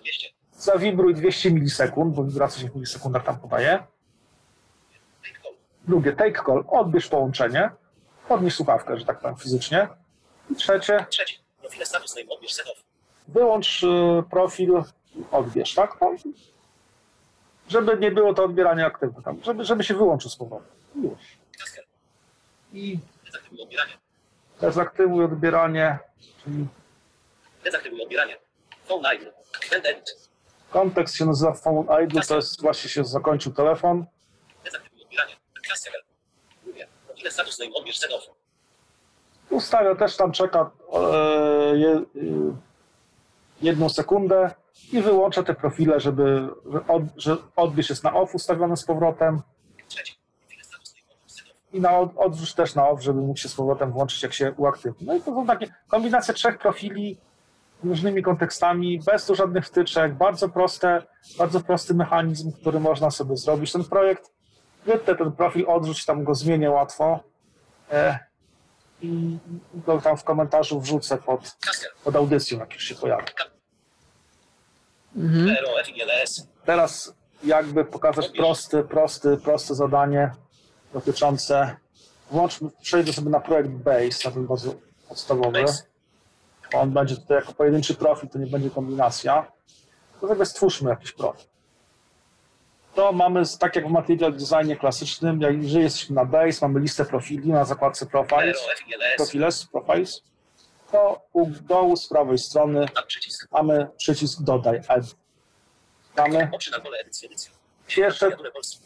[0.01, 0.27] 200.
[0.53, 3.83] Zawibruj 200 milisekund, bo wibracja się w milisekundach tam podaje.
[5.87, 7.69] Drugie, take call, odbierz połączenie,
[8.27, 9.87] podnieś słuchawkę, że tak powiem, fizycznie.
[10.51, 11.39] I trzecie, Trzeci.
[11.61, 12.83] Profile status name odbierz set off.
[13.27, 13.87] wyłącz y,
[14.31, 14.83] profil,
[15.31, 15.97] odbierz, tak?
[17.69, 20.67] Żeby nie było to odbieranie aktywne, tam, żeby, żeby się wyłączył z powrotem.
[20.95, 21.37] Już.
[22.73, 23.93] I Dezaktywuj odbieranie.
[26.43, 26.67] czyli
[27.63, 28.37] Dezaktywuj odbieranie.
[28.87, 29.33] Phone idle.
[29.71, 30.31] End
[30.71, 34.05] kontekst się nazywa phone idle, to jest właśnie się zakończył telefon.
[34.63, 35.35] Dezaktywuj odbieranie.
[36.63, 36.87] Drugie.
[37.07, 38.23] Profile status name odbierz off.
[39.49, 40.97] Ustawia też tam czeka e,
[41.75, 42.05] y,
[43.61, 44.51] jedną sekundę
[44.91, 49.41] i wyłącza te profile, żeby że, od, że odbierz jest na off ustawiony z powrotem
[49.87, 50.15] Trzeci.
[50.39, 51.55] Profile status name odbierz set off.
[51.73, 54.53] I na od, odrzuć też na off, żeby mógł się z powrotem włączyć, jak się
[54.57, 55.07] uaktywni.
[55.07, 57.17] No i to są takie kombinacje trzech profili
[57.83, 61.03] z różnymi kontekstami, bez tu żadnych wtyczek, bardzo proste,
[61.37, 63.71] bardzo prosty mechanizm, który można sobie zrobić.
[63.71, 64.31] Ten projekt,
[64.85, 67.19] wytnę ten profil, odrzuć, tam go zmienię łatwo
[67.91, 68.19] e,
[69.01, 69.37] i
[69.73, 71.57] go tam w komentarzu wrzucę pod,
[72.03, 73.25] pod audycją, jak już się pojawi.
[75.15, 75.47] Mhm.
[76.65, 80.31] Teraz jakby pokazać prosty, prosty, proste zadanie
[80.93, 81.75] dotyczące,
[82.31, 84.73] włączmy, przejdę sobie na projekt Base, na ten bardzo
[85.09, 85.61] podstawowy.
[85.61, 85.83] Base.
[86.73, 89.51] On będzie tutaj jako pojedynczy profil, to nie będzie kombinacja.
[90.21, 91.45] Sobie stwórzmy jakiś profil.
[92.95, 97.05] To mamy, tak jak w Material Designie klasycznym, jak jeżeli jesteśmy na Base, mamy listę
[97.05, 98.57] profili na zakładce Profiles.
[99.17, 100.21] Profiles, Profiles,
[100.91, 103.47] to u dołu z prawej strony przycisk.
[103.51, 105.15] mamy przycisk Dodaj, Add.
[106.15, 106.49] Damy.
[106.53, 107.51] Oczy na pole edycji edycji.
[107.95, 108.37] Pierwsze,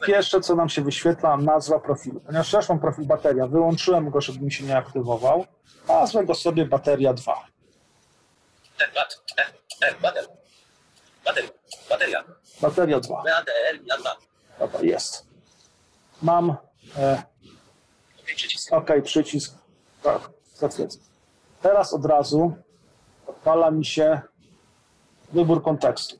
[0.05, 2.19] pierwsze, co nam się wyświetla, nazwa profilu.
[2.19, 5.45] Ponieważ też mam profil bateria, wyłączyłem go, żeby mi się nie aktywował.
[5.87, 7.47] Nazwę go sobie bateria 2.
[8.79, 9.23] E, bat.
[9.37, 10.27] E, e, bater.
[11.25, 11.49] Bateria.
[11.89, 12.23] Bateria.
[12.61, 13.23] Bateria 2.
[13.23, 14.15] BADR na 2.
[14.59, 15.27] Dobra, jest.
[16.21, 16.55] Mam
[16.97, 17.23] e,
[18.17, 18.73] OK przycisk.
[18.73, 19.57] OK, przycisk.
[20.03, 21.01] Tak, zatwierdzam.
[21.61, 22.55] Teraz od razu
[23.27, 24.21] odpala mi się
[25.33, 26.17] wybór kontekstu.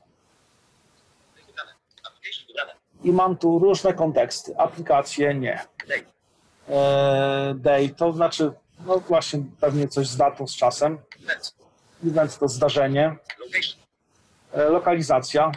[1.36, 1.72] Wybrane.
[2.04, 2.72] Application wybrane.
[3.06, 4.58] I mam tu różne konteksty.
[4.58, 5.66] Aplikacje nie.
[6.68, 8.52] E, day to znaczy,
[8.86, 10.98] no właśnie pewnie coś z datą, z czasem.
[12.06, 12.38] Event.
[12.38, 13.16] To zdarzenie.
[14.52, 15.52] E, lokalizacja,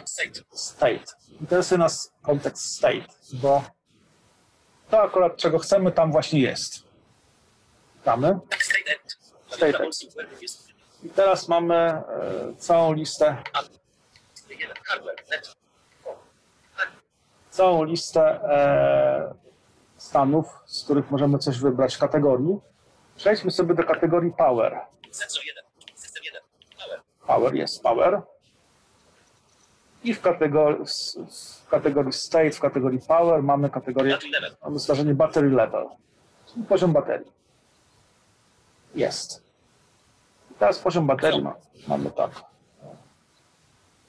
[0.52, 1.04] State.
[1.40, 3.62] Interesuje nas kontekst state, bo
[4.90, 6.82] to akurat czego chcemy tam właśnie jest.
[8.04, 8.38] Damy.
[9.48, 9.88] State.
[11.02, 12.02] I teraz mamy e,
[12.58, 13.42] całą listę.
[14.86, 15.59] Hardware.
[17.50, 19.34] Całą listę e,
[19.96, 22.58] stanów, z których możemy coś wybrać, kategorii.
[23.16, 24.80] Przejdźmy sobie do kategorii power.
[25.10, 25.64] Sensor 1.
[25.94, 26.42] System 1.
[26.78, 27.00] Power.
[27.26, 28.22] Power jest power.
[30.04, 30.84] I w kategorii,
[31.64, 34.18] w kategorii state, w kategorii power mamy kategorię
[34.62, 35.86] mamy zdarzenie battery level,
[36.46, 37.32] czyli poziom baterii.
[38.94, 39.42] Jest.
[40.50, 41.54] I teraz poziom baterii ma,
[41.88, 42.30] mamy tak.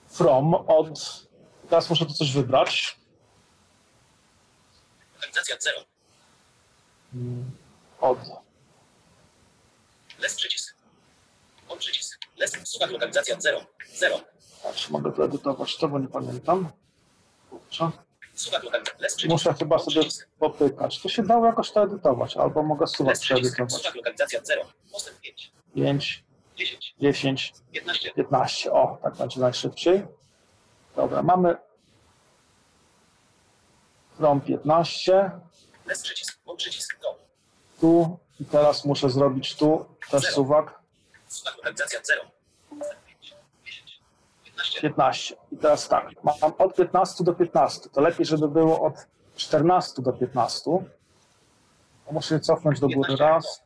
[0.08, 0.90] From, od.
[1.70, 3.01] Teraz muszę tu coś wybrać.
[5.22, 5.86] Lokalizacja 0.
[8.02, 8.20] Od.
[10.20, 10.76] Less przycisk.
[11.70, 12.20] On przycisk.
[12.38, 12.58] Less.
[12.64, 13.66] Słuchaj lokalizacja 0.
[13.94, 14.20] 0.
[14.70, 16.72] A, Czy mogę to edytować to, bo nie pamiętam.
[17.50, 17.92] Kurczę.
[18.64, 19.08] Lokalizacja.
[19.08, 19.30] Przycisk.
[19.30, 20.02] Muszę chyba sobie
[20.40, 21.02] popykać.
[21.02, 23.22] To się dało jakoś to edytować, albo mogę przycisk.
[23.22, 23.72] przeedytować.
[23.74, 24.62] Słuchaj lokalizacja 0.
[24.92, 25.52] Postęp 5.
[25.76, 26.24] 5,
[26.58, 26.96] 10.
[27.02, 28.12] 10, 15.
[28.14, 28.72] 15.
[28.72, 30.04] O, tak będzie najszybciej.
[30.96, 31.56] Dobra, mamy
[34.22, 35.32] from 15,
[35.86, 36.40] Less przycisk.
[36.46, 37.00] On przycisk.
[37.02, 37.16] Do.
[37.82, 40.34] tu i teraz muszę zrobić tu też Zero.
[40.34, 40.80] suwak
[41.28, 42.22] Słuchaj lokalizacja 0.
[42.70, 43.36] Postęp 5.
[43.66, 44.00] 10.
[44.44, 44.82] 15.
[44.82, 45.36] 15.
[45.52, 47.90] I teraz tak, mam od 15 do 15.
[47.90, 48.94] To lepiej, żeby było od
[49.36, 50.64] 14 do 15.
[50.64, 50.84] To
[52.12, 53.26] Muszę je cofnąć do góry 15.
[53.26, 53.62] raz,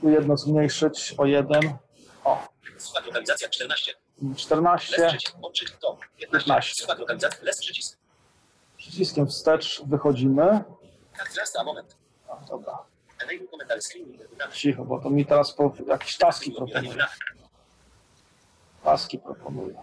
[0.00, 1.76] tu jedno zmniejszyć o jeden.
[2.24, 2.46] O,
[2.78, 3.92] Słuchaj lokalizacja 14.
[4.22, 5.08] Less 14.
[5.08, 5.36] przycisk.
[5.42, 5.80] On przycisk.
[5.80, 5.98] Do.
[6.18, 6.28] 15.
[6.38, 6.74] 15.
[6.74, 7.44] Słuchaj lokalizacja.
[7.44, 7.98] Less przycisk.
[8.92, 10.64] Przyciskiem wstecz wychodzimy.
[11.18, 11.64] Tak.
[11.64, 11.96] Moment.
[12.48, 12.78] Dobra,
[14.52, 17.06] cicho, bo to mi teraz po, jakieś taski proponuje.
[18.84, 19.74] Taski proponuje.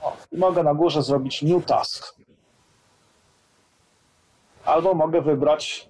[0.00, 2.14] O, I mogę na górze zrobić new task.
[4.64, 5.88] Albo mogę wybrać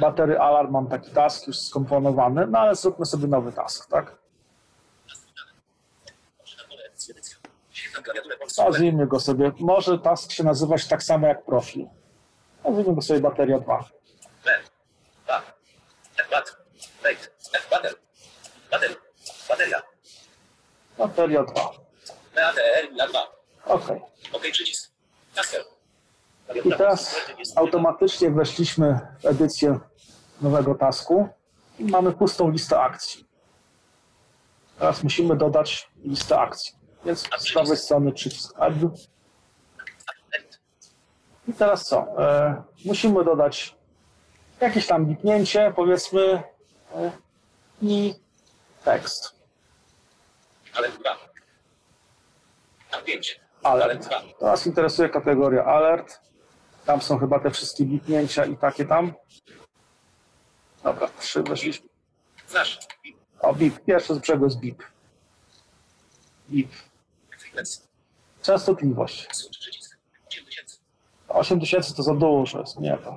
[0.00, 4.16] battery alarm, mam taki task już skomponowany, no ale zróbmy sobie nowy task, tak?
[6.42, 7.36] Oczy na pole edycji edycja.
[7.70, 7.83] Świetną klawiaturę polską.
[8.58, 11.86] Nazwijmy go sobie, może task się nazywać tak samo jak profil.
[12.64, 13.84] Nazwijmy go sobie bateria 2.
[14.44, 14.50] B.
[15.26, 15.42] Ba.
[16.18, 16.56] F bat.
[17.02, 17.32] Wait.
[17.52, 17.94] F bater.
[18.70, 18.94] Batery.
[19.48, 19.82] Bateria.
[20.98, 21.54] Bateria 2.
[22.34, 23.18] BATR na 2.
[23.66, 23.90] Ok.
[24.32, 24.92] OK przycisk.
[26.64, 27.16] I teraz
[27.56, 29.80] automatycznie weszliśmy w edycję
[30.40, 31.28] nowego tasku
[31.78, 33.24] i mamy pustą listę akcji.
[34.78, 36.72] Teraz musimy dodać listę akcji.
[37.04, 38.74] Więc z prawej strony przycisk Add.
[41.48, 42.06] I teraz co?
[42.24, 43.76] E, musimy dodać
[44.60, 46.42] jakieś tam bipnięcie, powiedzmy
[46.94, 47.12] e,
[47.82, 48.14] i
[48.84, 49.34] tekst.
[50.74, 51.18] Ale 2.
[52.92, 53.38] A5.
[53.62, 54.08] Alert.
[54.40, 56.20] Teraz interesuje kategoria alert.
[56.86, 59.12] Tam są chyba te wszystkie bipnięcia i takie tam.
[60.82, 61.88] Dobra, trzy weszliśmy.
[62.48, 62.78] Znasz.
[63.40, 63.84] O, bip.
[63.84, 64.82] Pierwsze z brzegu jest bip.
[66.50, 66.70] Bip.
[68.42, 69.28] Częstotliwość.
[69.32, 69.98] Switch przycisk.
[70.28, 70.78] 8000.
[71.28, 72.80] 8000 to za dużo jest.
[72.80, 73.16] Nie to.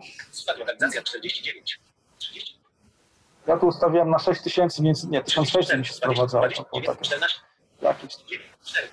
[0.60, 1.80] Lokalizacja 49.
[2.18, 2.60] 30.
[3.48, 6.50] Ja tu ustawiłem na 6000, więc nie, 1600 mi się sprowadzało.
[6.50, 7.42] To było 29, takie 14.
[7.82, 8.44] jakieś 9.
[8.66, 8.88] 4.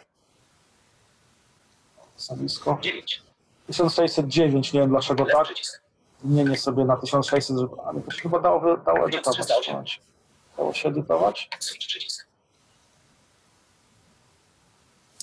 [2.17, 2.79] stanowisko.
[2.83, 3.23] 9.
[3.67, 5.45] 1609, nie wiem dlaczego tak.
[5.45, 5.83] przycisk.
[6.25, 9.37] Zmienię sobie na 1600, żeby, ale to się chyba dało, dało edytować.
[9.37, 10.05] 1308.
[10.57, 11.49] Dało się edytować?
[11.61, 12.27] Switch przycisk.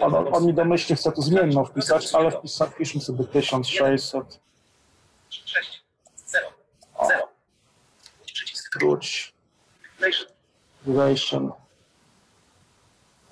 [0.01, 4.41] On, on mi domyślnie chce tu zmienną wpisać, ale wpisa, wpiszmy sobie 1600.
[5.31, 5.85] 6.
[6.27, 6.47] 0.
[6.95, 7.07] O.
[7.07, 7.29] 0.
[8.27, 8.79] Przycisk.
[8.79, 9.35] Wróć.
[10.87, 11.53] Duration.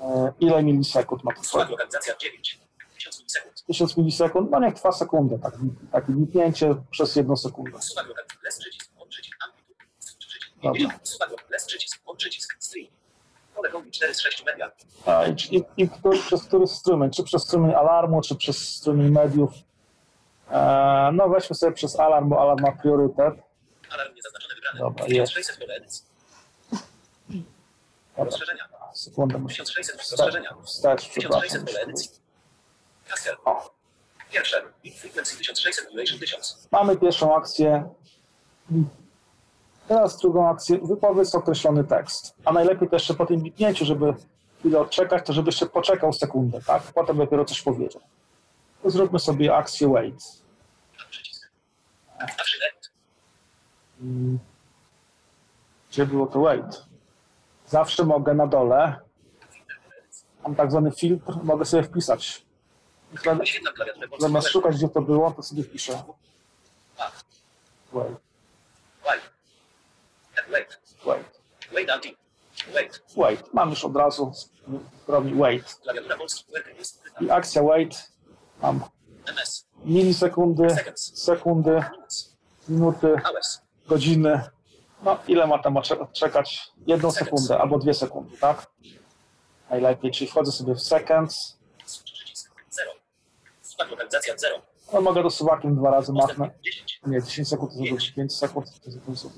[0.01, 2.61] E, ile milisekund ma to Słuchaj, lokalizacja 9.
[2.99, 3.65] 1000 milisekund.
[3.67, 4.51] 1000 milisekund?
[4.51, 5.39] No niech trwa sekundę.
[5.39, 5.55] Tak,
[5.93, 7.79] takie bipnięcie przez jedną sekundę.
[8.45, 8.91] Les przycisk.
[8.99, 9.37] On przycisk.
[9.45, 9.85] Amplitude.
[9.99, 10.46] Switch przycisk.
[10.63, 10.73] Dobra.
[10.81, 11.09] 50.
[11.09, 12.01] Słuchaj, les przycisk.
[12.07, 12.57] On przycisk.
[12.61, 12.87] Stream.
[13.55, 14.71] Pole kombi 4 z 6 media.
[15.07, 17.11] A, i, i, który, przez który strumień?
[17.11, 19.51] Czy przez strumień alarmu, czy przez strumień mediów?
[20.51, 23.35] E, no weźmy sobie przez alarm, bo alarm ma priorytet.
[23.91, 24.79] Alarm niezaznaczony wybrany.
[24.81, 26.05] Dobra, 1600 pole edycji.
[27.31, 28.69] Dobra, Rozszerzenia.
[28.95, 30.55] sekundę muszę 1600 wstać, rozszerzenia.
[30.65, 31.41] wstać przepraszam.
[31.41, 32.11] 1600 pole edycji.
[33.09, 33.37] Kasker.
[33.45, 33.71] O,
[34.33, 34.63] Pierwsze.
[34.85, 36.69] Big Frequency 1600 Duration 1000.
[36.73, 37.89] mamy pierwszą akcję.
[39.89, 40.79] Teraz drugą akcję.
[40.83, 42.35] Wypowiedz określony tekst.
[42.45, 44.15] A najlepiej też jeszcze po tym bipnięciu, żeby
[44.59, 46.83] chwilę odczekać, to żeby jeszcze poczekał sekundę, tak?
[46.83, 48.03] Potem dopiero coś powiedział.
[48.83, 50.43] To zróbmy sobie akcję wait.
[54.01, 54.39] Mm.
[55.91, 56.85] Gdzie było to wait?
[57.67, 58.97] Zawsze mogę na dole,
[60.43, 62.47] mam tak zwany filtr, mogę sobie wpisać.
[64.19, 66.03] Zamiast szukać, gdzie to było, to sobie wpiszę.
[67.93, 69.36] Wait,
[70.53, 70.79] Wait.
[71.07, 71.25] Wait.
[71.73, 72.13] wait, until.
[72.75, 73.03] Wait.
[73.17, 73.55] wait.
[73.55, 74.33] Mam już od razu,
[75.09, 75.75] robi wait.
[75.83, 76.45] Klawiatura polski.
[76.79, 77.03] Jest.
[77.21, 78.13] I akcja wait,
[78.63, 78.81] mam
[79.27, 79.67] MS.
[79.85, 80.67] milisekundy,
[80.97, 81.85] sekundy,
[82.69, 83.61] minuty, Hours.
[83.89, 84.41] godziny.
[85.03, 85.79] No, ile ma tam
[86.13, 86.71] czekać?
[86.87, 88.67] Jedną sekundę albo dwie sekundy, tak?
[89.71, 91.59] Najlepiej, czyli wchodzę sobie w seconds.
[91.87, 92.51] Switch przycisk.
[92.71, 92.91] 0.
[93.63, 94.63] Słuchaj, lokalizacja 0.
[94.93, 96.47] No, mogę do suwakiem dwa razy machnę.
[96.47, 97.01] Postęp 10.
[97.07, 99.29] Nie, 10 sekund to za dużo, 5 sekund to dużo.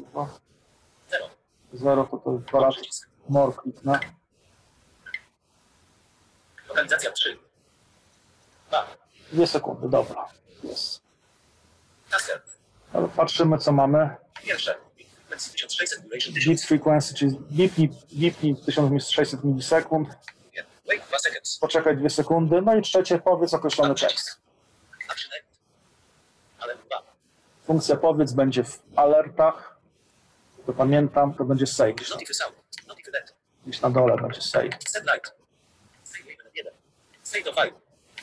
[1.72, 2.06] 0.
[2.06, 3.08] 0 to to dwa razy Przycisk.
[3.28, 3.98] more kliknę.
[6.68, 7.38] Lokalizacja 3.
[8.68, 8.86] 2.
[9.32, 10.28] Dwie sekundy, dobra.
[10.64, 11.00] Jest.
[12.10, 12.42] Tasker.
[12.92, 14.16] Ale patrzymy, co mamy.
[14.42, 14.74] Pierwsze.
[14.96, 16.66] Big Frequency 1600 Duration Beat 1000.
[16.66, 20.08] frequency, czyli bipnij, bipnij 1600 milisekund.
[20.08, 20.94] 2.
[21.60, 22.62] Poczekaj dwie sekundy.
[22.62, 24.40] No i trzecie, powiedz określony tekst.
[26.88, 27.02] 2.
[27.66, 29.77] Funkcja powiedz będzie w alertach.
[30.68, 31.94] To pamiętam, to będzie save.
[32.88, 33.34] Notify net.
[33.66, 34.68] Gdzieś na dole będzie save.
[34.88, 35.04] Save
[36.26, 36.72] element 1.
[37.22, 37.72] Save to file.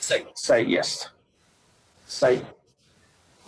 [0.00, 0.22] Save.
[0.34, 1.10] Save jest.
[2.06, 2.40] Save.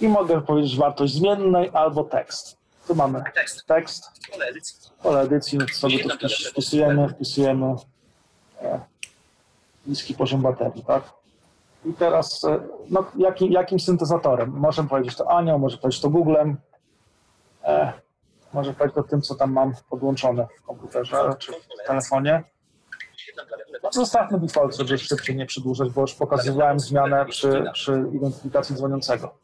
[0.00, 2.56] I mogę powiedzieć wartość zmiennej albo tekst.
[2.86, 3.66] Tu mamy Tekst.
[3.66, 4.04] tekst.
[4.32, 4.76] Pole edycji.
[5.02, 7.74] Pole edycji, no to sobie wpis, wpisujemy, wpisujemy
[8.62, 8.80] e,
[9.86, 11.02] niski poziom baterii, tak?
[11.84, 12.60] I teraz, e,
[12.90, 14.50] no, jakim, jakim syntezatorem?
[14.50, 16.56] Możemy powiedzieć to Anią, może powiedzieć to Googlem,
[17.64, 17.92] e,
[18.52, 22.44] może powiedzieć to tym, co tam mam podłączone w komputerze czy w telefonie.
[23.92, 29.34] Zostawmy default, żeby szybciej nie przedłużać, bo już pokazywałem zmianę przy, przy identyfikacji dzwoniącego.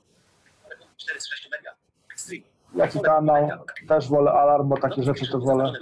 [0.96, 1.70] 4 z 6 media.
[2.16, 2.42] Stream.
[2.74, 3.48] Jaki kanał?
[3.88, 5.72] Też wolę alarm, bo takie rzeczy to wolę,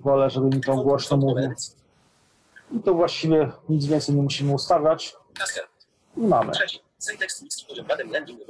[0.00, 1.50] wolę, żeby mi to głośno mówił.
[2.72, 5.16] I to właściwie nic więcej nie musimy ustawiać.
[6.16, 6.52] I mamy.
[6.52, 6.80] Trzeci.
[7.42, 8.40] Niski poziom landing.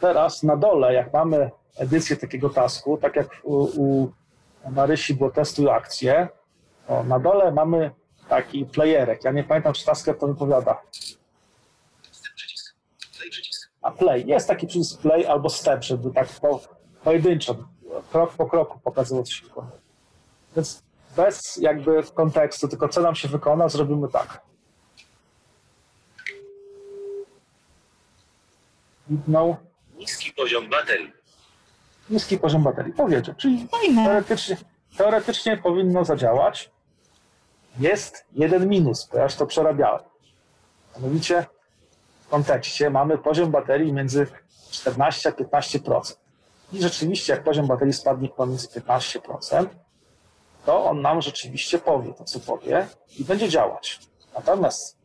[0.00, 4.12] Teraz na dole, jak mamy edycję takiego tasku, tak jak u, u
[4.70, 6.28] Marysi było testuj akcję,
[6.86, 7.90] to na dole mamy
[8.28, 9.24] taki playerek.
[9.24, 10.82] Ja nie pamiętam, czy Tasker to wypowiada.
[12.10, 12.74] Step przycisk.
[13.18, 13.70] Play przycisk.
[13.82, 14.26] A play.
[14.26, 16.60] Jest taki przycisk play albo step, żeby tak po,
[17.04, 17.56] pojedynczo,
[18.12, 19.78] krok po kroku pokazywał, wykonuje.
[20.56, 20.82] Więc
[21.16, 24.40] bez jakby kontekstu, tylko co nam się wykona, zrobimy tak.
[29.08, 29.56] Widnął
[30.00, 31.12] Niski poziom baterii.
[32.10, 32.92] niski poziom baterii.
[32.92, 33.68] Powiedział, czyli
[34.04, 34.56] teoretycznie,
[34.96, 36.70] teoretycznie powinno zadziałać.
[37.78, 40.02] Jest jeden minus, bo ja już to przerabiałem.
[40.96, 41.46] Mianowicie
[42.20, 44.26] w kontekście mamy poziom baterii między
[44.70, 46.16] 14 a 15%.
[46.72, 49.66] I rzeczywiście, jak poziom baterii spadnie pomiędzy 15%,
[50.66, 52.86] to on nam rzeczywiście powie to, co powie
[53.18, 54.00] i będzie działać.
[54.34, 54.99] Natomiast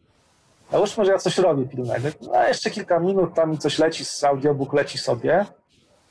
[0.72, 4.24] załóżmy, że ja coś robię pilnego, no jeszcze kilka minut, tam mi coś leci, z
[4.24, 5.46] audiobook leci sobie,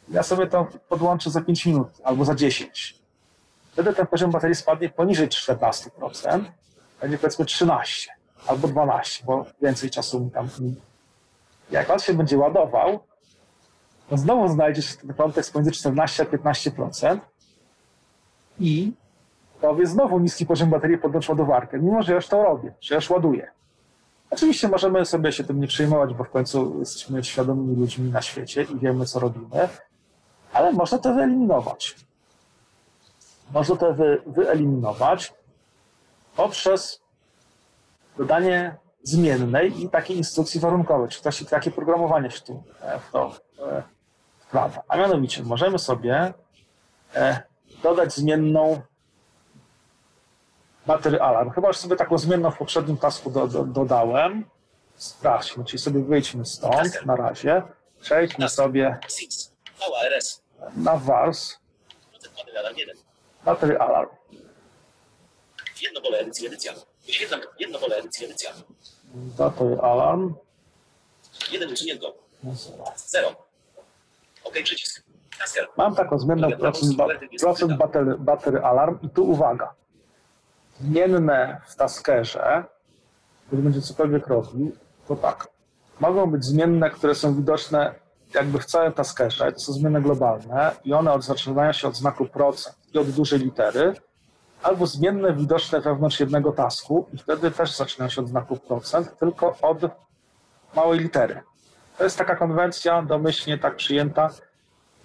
[0.09, 3.05] ja sobie to podłączę za 5 minut albo za 10.
[3.73, 6.45] Wtedy ten poziom baterii spadnie poniżej 14%,
[7.01, 8.11] będzie powiedzmy 13
[8.47, 10.49] albo 12, bo więcej czasu mi tam.
[11.71, 13.01] Jak on się będzie ładował,
[14.09, 17.19] to znowu znajdzie się ten kontekst pomiędzy 14 a 15%
[18.61, 18.93] i
[19.61, 23.51] powie znowu niski poziom baterii podłącz ładowarkę, mimo że już to robię, że już ładuję.
[24.35, 28.63] Oczywiście możemy sobie się tym nie przejmować, bo w końcu jesteśmy świadomymi ludźmi na świecie
[28.63, 29.69] i wiemy, co robimy,
[30.53, 31.97] ale można to wyeliminować.
[33.53, 35.35] Można to wy, wyeliminować
[36.37, 37.03] poprzez
[38.19, 43.33] dodanie zmiennej i takiej instrukcji warunkowej, czy też takie programowanie się tu e, w to
[43.59, 43.83] e,
[44.39, 44.83] wkłada.
[44.89, 46.35] A mianowicie możemy sobie
[47.15, 47.43] e,
[47.83, 48.81] dodać zmienną
[50.87, 51.51] battery alarm.
[51.51, 54.45] Chyba już sobie taką zmienną w poprzednim tasku do, do, dodałem.
[54.97, 57.63] Sprawdźmy, czyli sobie wyjdźmy stąd na razie.
[58.01, 59.53] Przejdźmy sobie SIX.
[59.79, 60.41] VARS.
[60.77, 62.97] na 1.
[63.45, 64.11] battery alarm.
[65.83, 66.73] Jedno pole edycji edycja.
[67.07, 68.51] Wyświetlam jedno pole edycji edycja.
[69.15, 70.35] Battery alarm.
[71.53, 72.15] Jeden usunięto.
[72.97, 73.37] Zero.
[74.45, 75.05] OK przycisk.
[75.39, 75.69] Tasker.
[75.77, 77.07] Mam taką zmienną procent, ba
[77.41, 79.75] procent battery, battery alarm i tu uwaga.
[80.81, 82.65] Zmienne w taskerze,
[83.51, 84.73] kiedy będzie cokolwiek robił,
[85.09, 85.49] to tak.
[86.01, 87.95] Mogą być zmienne, które są widoczne
[88.35, 92.77] jakby w całym taskerze, to są zmienne globalne i one zaczynają się od znaku procent
[92.95, 93.95] i od dużej litery,
[94.63, 99.57] albo zmienne widoczne wewnątrz jednego tasku i wtedy też zaczynają się od znaku procent, tylko
[99.63, 99.79] od
[100.77, 101.41] małej litery.
[101.99, 104.31] To jest taka konwencja domyślnie tak przyjęta,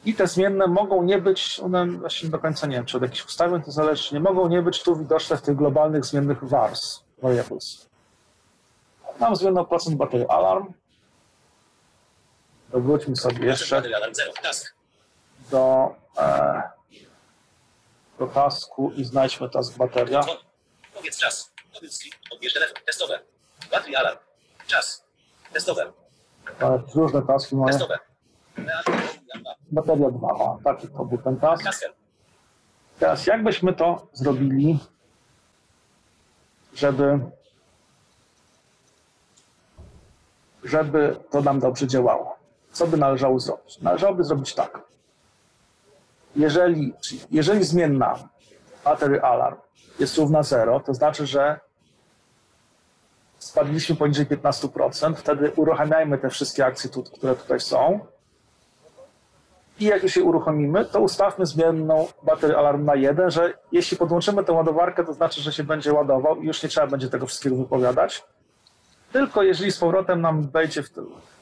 [0.06, 3.26] i te zmienne mogą nie być, one właśnie do końca nie wiem, czy od jakichś
[3.26, 7.90] ustawień to zależy, nie mogą nie być tu widoczne w tych globalnych zmiennych vars, variables.
[9.20, 10.74] Mam zmienną procent batery alarm.
[12.70, 14.32] Wróćmy sobie jeszcze baterii alarm 0.
[14.44, 14.76] Task.
[15.52, 16.62] do, e,
[18.20, 20.22] do tasku i znajdźmy task bateria.
[20.94, 21.52] Powiedz czas.
[21.74, 22.00] Powiedz.
[22.32, 22.76] Odbierz telefon.
[22.86, 23.20] Testowe.
[23.72, 24.18] Battery alarm.
[24.68, 25.04] Czas.
[25.54, 25.92] Testowe.
[26.96, 27.72] Różne taski mamy.
[27.72, 28.00] Testowe.
[29.72, 31.64] Bateria 2, o, taki to był ten task.
[33.00, 34.80] Teraz jak byśmy to zrobili,
[36.74, 37.20] żeby,
[40.64, 42.36] żeby to nam dobrze działało?
[42.72, 43.82] Co by należało zrobić?
[43.82, 44.82] Należałoby zrobić tak.
[46.36, 46.94] Jeżeli,
[47.32, 48.30] jeżeli zmienna
[48.86, 49.58] battery alarm
[50.00, 51.60] jest równa 0, to znaczy, że
[53.40, 58.00] spadliśmy poniżej 15%, wtedy uruchamiajmy te wszystkie akcje, tu, które tutaj są.
[59.80, 64.44] I jak już je uruchomimy, to ustawmy zmienną batery alarm na 1, że jeśli podłączymy
[64.44, 67.56] tę ładowarkę, to znaczy, że się będzie ładował i już nie trzeba będzie tego wszystkiego
[67.56, 68.24] wypowiadać.
[69.12, 70.90] Tylko jeżeli z powrotem nam wejdzie w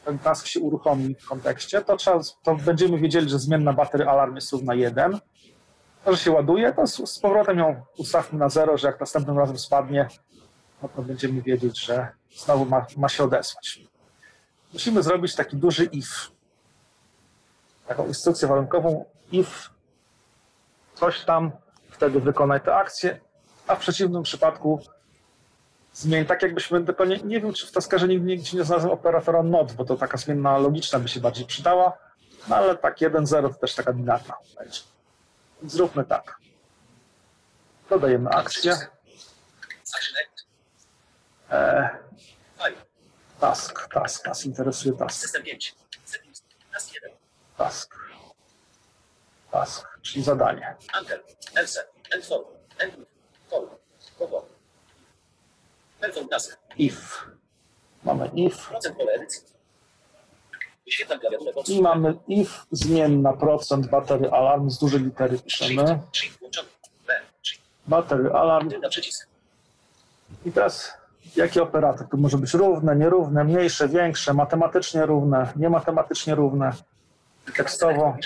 [0.05, 4.35] ten, task się uruchomi w kontekście, to, trzeba, to będziemy wiedzieli, że zmienna batery alarm
[4.35, 5.19] jest równa 1.
[6.05, 9.38] To, że się ładuje, to z, z powrotem ją ustawmy na 0, że jak następnym
[9.38, 10.07] razem spadnie,
[10.84, 13.80] no to będziemy wiedzieć, że znowu ma, ma się odesłać.
[14.73, 16.36] Musimy zrobić taki duży if
[17.88, 19.69] taką instrukcję warunkową if
[20.95, 21.51] coś tam,
[21.89, 23.19] wtedy wykonaj tę akcję,
[23.68, 24.80] a w przeciwnym przypadku
[25.93, 29.73] zmień, tak jakbyśmy tylko nie, wiem, czy w taskerze nigdy nigdzie nie znalazłem operatora not,
[29.73, 31.97] bo to taka zmienna logiczna by się bardziej przydała,
[32.47, 34.34] no ale tak 1-0 to też taka binarna
[35.64, 36.38] Zróbmy tak.
[37.89, 38.77] Dodajemy akcję.
[41.51, 41.89] E,
[43.39, 45.22] task, task, nas interesuje task.
[45.22, 45.76] System 5.
[46.05, 46.43] Settings.
[46.73, 47.16] Task 1.
[47.58, 47.96] Task.
[49.52, 50.76] Task, czyli zadanie.
[50.94, 51.20] Anchor.
[51.56, 51.84] Else.
[52.14, 53.08] With.
[53.50, 53.68] Call.
[54.20, 54.42] Cover.
[56.00, 56.58] Perform task.
[56.78, 57.26] If.
[58.04, 58.70] Mamy if.
[58.70, 59.58] Procent pole edycji.
[61.68, 65.88] I mamy if zmienna procent batery alarm z dużej litery piszemy.
[65.88, 66.16] Shift.
[66.18, 66.70] Shift włączony.
[67.08, 67.14] B.
[67.44, 67.62] Shift.
[67.88, 68.70] Batery alarm.
[70.46, 70.94] I teraz
[71.36, 72.08] jaki operator?
[72.10, 76.74] Tu może być równe, nierówne, mniejsze, większe, matematycznie równe, niematematycznie równe,
[77.56, 78.18] tekstowo.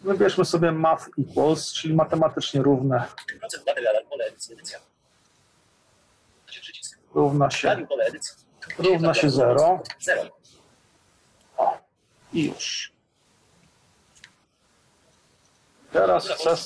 [0.00, 3.04] Wybierzmy sobie math equals, czyli matematycznie równe,
[7.14, 7.86] równa się,
[8.78, 10.32] równa się 0 Zero.
[12.32, 12.92] i już.
[15.92, 16.56] Teraz chcę,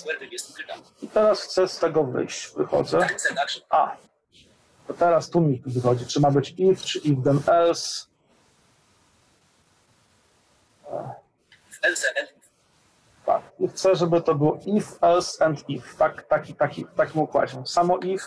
[1.12, 2.52] teraz chcę z tego wyjść.
[2.56, 3.06] Wychodzę.
[3.70, 3.96] A,
[4.86, 8.11] to teraz tu mi wychodzi, czy ma być if, czy if then else.
[11.82, 12.32] Else and
[13.26, 13.42] Tak.
[13.58, 15.96] I chcę, żeby to było if, else and if.
[15.98, 17.62] Tak, taki, taki, w takim układzie.
[17.66, 18.24] Samo if,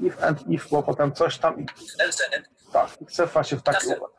[0.00, 1.66] if and if, bo potem coś tam i
[1.98, 3.00] else and tak.
[3.00, 4.10] I chcę właśnie w taki układ.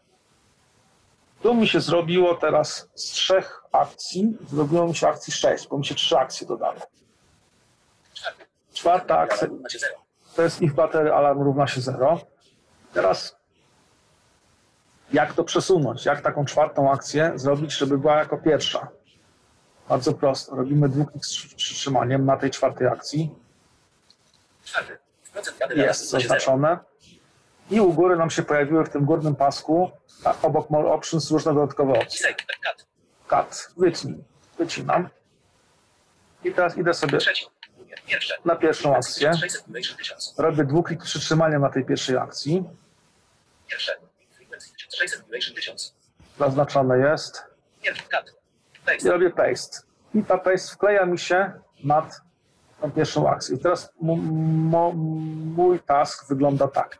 [1.41, 5.85] Tu mi się zrobiło teraz z trzech akcji, zrobiło mi się akcji sześć, bo mi
[5.85, 6.79] się trzy akcje dodały.
[8.13, 8.45] czwarty.
[8.73, 9.47] Czwarta akcja
[10.35, 12.19] to jest if battery alarm równa się 0.
[12.93, 13.38] Teraz
[15.13, 16.05] jak to przesunąć?
[16.05, 18.87] Jak taką czwartą akcję zrobić, żeby była jako pierwsza?
[19.89, 20.55] Bardzo prosto.
[20.55, 23.35] Robimy dwuklik z przytrzymaniem na tej czwartej akcji.
[24.75, 26.79] Alarm Jest zaznaczone.
[27.71, 29.91] I u góry nam się pojawiły w tym górnym pasku,
[30.41, 32.33] obok more options różne dodatkowe opcje.
[32.33, 32.85] Cut.
[33.27, 34.23] Cut, wytnij.
[34.57, 35.09] Wycinam.
[36.43, 37.17] I teraz idę sobie
[38.45, 39.33] na pierwszą akcję.
[39.33, 40.35] 600 Duration 1000.
[40.37, 42.63] Robię dwuklik przytrzymaniem na tej pierwszej akcji.
[43.67, 44.08] Pierwsze.
[44.89, 45.95] Frequency 600 Duration 1000.
[46.39, 47.43] Zaznaczone jest.
[47.81, 48.03] Pierwszy.
[48.03, 48.35] Cut.
[48.75, 49.11] i Paste.
[49.11, 49.81] robię paste.
[50.15, 51.51] I ta paste wkleja mi się
[51.83, 52.21] nad
[52.81, 53.55] tą pierwszą akcję.
[53.55, 56.99] I teraz mój task wygląda tak.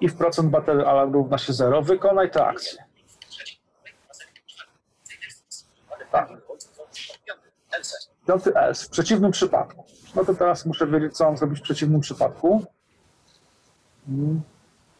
[0.00, 1.82] I w procent baterii alarm równa się 0.
[1.82, 2.84] Wykonaj tę akcję.
[6.12, 6.28] Tak.
[8.26, 8.54] Piąty.
[8.54, 8.86] Else.
[8.86, 9.84] W przeciwnym przypadku.
[10.14, 12.64] No to teraz muszę wiedzieć, co mam zrobić w przeciwnym przypadku.
[14.08, 14.42] Mm.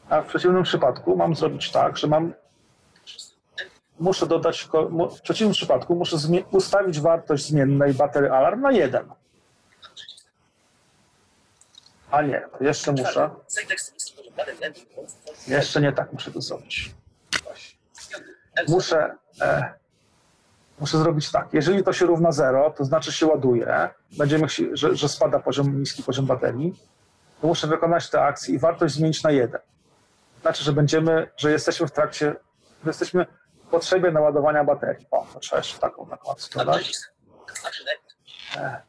[0.09, 2.33] A w przeciwnym przypadku mam zrobić tak, że mam
[3.99, 4.69] muszę dodać,
[5.17, 6.17] w przeciwnym przypadku muszę
[6.51, 9.09] ustawić wartość zmiennej baterii alarm na 1.
[12.11, 13.31] A nie, jeszcze muszę.
[15.49, 16.95] Jeszcze nie tak muszę to zrobić.
[18.69, 19.75] Muszę, e,
[20.81, 21.49] muszę zrobić tak.
[21.53, 23.89] Jeżeli to się równa 0, to znaczy się ładuje,
[24.19, 26.75] będziemy, że, że spada poziom, niski poziom baterii,
[27.41, 29.61] to muszę wykonać tę akcję i wartość zmienić na 1.
[30.43, 32.27] Znaczy, że będziemy, że jesteśmy w trakcie,
[32.85, 33.27] że jesteśmy
[33.67, 35.07] w potrzebie naładowania baterii.
[35.11, 36.93] O, to trzeba jeszcze taką, taką akcję Tab dodać.
[38.57, 38.83] end.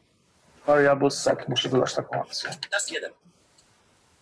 [0.65, 2.49] Variable set, muszę dodać taką akcję.
[2.71, 3.11] Task 1.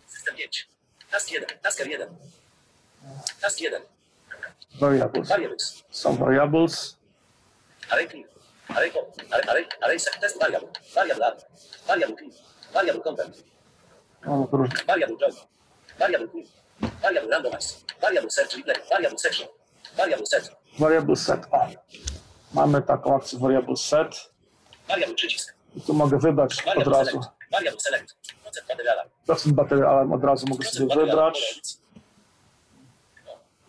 [0.08, 0.70] System 5.
[1.12, 1.50] Task 1.
[1.62, 2.10] Tasker 1.
[3.42, 3.82] Task 1.
[4.80, 5.30] Variables.
[5.30, 5.84] Variables.
[5.90, 6.98] Są variables.
[7.90, 8.26] Array clear.
[8.70, 8.92] Array.
[9.32, 10.70] Array, array, array set test variable.
[10.96, 11.46] Variable add.
[11.88, 12.32] Variable clear.
[12.74, 13.44] Variable content.
[14.26, 14.48] No.
[14.88, 15.34] Variable join.
[16.00, 16.48] Variable clear.
[17.02, 17.76] Variable randomize.
[18.02, 18.90] Variable replay.
[18.90, 19.48] Variable section.
[19.98, 20.52] Variable set.
[20.80, 21.46] Variable set.
[21.52, 21.68] O.
[22.54, 24.32] Mamy taką akcję variable set.
[24.88, 25.54] Variable przycisk.
[25.76, 27.22] I tu mogę wybrać od razu.
[27.52, 28.16] Variable select.
[28.44, 29.10] Procent baterii alarm.
[29.26, 31.56] Procent baterii alarm od razu mogę sobie wybrać.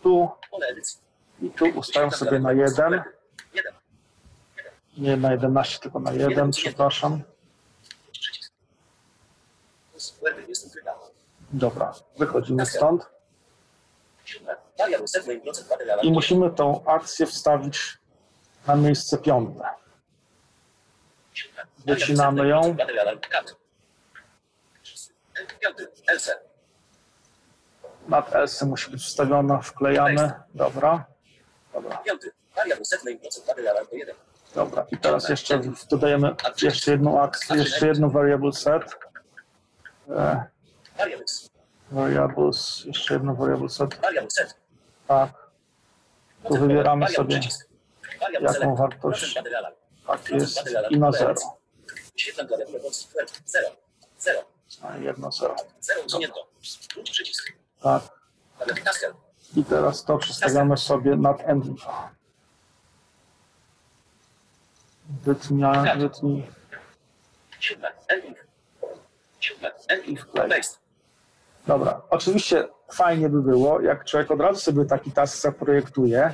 [0.03, 0.29] Tu
[1.41, 3.01] i tu ustawiam sobie na 1.
[3.53, 3.73] 1.
[4.97, 7.23] Nie na 11, tylko na 1, przepraszam.
[8.11, 8.53] Przycisk.
[10.21, 10.95] Web jest ukryta.
[11.53, 13.09] Dobra, wychodzimy stąd.
[15.69, 16.07] Baterii alarm.
[16.07, 17.97] I musimy tą akcję wstawić
[18.67, 19.69] na miejsce piąte.
[21.85, 22.75] Wycinamy ją.
[28.07, 30.31] Nad else musi być wstawiona, wklejamy.
[30.53, 31.05] Dobra,
[31.73, 32.31] dobra, Piąty.
[32.55, 34.15] Variable set name procent baterii alarm to 1.
[34.55, 34.85] dobra.
[34.91, 38.95] I teraz jeszcze dodajemy jeszcze jedną akcję, jeszcze jedną variable set.
[40.09, 40.52] E,
[40.97, 41.49] Variables.
[41.91, 44.01] variables, jeszcze jedno variable set.
[44.01, 44.55] Variable set.
[45.07, 45.31] Tak,
[46.41, 47.39] Procent wybieramy sobie
[48.41, 49.39] jaką wartość.
[50.07, 51.33] Tak jest i na 0.
[52.13, 53.07] Wyświetlam klawiaturę Polski.
[53.45, 53.69] 0.
[54.19, 54.39] 0.
[54.81, 55.55] A jedno 0.
[55.81, 56.47] 0 usunięto.
[57.03, 57.53] Przycisk.
[57.81, 58.03] Tak.
[59.55, 61.79] I teraz to przestawiamy sobie nad ending.
[65.23, 66.47] Wytnia, wytnij
[67.63, 67.91] Siódme.
[68.07, 68.37] Ending.
[69.39, 69.71] Siódme.
[70.17, 70.49] wklej.
[70.49, 70.82] Paste.
[71.67, 76.31] Dobra, oczywiście fajnie by było, jak człowiek od razu sobie taki task zaprojektuje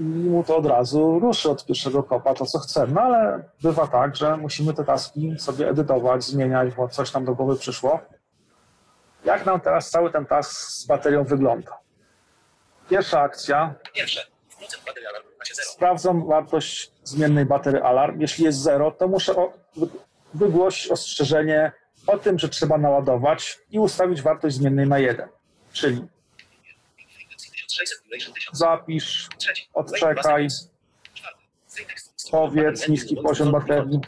[0.00, 2.86] i mu to od razu ruszy od pierwszego kopa to, co chce.
[2.86, 7.34] No ale bywa tak, że musimy te taski sobie edytować, zmieniać, bo coś nam do
[7.34, 8.00] głowy przyszło.
[9.24, 11.78] Jak nam teraz cały ten task z baterią wygląda?
[12.90, 14.20] Pierwsza akcja, Pierwsze.
[14.58, 15.68] Procent baterii alarm równa się 0.
[15.70, 18.20] sprawdzam wartość zmiennej baterii alarm.
[18.20, 19.34] Jeśli jest 0, to muszę
[20.34, 21.72] wygłosić ostrzeżenie
[22.08, 25.28] o tym, że trzeba naładować i ustawić wartość zmiennej na 1.
[25.72, 26.06] Czyli
[27.36, 28.58] 1600 duration 1000.
[28.58, 29.28] zapisz,
[29.74, 30.48] odczekaj.
[32.30, 34.00] Powiedz niski poziom baterii.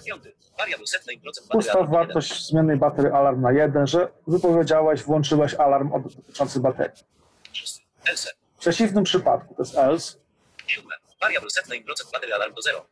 [1.55, 7.05] Ustaw wartość zmiennej baterii alarm na 1, że wypowiedziałeś, włączyłeś alarm dotyczący baterii.
[8.56, 10.18] W przeciwnym przypadku, to jest else.
[11.20, 12.86] Wariabl setnej procent baterii alarm do zero.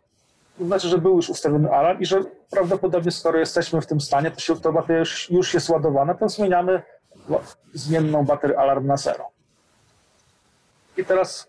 [0.59, 2.21] To znaczy, że był już ustawiony alarm i że
[2.51, 6.29] prawdopodobnie skoro jesteśmy w tym stanie, to się to bateria już, już jest ładowana, to
[6.29, 6.83] zmieniamy
[7.75, 9.31] zmienną baterię alarm na 0.
[10.97, 11.49] I teraz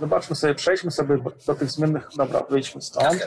[0.00, 3.20] zobaczmy sobie, przejdźmy sobie do tych zmiennych, dobra, wyjdźmy stąd,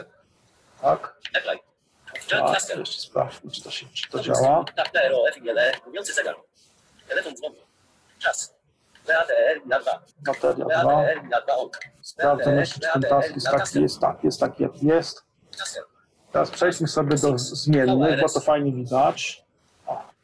[0.82, 4.66] tak, tak, jeszcze sprawdźmy, czy to, się, czy to działa.
[4.76, 6.36] Tak, FILE, mówiący zegar.
[7.08, 7.56] Telefon dzwoni.
[8.20, 8.57] Czas.
[9.08, 10.02] PATR na 2.
[10.26, 10.84] Bateria 2.
[10.84, 11.70] PATR na 2 on.
[12.02, 15.24] Sprawdzam jeszcze, czy ten task jest taki, jest tak, jest taki, jak jest.
[16.32, 19.44] Teraz przejdźmy sobie do zmiennych, bo to fajnie widać.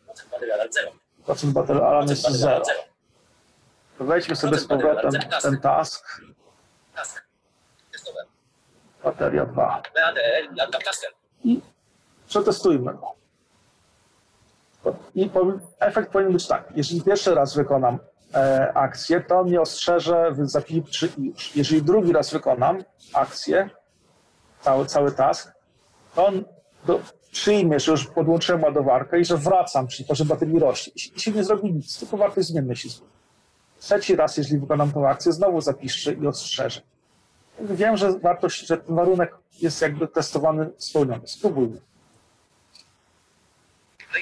[0.05, 0.91] Procent baterii alarm 0.
[1.25, 2.65] Procent baterii alarm jest 0.
[3.97, 5.11] To wejdźmy sobie z powrotem
[5.41, 6.21] ten task.
[9.03, 9.81] Bateria 2.
[9.93, 11.11] PATR na 2 tasker.
[12.27, 13.13] Przetestujmy go.
[15.15, 15.29] I
[15.79, 16.63] efekt powinien być tak.
[16.75, 17.99] Jeżeli pierwszy raz wykonam
[18.73, 21.55] akcję, to mnie ostrzeże w zapilczy i już.
[21.55, 22.83] Jeżeli drugi raz wykonam
[23.13, 23.69] akcję,
[24.61, 25.53] cały, cały task,
[26.15, 26.43] to on
[26.85, 26.99] do,
[27.33, 30.93] przyjmie, że już podłączyłem ładowarkę i że wracam, czyli poziom baterii rośnie.
[31.15, 33.13] I się nie zrobi nic, tylko wartość zmiennej się zmieni.
[33.79, 36.81] Trzeci raz, jeżeli wykonam tę akcję, znowu zapiszczy i ostrzeże.
[37.59, 41.27] Wiem, że wartość, że ten warunek jest jakby testowany, spełniony.
[41.27, 41.81] Spróbujmy.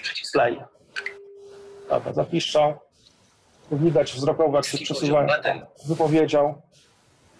[0.01, 0.33] Przycisk.
[0.33, 0.63] Play.
[1.89, 2.73] Dobra, zapiszczał.
[3.72, 5.27] Widać wzrokowo, jak się przesuwają.
[5.88, 6.61] Wypowiedział.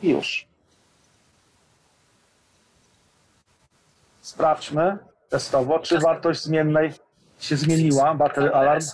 [0.02, 0.48] I już.
[4.22, 4.98] Sprawdźmy
[5.30, 6.94] testowo, czy wartość zmiennej
[7.40, 8.86] się zmieniła, battery alarm.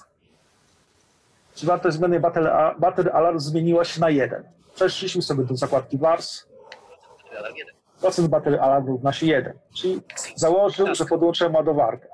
[1.56, 2.50] Czy wartość zmiennej battery,
[2.80, 4.44] battery alarm zmieniła się na 1.
[4.76, 6.48] Przeszliśmy sobie do zakładki VARS.
[7.24, 7.76] Baterii alarm 1.
[8.00, 9.60] Procent baterii alarm równa się 1.
[9.76, 10.02] Czyli
[10.36, 12.08] założył, że podłączyłem ładowarkę.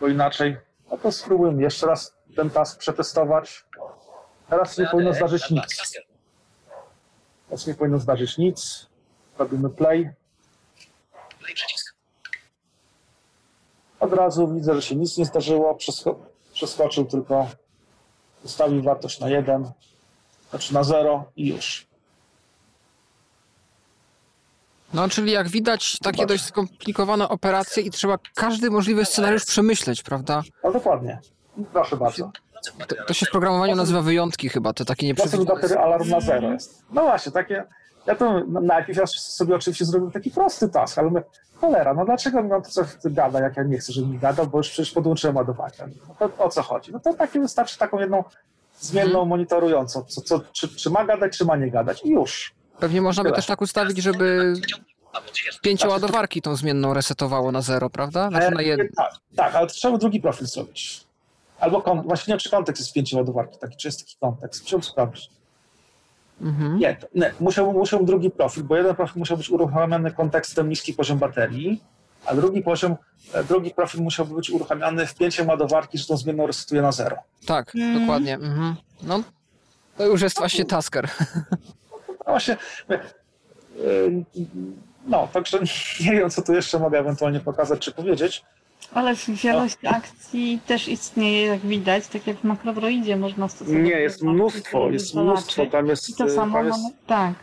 [0.00, 0.56] Bo inaczej,
[0.90, 3.64] no to spróbujmy jeszcze raz ten task przetestować.
[4.50, 5.92] Teraz nie powinno zdarzyć nic.
[7.48, 8.86] Teraz nie powinno zdarzyć nic.
[9.38, 10.10] Robimy play.
[11.40, 11.94] Play przycisk.
[14.00, 15.74] Od razu widzę, że się nic nie zdarzyło.
[15.74, 16.14] Przesko-
[16.52, 17.48] przeskoczył tylko,
[18.44, 19.70] ustawił wartość na 1,
[20.50, 21.86] znaczy na 0 i już.
[24.94, 30.42] No, czyli jak widać, takie dość skomplikowane operacje i trzeba każdy możliwy scenariusz przemyśleć, prawda?
[30.64, 31.20] No dokładnie.
[31.72, 32.30] Proszę bardzo.
[32.88, 33.32] To, to się w 0.
[33.32, 35.44] programowaniu nazywa wyjątki chyba, te takie nieprzewidziane.
[35.44, 36.82] baterii alarm na 0 jest.
[36.92, 37.64] No właśnie, takie.
[38.06, 41.22] Ja to najpierw ja sobie oczywiście zrobiłem taki prosty task, ale mówię,
[41.60, 44.58] cholera, no dlaczego mi on to gada, jak ja nie chcę, żeby mi gadał, bo
[44.58, 45.88] już przecież podłączyłem ładowarkę.
[46.20, 46.92] No to o co chodzi?
[46.92, 48.24] No to takie wystarczy taką jedną
[48.80, 52.54] zmienną monitorującą, co, co, czy, czy ma gadać, czy ma nie gadać i już.
[52.78, 53.36] Pewnie można by Tyle.
[53.36, 54.54] też tak ustawić, żeby
[55.62, 58.28] pięcioładowarki tą zmienną resetowało na zero, prawda?
[58.28, 58.88] Znaczy na E, jeden.
[58.96, 61.04] tak, tak, ale trzeba drugi profil zrobić.
[61.60, 64.62] Albo kon- właśnie nie wiem, czy kontekst jest pięciu ładowarki, taki, czy jest taki kontekst.
[64.62, 65.30] Musiałbym sprawdzić.
[66.40, 66.78] Mhm.
[66.78, 71.18] Nie, nie musiał, musiał drugi profil, bo jeden profil musiał być uruchamiany kontekstem niski poziom
[71.18, 71.82] baterii,
[72.26, 72.96] a drugi poziom,
[73.32, 77.16] e, drugi profil musiał być uruchamiany wpięciem ładowarki, że tą zmienną resetuje na zero.
[77.46, 78.00] Tak, Mm.
[78.00, 78.34] dokładnie.
[78.34, 78.76] Mhm.
[79.02, 79.22] No,
[79.96, 81.08] to już jest właśnie tasker.
[82.08, 82.56] No właśnie,
[82.90, 82.96] e,
[85.06, 85.58] no, także
[86.04, 88.44] nie wiem, co tu jeszcze mogę ewentualnie pokazać czy powiedzieć.
[88.94, 93.82] Ale wielość akcji też istnieje, jak widać, tak jak w makrodroidzie można stosować.
[93.82, 97.34] Nie, jest mnóstwo, jest mnóstwo, tam jest, I to e, samo tam jest mamy, tak.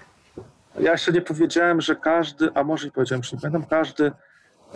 [0.79, 4.11] Ja jeszcze nie powiedziałem, że każdy, a może i powiedziałem, że nie pamiętam, każdy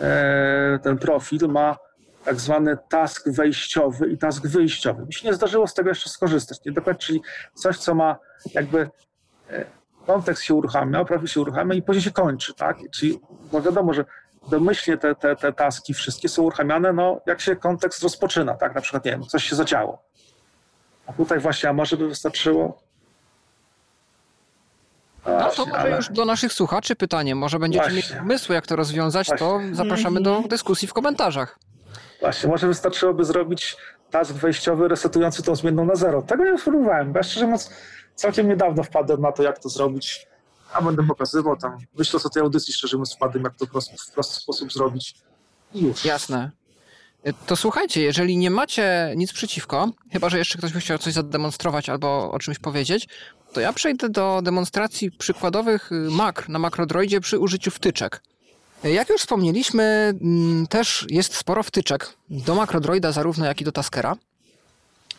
[0.00, 1.76] e, ten profil ma
[2.24, 5.06] tak zwany task wejściowy i task wyjściowy.
[5.06, 6.58] Mi się nie zdarzyło z tego jeszcze skorzystać.
[6.66, 7.20] Nie dokładnie, czyli
[7.54, 8.16] coś, co ma
[8.54, 8.90] jakby
[9.50, 9.64] e,
[10.06, 12.76] kontekst się uruchamia, profil się uruchamia i później się kończy, tak?
[12.94, 13.20] Czyli
[13.52, 14.04] bo wiadomo, że
[14.48, 18.74] domyślnie te, te, te taski wszystkie są uruchamiane, no jak się kontekst rozpoczyna, tak?
[18.74, 20.02] Na przykład, nie wiem, coś się zadziało.
[21.06, 22.82] A tutaj właśnie, a może by wystarczyło?
[25.26, 27.34] No to może ale- już do naszych słuchaczy pytanie.
[27.34, 27.96] Może będziecie Właśnie.
[28.10, 29.74] mieli pomysły, jak to rozwiązać, to Właśnie.
[29.74, 31.58] zapraszamy do dyskusji w komentarzach.
[32.20, 33.76] Właśnie, może wystarczyłoby zrobić
[34.10, 36.22] task wejściowy resetujący tą zmienną na zero.
[36.22, 37.70] Tego nie próbowałem, bo ja szczerze mówiąc
[38.14, 40.26] całkiem niedawno wpadłem na to, jak to zrobić.
[40.72, 43.96] A będę pokazywał tam, myślę o tej audycji, szczerze mówiąc wpadłem, jak to w prosty,
[44.10, 45.14] w prosty sposób zrobić.
[45.74, 46.04] I już.
[46.04, 46.50] Jasne.
[47.26, 51.12] Y, To słuchajcie, jeżeli nie macie nic przeciwko, chyba że jeszcze ktoś by chciał coś
[51.12, 53.08] zademonstrować albo o czymś powiedzieć,
[53.52, 58.22] to ja przejdę do demonstracji przykładowych y, makr na makrodroidzie przy użyciu wtyczek.
[58.84, 59.82] Y, Jak już wspomnieliśmy,
[60.22, 64.16] mm, też jest sporo wtyczek do makrodroida, zarówno jak i do taskera.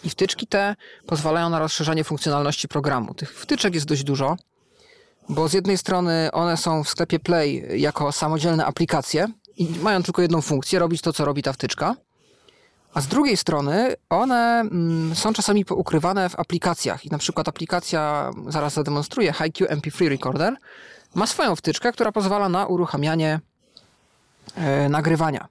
[0.04, 0.76] I wtyczki te
[1.06, 3.14] pozwalają na rozszerzanie funkcjonalności programu.
[3.14, 4.38] Tych wtyczek jest dość dużo.
[5.30, 9.28] Bo z jednej strony one są w sklepie Play jako samodzielne aplikacje
[9.58, 11.96] i mają tylko jedną funkcję, robić to, co robi ta wtyczka.
[12.94, 17.06] A z drugiej strony one mm, są czasami poukrywane w aplikacjach.
[17.06, 20.56] I na przykład aplikacja, zaraz zademonstruję, HiQ MP3 Recorder,
[21.16, 23.40] ma swoją wtyczkę, która pozwala na uruchamianie
[24.56, 25.48] e, nagrywania.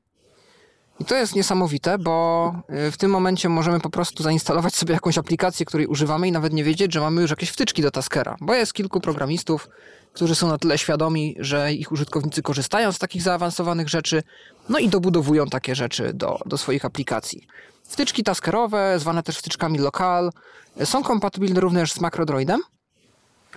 [1.01, 5.19] I to jest niesamowite, bo e, w tym momencie możemy po prostu zainstalować sobie jakąś
[5.19, 8.55] aplikację, której używamy i nawet nie wiedzieć, że mamy już jakieś wtyczki do Taskera, bo
[8.55, 9.69] jest kilku programistów,
[10.13, 14.23] którzy są na tyle świadomi, że ich użytkownicy korzystają z takich zaawansowanych rzeczy,
[14.69, 17.47] no i dobudowują takie rzeczy do, do swoich aplikacji.
[17.85, 20.31] Wtyczki taskerowe, zwane też wtyczkami lokal,
[20.77, 22.61] e, są kompatybilne również z MacroDroidem.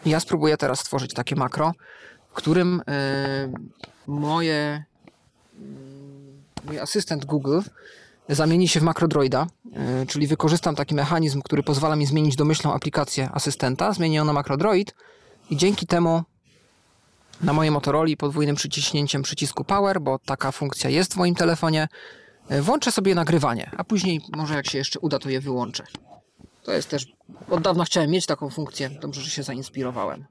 [0.06, 1.72] Ja spróbuję teraz stworzyć takie makro,
[2.30, 3.52] w którym e,
[4.08, 4.84] moje
[6.66, 7.60] mój asystent Google
[8.30, 13.30] zamieni się w makrodroida, yy, czyli wykorzystam taki mechanizm, który pozwala mi zmienić domyślną aplikację
[13.34, 14.96] asystenta, zmienię ją na makrodroid
[15.50, 16.24] i dzięki temu
[17.42, 21.88] na mojej Motorola podwójnym przyciśnięciem przycisku Power, bo taka funkcja jest w moim telefonie,
[22.50, 25.84] yy, włączę sobie nagrywanie, a później może jak się jeszcze uda, to je wyłączę.
[26.64, 27.06] To jest też,
[27.50, 30.26] od dawna chciałem mieć taką funkcję, dobrze, że się zainspirowałem.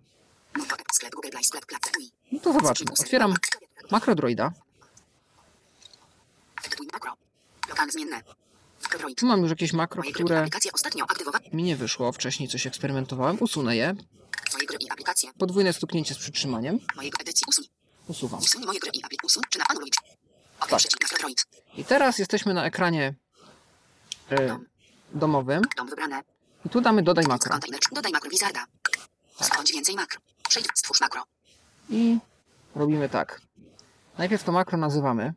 [2.32, 3.34] No to zobaczmy, otwieram
[3.90, 4.52] makrodroida.
[7.88, 8.22] Zmienne.
[9.16, 10.48] Tu mam już jakieś makro, które
[11.52, 13.94] mi nie wyszło, wcześniej coś eksperymentowałem, usunę je.
[15.38, 16.78] Podwójne stuknięcie z przytrzymaniem.
[18.08, 18.40] Usuwam.
[20.68, 20.80] Tak.
[21.76, 23.14] I teraz jesteśmy na ekranie
[24.30, 24.58] e,
[25.14, 25.62] domowym.
[26.64, 27.58] I tu damy dodaj makro.
[27.92, 28.64] Dodaj makro Wizarda.
[29.40, 30.20] Skądź więcej makro.
[30.48, 30.66] Przejdź.
[30.74, 31.22] Stwórz makro.
[31.90, 32.18] I
[32.74, 33.40] robimy tak.
[34.18, 35.32] Najpierw to makro nazywamy.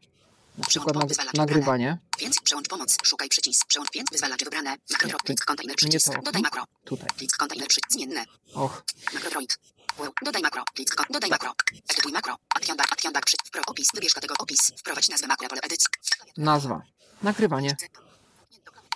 [0.58, 1.98] Na przykład nag nagrywanie.
[2.20, 2.98] Więc przełącz pomoc.
[3.04, 3.68] Szukaj przycisk.
[3.68, 4.76] Przełącz więc wyzwalacze wybrane.
[4.92, 5.18] Makro.
[5.26, 6.12] Klik kontener przycisk.
[6.24, 6.64] Dodaj makro.
[6.86, 7.10] Tutaj.
[7.18, 7.92] Klik kontener przycisk.
[7.92, 8.26] Zmienne.
[8.54, 9.58] Och, Makrodroid.
[10.00, 10.12] Wow.
[10.26, 10.64] Dodaj makro.
[10.76, 11.54] Klik Dodaj makro.
[11.92, 12.36] Edytuj makro.
[12.56, 12.94] Action back.
[12.94, 13.26] Action back.
[13.26, 13.38] Przy.
[13.46, 13.62] Wpro.
[13.68, 13.88] Opis.
[13.94, 14.38] Wybierz kategorię.
[14.40, 14.72] Opis.
[14.80, 15.48] Wprowadź nazwę makro.
[15.50, 15.88] Pole edycji.
[16.38, 16.82] nazwa.
[17.24, 17.76] Nagrywanie.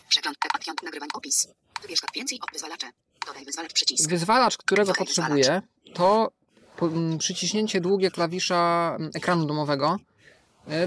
[0.10, 0.38] Przegląd.
[0.54, 0.76] Action.
[0.84, 1.10] Nagrywań.
[1.14, 1.48] Opis.
[1.82, 2.40] Wybierz więcej.
[2.42, 2.52] Op.
[2.54, 2.90] Wyzwalacze.
[3.28, 4.10] Dodaj wyzwalacz przycisk.
[4.10, 5.62] Wyzwalacz, którego Dodaj potrzebuję,
[5.94, 6.32] to
[6.78, 10.11] po- m, przyciśnięcie długie klawisza m, ekranu domowego, e,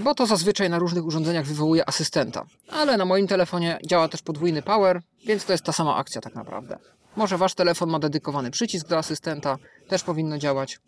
[0.01, 2.47] bo to zazwyczaj na różnych urządzeniach wywołuje asystenta.
[2.69, 6.35] Ale na moim telefonie działa też podwójny power, więc to jest ta sama akcja tak
[6.35, 6.79] naprawdę.
[7.17, 10.79] Może wasz telefon ma dedykowany przycisk do asystenta, też powinno działać.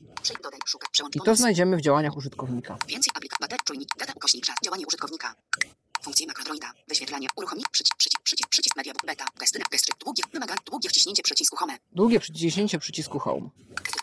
[1.15, 2.77] I to znajdziemy w działaniach użytkownika.
[2.89, 3.13] Więcej.
[3.41, 3.59] Bater.
[3.65, 3.89] Czujnik.
[3.99, 4.13] Data.
[4.17, 4.47] Ukośnik.
[4.47, 4.57] Czas.
[4.65, 5.35] Działanie użytkownika.
[6.07, 6.73] Funkcje makrodroida.
[6.89, 7.29] Wyświetlanie.
[7.37, 7.69] Uruchomik.
[7.69, 7.97] Przycisk.
[7.97, 8.23] Przycisk.
[8.23, 8.49] Przycisk.
[8.51, 8.77] Przycisk.
[8.77, 8.93] Media.
[9.07, 9.25] Beta.
[9.39, 9.59] Gesty.
[9.71, 9.93] Gesty.
[10.05, 10.23] Długie.
[10.33, 10.55] Wymaga.
[10.67, 11.79] Długie wciśnięcie przycisku Home.
[11.93, 13.49] Długie przyciśnięcie przycisku Home.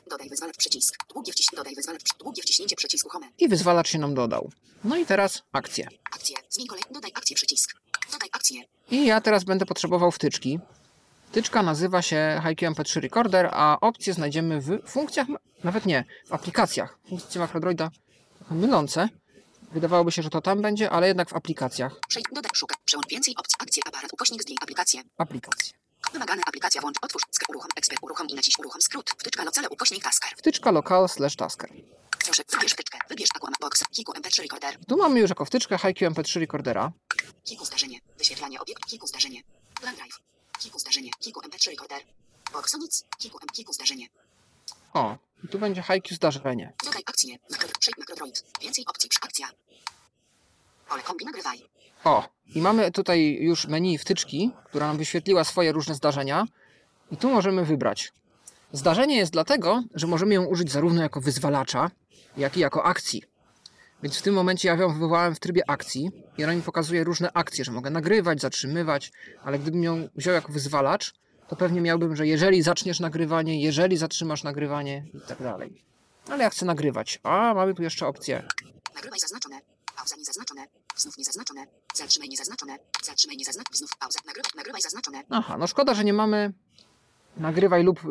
[0.10, 0.96] Dodaj wyzwalacz przycisk.
[1.14, 1.48] Długie wciś...
[1.56, 2.02] Dodaj wyzwalacz.
[2.20, 3.28] Długie wciśnięcie przycisku Home.
[3.40, 4.52] I wyzwalacz się nam dodał.
[4.84, 5.88] No i teraz akcje.
[6.16, 6.38] Akcje.
[6.50, 6.84] Zmień kolej.
[6.92, 7.74] Dodaj akcję przycisk.
[8.12, 8.62] Dodaj akcję.
[8.92, 10.60] I ja teraz będę potrzebował wtyczki.
[11.32, 15.28] Wtyczka nazywa się HiQ MP3 Recorder, a opcje znajdziemy w funkcjach,
[15.64, 17.00] nawet nie, w aplikacjach.
[17.10, 17.92] Funkcje Macrodroida
[18.38, 19.10] trochę mylące.
[19.74, 22.00] Wydawałoby się, że to tam będzie, ale jednak w aplikacjach.
[22.08, 22.26] Przejdź.
[22.32, 22.52] Dodaj.
[22.54, 22.78] Szukaj.
[22.86, 23.56] Przełącz więcej opcji.
[23.60, 23.84] Akcje.
[23.86, 24.14] Aparat.
[24.14, 24.42] Ukośnik.
[24.42, 24.64] Zdjęć.
[24.64, 25.02] Aplikacje.
[25.18, 25.74] Aplikacje.
[26.14, 26.82] Wymagane aplikacja.
[26.82, 26.98] Włącz.
[27.02, 27.24] Otwórz.
[27.32, 27.44] Sk.
[27.50, 27.70] Uruchom.
[27.76, 28.04] Ekspert.
[28.04, 28.60] Uruchom i naciś.
[28.60, 29.10] Uruchom skrót.
[29.18, 29.44] Wtyczka.
[29.44, 29.70] Locale.
[29.70, 30.04] Ukośnik.
[30.04, 30.32] Tasker.
[30.38, 31.70] Wtyczka local slash tasker.
[32.26, 32.44] Proszę.
[32.52, 32.98] Wybierz wtyczkę.
[33.10, 33.84] Wybierz Aquam Box.
[33.92, 34.78] Kiku MP3 Recorder.
[34.88, 36.92] Tu mamy już jako wtyczkę HiQ MP3 Recordera.
[37.44, 38.00] Kiku zdarzenie.
[38.18, 38.86] Wyświetlanie obiekt.
[38.86, 39.42] Kiku zdarzenie.
[39.82, 40.20] Plan Drive.
[40.60, 41.12] Kiku zdarzenie.
[41.20, 42.02] Kiku MP3 Recorder.
[42.54, 43.04] Boxonic.
[43.18, 43.40] Kiku.
[43.54, 44.08] Kiku zdarzenie.
[44.94, 46.74] O, i tu będzie HiQ zdarzenie.
[46.86, 47.38] Dodaj akcję.
[47.98, 48.44] Makrodroid.
[48.62, 49.48] Więcej opcji akcja.
[50.90, 51.64] Pole kombi nagrywaj.
[52.04, 56.46] O, i mamy tutaj już menu wtyczki, która nam wyświetliła swoje różne zdarzenia.
[57.12, 58.14] I tu możemy wybrać.
[58.72, 61.92] Zdarzenie jest dlatego, że możemy ją użyć zarówno jako wyzwalacza,
[62.38, 63.24] jak i jako akcji.
[64.04, 67.32] Więc w tym momencie ja ją wywołałem w trybie akcji i ona mi pokazuje różne
[67.34, 69.12] akcje, że mogę nagrywać, zatrzymywać,
[69.44, 71.14] ale gdybym ją wziął jako wyzwalacz,
[71.48, 75.84] to pewnie miałbym, że jeżeli zaczniesz nagrywanie, jeżeli zatrzymasz nagrywanie i tak dalej.
[76.30, 77.20] Ale ja chcę nagrywać.
[77.24, 78.44] A, mamy tu jeszcze opcję.
[78.96, 79.60] Nagrywaj zaznaczone.
[79.96, 80.66] Pauza niezaznaczone.
[80.96, 81.66] Znów niezaznaczone.
[81.96, 82.78] Zatrzymaj niezaznaczone.
[83.04, 83.78] Zatrzymaj niezaznaczone.
[83.78, 84.20] Znów pauza.
[84.26, 85.24] Nagrywaj, nagrywaj zaznaczone.
[85.30, 86.54] Aha, no szkoda, że nie mamy
[87.38, 88.08] nagrywaj lub, y,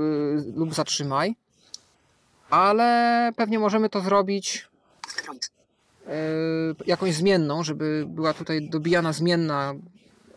[0.54, 1.36] lub zatrzymaj,
[2.50, 4.68] ale pewnie możemy to zrobić
[5.18, 5.50] Android.
[6.06, 6.10] y,
[6.86, 9.74] jakąś zmienną, żeby była tutaj dobijana zmienna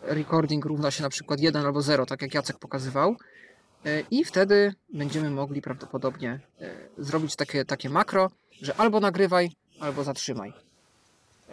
[0.06, 3.16] recording równa się na przykład 1 albo 0, tak jak Jacek pokazywał.
[3.86, 6.40] Y, I wtedy będziemy mogli prawdopodobnie
[6.98, 8.30] y, zrobić takie, takie makro,
[8.62, 9.50] że albo nagrywaj,
[9.80, 10.52] albo zatrzymaj.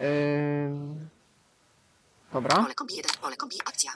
[2.32, 3.10] Dobra, Pole kombi 1.
[3.20, 3.92] Pole kombi akcja.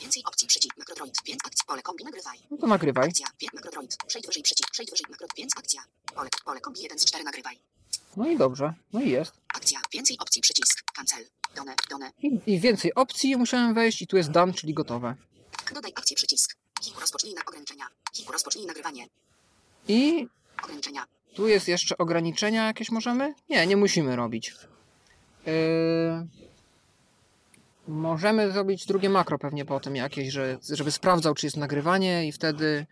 [0.00, 1.14] Więcej opcji przycisk makrodroid.
[1.26, 1.64] Więc akcja.
[1.66, 2.38] Pole kombi nagrywaj.
[2.50, 3.08] no to nagrywaj.
[3.08, 3.26] Akcja.
[3.54, 3.96] Makrodroid.
[4.06, 4.70] Przejdź wyżej przycisk.
[4.70, 5.38] Przejdź wyżej makrodroid.
[5.38, 5.82] Więc akcja.
[6.14, 7.58] Pole, pole kombi 1 z 4 nagrywaj.
[8.16, 9.32] No i dobrze, no i jest.
[9.54, 9.80] Akcja.
[9.92, 10.82] Więcej opcji przycisk.
[10.96, 11.24] Cancel.
[12.22, 15.14] I, I więcej opcji musiałem wejść i tu jest done, czyli gotowe.
[15.74, 16.56] Dodaj akcję przycisk.
[16.80, 17.84] Kiku rozpocznij na ograniczenia.
[18.32, 19.06] Rozpocznij nagrywanie.
[19.88, 20.28] I
[20.64, 21.04] Ograniczenia.
[21.34, 23.34] Tu jest jeszcze ograniczenia jakieś możemy?
[23.48, 24.54] Nie, nie musimy robić.
[25.46, 25.52] Yy,
[27.88, 32.86] możemy zrobić drugie makro pewnie potem jakieś, że, żeby sprawdzał, czy jest nagrywanie i wtedy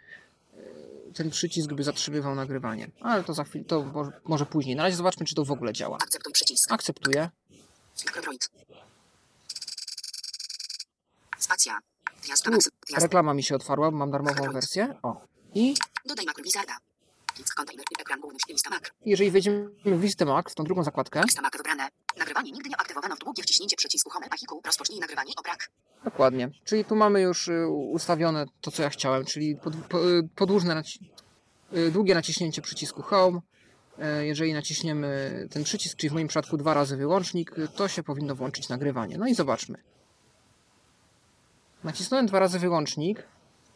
[0.57, 2.91] yy, ten przycisk by zatrzymywał nagrywanie.
[3.01, 4.77] Ale to za chwilę, to może, może później.
[4.77, 5.97] Na razie zobaczmy, czy to w ogóle działa.
[5.97, 6.73] Akceptuj przycisk.
[6.73, 7.31] Akceptuję.
[11.39, 11.79] Spacja.
[12.23, 12.51] Gwiazda
[13.01, 14.95] reklama mi się otwarła, bo mam darmową wersję.
[15.03, 15.21] O.
[15.55, 15.75] I
[16.07, 16.77] Dodaj makro Wizarda.
[17.39, 18.91] List kontener i ekran główny lista mak.
[19.07, 21.89] jeżeli wejdziemy w listę Mac, w tą drugą zakładkę, Lista mak wybrane.
[22.17, 24.61] Nagrywanie nigdy nie aktywowano w długie wciśnięcie przycisku Home Ahiku.
[24.65, 25.71] Rozpocznij nagrywanie obrak.
[26.05, 26.51] Dokładnie.
[26.65, 30.75] Czyli tu mamy już y, ustawione to, co ja chciałem, czyli pod, po, y, podłużne,
[30.75, 31.05] naci-
[31.77, 33.41] y, długie naciśnięcie przycisku Home.
[34.01, 38.35] E, Jeżeli naciśniemy ten przycisk, czyli w moim przypadku dwa razy wyłącznik, to się powinno
[38.35, 39.19] włączyć nagrywanie.
[39.19, 39.79] No i zobaczmy.
[41.85, 43.23] Nacisnąłem dwa razy wyłącznik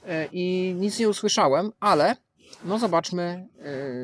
[0.07, 2.17] e, i nic nie usłyszałem, ale
[2.65, 3.49] no zobaczmy,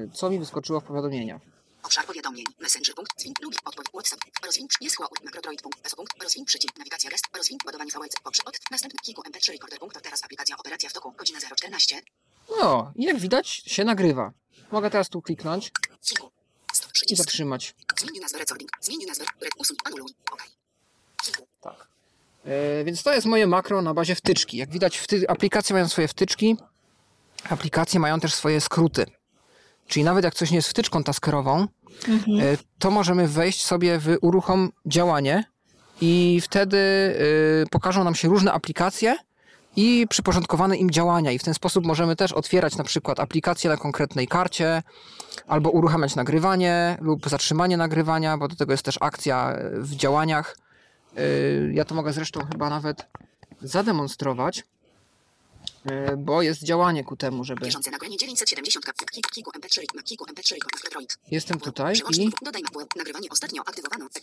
[0.07, 1.43] y, co mi wyskoczyło w powiadomieniach.
[1.83, 2.45] Obszar powiadomień.
[2.61, 3.21] Messenger punkt.
[3.21, 3.89] Zwin lub odpowiedź.
[4.09, 4.21] WhatsApp.
[4.47, 4.67] Rozwiń.
[4.81, 5.09] Jest chła.
[5.25, 5.91] Makrodroid punkt.
[5.91, 6.23] SO punkt.
[6.23, 6.79] Rozwiń przycisk.
[6.79, 7.25] Nawigacja gest.
[7.37, 7.59] Rozwiń.
[7.67, 8.15] Ładowanie VLC.
[8.25, 8.59] Poprzez od.
[8.71, 10.03] Następny kilku MP3 recorder punkt.
[10.03, 11.13] Teraz aplikacja operacja w toku.
[11.19, 11.97] Godzina 014.
[12.61, 14.33] No, i jak widać, się nagrywa.
[14.73, 15.73] Mogę teraz tu kliknąć
[17.11, 17.75] i zatrzymać.
[21.61, 21.89] Tak.
[22.45, 24.57] E, więc to jest moje makro na bazie wtyczki.
[24.57, 26.57] Jak widać, wty- aplikacje mają swoje wtyczki,
[27.51, 29.07] aplikacje mają też swoje skróty.
[29.87, 31.67] Czyli nawet jak coś nie jest wtyczką taskerową,
[32.41, 35.45] e, to możemy wejść sobie w uruchom działanie
[36.01, 39.17] i wtedy e, pokażą nam się różne aplikacje
[39.77, 41.31] i przyporządkowane im działania.
[41.31, 44.83] I w ten sposób możemy też otwierać na przykład aplikacje na konkretnej karcie,
[45.47, 50.57] albo uruchamiać nagrywanie lub zatrzymanie nagrywania, bo do tego jest też akcja w działaniach.
[51.17, 53.07] Yy, Ja to mogę zresztą chyba nawet
[53.63, 54.65] zademonstrować,
[56.19, 57.65] bo jest działanie ku temu, żeby.
[57.67, 58.97] Bieżące nagranie 970 kap.
[59.11, 59.31] Kilku.
[59.31, 59.81] Kilku MP3.
[59.95, 60.57] Ma kilku MP3.
[60.75, 61.19] Makrodroid.
[61.31, 62.31] Jestem tutaj i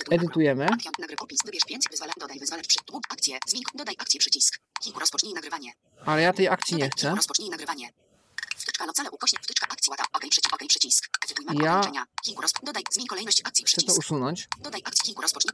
[0.09, 0.65] edytujemy.
[0.65, 4.59] Akcja, nagryw opis, wybierz 5, wyzwala, dodaj wyzwalacz przy dług, akcję, zmień, dodaj akcję, przycisk.
[4.83, 5.71] Kilku, rozpocznij nagrywanie.
[6.05, 7.15] Ale ja tej akcji nie chcę.
[8.57, 11.09] Wtyczka ukośnik, wtyczka akcji łata, ok, przycisk, ok, przycisk.
[11.63, 11.81] Ja-.
[12.23, 13.99] Kilku, roz, dodaj, zmień kolejność akcji, Chcę to przycisk.
[13.99, 14.47] usunąć.
[14.59, 15.53] Dodaj akcji, kilku, rozpocznij,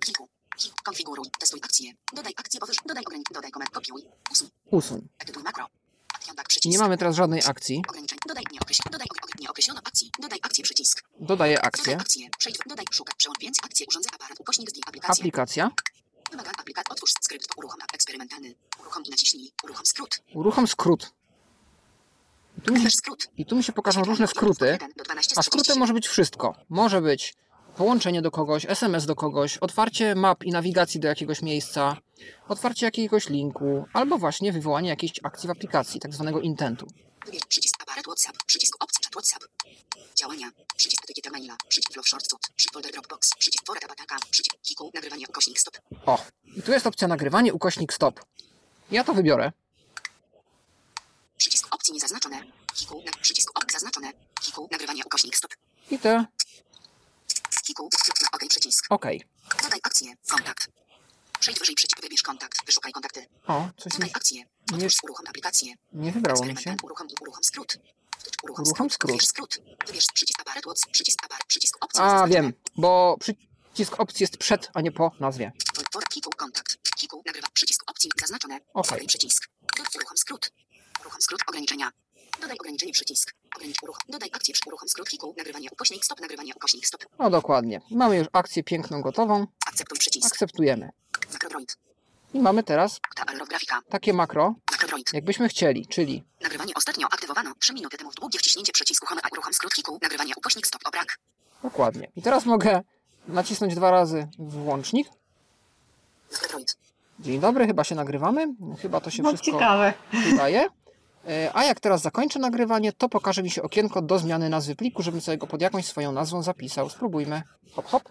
[0.84, 1.92] konfiguruj, testuj akcję.
[2.14, 4.04] Dodaj akcję powyżej, dodaj ogranicz, dodaj komend, kopiuj.
[4.32, 5.08] Usuń, Usuń.
[5.20, 5.68] edytuj makro.
[6.66, 7.82] Nie mamy teraz żadnej akcji.
[8.28, 8.60] Dodaj, nie
[8.92, 9.08] dodaj,
[9.86, 10.12] akcji.
[10.20, 11.04] Dodaj akcję, przycisk.
[11.20, 11.98] Dodaję Dodaj akcję.
[11.98, 15.22] akcję, przejdź, dodaj, szukaj, przełącz więc akcję, urządzę aparat, ukośnik, aplikację.
[15.22, 15.72] Aplikacja.
[16.32, 18.56] Wymaga aplikat, otwórz skrypt, uruchom eksperymentalny.
[18.80, 20.22] Uruchom i naciśnij, uruchom skrót.
[20.34, 21.14] Uruchom skrót.
[22.58, 22.90] I tu mi się,
[23.38, 24.78] i tu mi się pokażą różne skróty.
[25.36, 26.56] A skrótem może być wszystko.
[26.70, 27.34] Może być
[27.78, 31.98] połączenie do kogoś, SMS do kogoś, otwarcie map i nawigacji do jakiegoś miejsca,
[32.48, 36.88] otwarcie jakiegoś linku, albo właśnie wywołanie jakiejś akcji w aplikacji, tak zwanego intentu.
[37.48, 39.44] Przycisk aparat WhatsApp, przycisk opcji czat WhatsApp.
[40.16, 44.92] Działania, przycisk etykieta maila, przycisk flow short food, przycisk folder Dropbox, przycisk abataka, przycisk kiku,
[44.94, 45.78] nagrywanie ukośnik stop.
[46.06, 46.26] O,
[46.56, 48.20] i tu jest opcja nagrywanie, ukośnik stop.
[48.92, 49.52] Ja to wybiorę.
[51.38, 52.44] Przycisk opcji niezaznaczone.
[52.76, 54.12] Kiku, na, przycisk op zaznaczone.
[54.42, 55.52] Kiku, nagrywanie ukośnik stop.
[55.92, 56.26] I te
[57.68, 57.90] Kiku,
[58.22, 58.86] na OK przycisk.
[58.90, 59.06] OK.
[59.64, 60.68] Dodaj akcję, kontakt.
[61.40, 63.26] Przejdź wyżej przycisk, wybierz kontakt, wyszukaj kontakty.
[63.48, 65.74] O, coś mi Dodaj akcję, otwórz, uruchom aplikację.
[65.94, 66.76] nie wybrało mi się.
[66.84, 67.78] Uruchom, uruchom skrót.
[68.44, 69.12] Uruchom, Uruchom skrót.
[69.12, 69.60] Wybierz skrót.
[69.88, 74.82] Wybierz przycisk aparat przycisk aparat, przycisk opcji A, wiem, bo przycisk opcji jest przed, a
[74.82, 75.52] nie po nazwie.
[76.10, 76.78] Kiku kontakt.
[76.96, 78.60] Kiku nagrywa przycisk opcji zaznaczone.
[78.76, 79.48] Dodaj przycisk.
[79.96, 80.52] Uruchom skrót.
[81.02, 81.92] Uruchom skrót ograniczenia.
[82.42, 83.34] Dodaj ograniczenie przycisk.
[83.56, 84.02] Ogranicz uruchom.
[84.10, 85.34] Dodaj akcję przy uruchom skrót Kiku.
[85.38, 86.22] Nagrywanie ukośnik stop.
[86.22, 87.06] Nagrywanie ukośnik stop.
[87.20, 87.82] No dokładnie.
[87.92, 89.48] Mamy już akcję piękną, gotową.
[89.68, 90.26] Akceptuj przycisk.
[90.28, 90.90] Akceptujemy.
[91.34, 91.78] Makrodroid.
[92.34, 93.00] I mamy teraz
[93.90, 95.14] takie makro, Makrodroid.
[95.14, 99.22] jakbyśmy chcieli, czyli Nagrywanie ostatnio aktywowano 3 minuty temu w długie wciśnięcie przycisku Home.
[99.24, 100.00] a Uruchom skrót Kiku.
[100.02, 100.82] Nagrywanie ukośnik stop.
[100.88, 101.20] Obrak.
[101.64, 102.12] dokładnie.
[102.16, 102.82] I teraz mogę
[103.28, 105.08] nacisnąć dwa razy włącznik.
[106.32, 106.78] Makrodroid.
[107.20, 108.48] Dzień dobry, chyba się nagrywamy.
[108.82, 109.94] Chyba to się No wszystko ciekawe.
[110.34, 110.68] udaje.
[111.28, 115.04] E, A jak teraz zakończę nagrywanie, to pokaże mi się okienko do zmiany nazwy pliku,
[115.04, 116.90] żebym sobie go pod jakąś swoją nazwą zapisał.
[116.90, 117.42] Spróbujmy.
[117.74, 118.04] Hop, hop.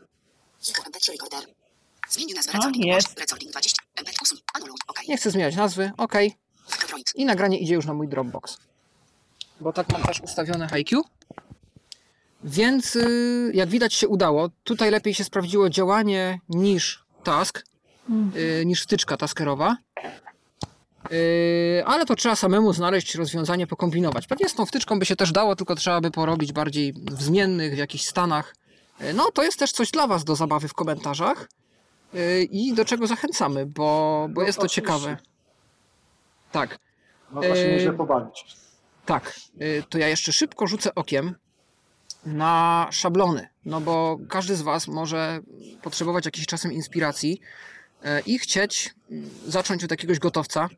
[0.61, 1.41] Kiku MP3 recorder.
[2.09, 2.87] Zmień nazwę O, recording.
[2.87, 3.21] jest.
[3.21, 3.83] Recording 20.
[3.97, 4.39] MP usuń.
[4.55, 4.77] Anuluj.
[4.89, 5.01] OK.
[5.09, 5.91] Nie chcę zmieniać nazwy.
[5.97, 6.15] OK.
[7.15, 8.59] I nagranie idzie już na mój Dropbox.
[9.61, 11.03] Bo tak mam też ustawione HiQ.
[12.45, 14.49] Więc y, jak widać się udało.
[14.65, 17.65] Tutaj lepiej się sprawdziło działanie niż task,
[18.37, 19.77] y, niż wtyczka taskerowa.
[21.13, 24.27] Y, ale to trzeba samemu znaleźć rozwiązanie, pokombinować.
[24.27, 27.75] Pewnie z tą wtyczką by się też dało, tylko trzeba by porobić bardziej w zmiennych,
[27.75, 28.55] w jakichś stanach.
[29.01, 31.49] Y, No to jest też coś dla Was do zabawy w komentarzach.
[32.15, 34.83] Y, I do czego zachęcamy, bo, bo No, jest to oczywiście.
[34.83, 35.17] ciekawe.
[36.53, 36.79] Tak.
[37.31, 38.47] Można się Yy, nieźle pobawić.
[39.07, 41.35] Tak, y, to ja jeszcze szybko rzucę okiem
[42.27, 45.41] na szablony, no bo każdy z Was może
[45.83, 47.41] potrzebować jakiejś czasem inspiracji
[48.27, 50.69] i chcieć mm, zacząć od jakiegoś gotowca.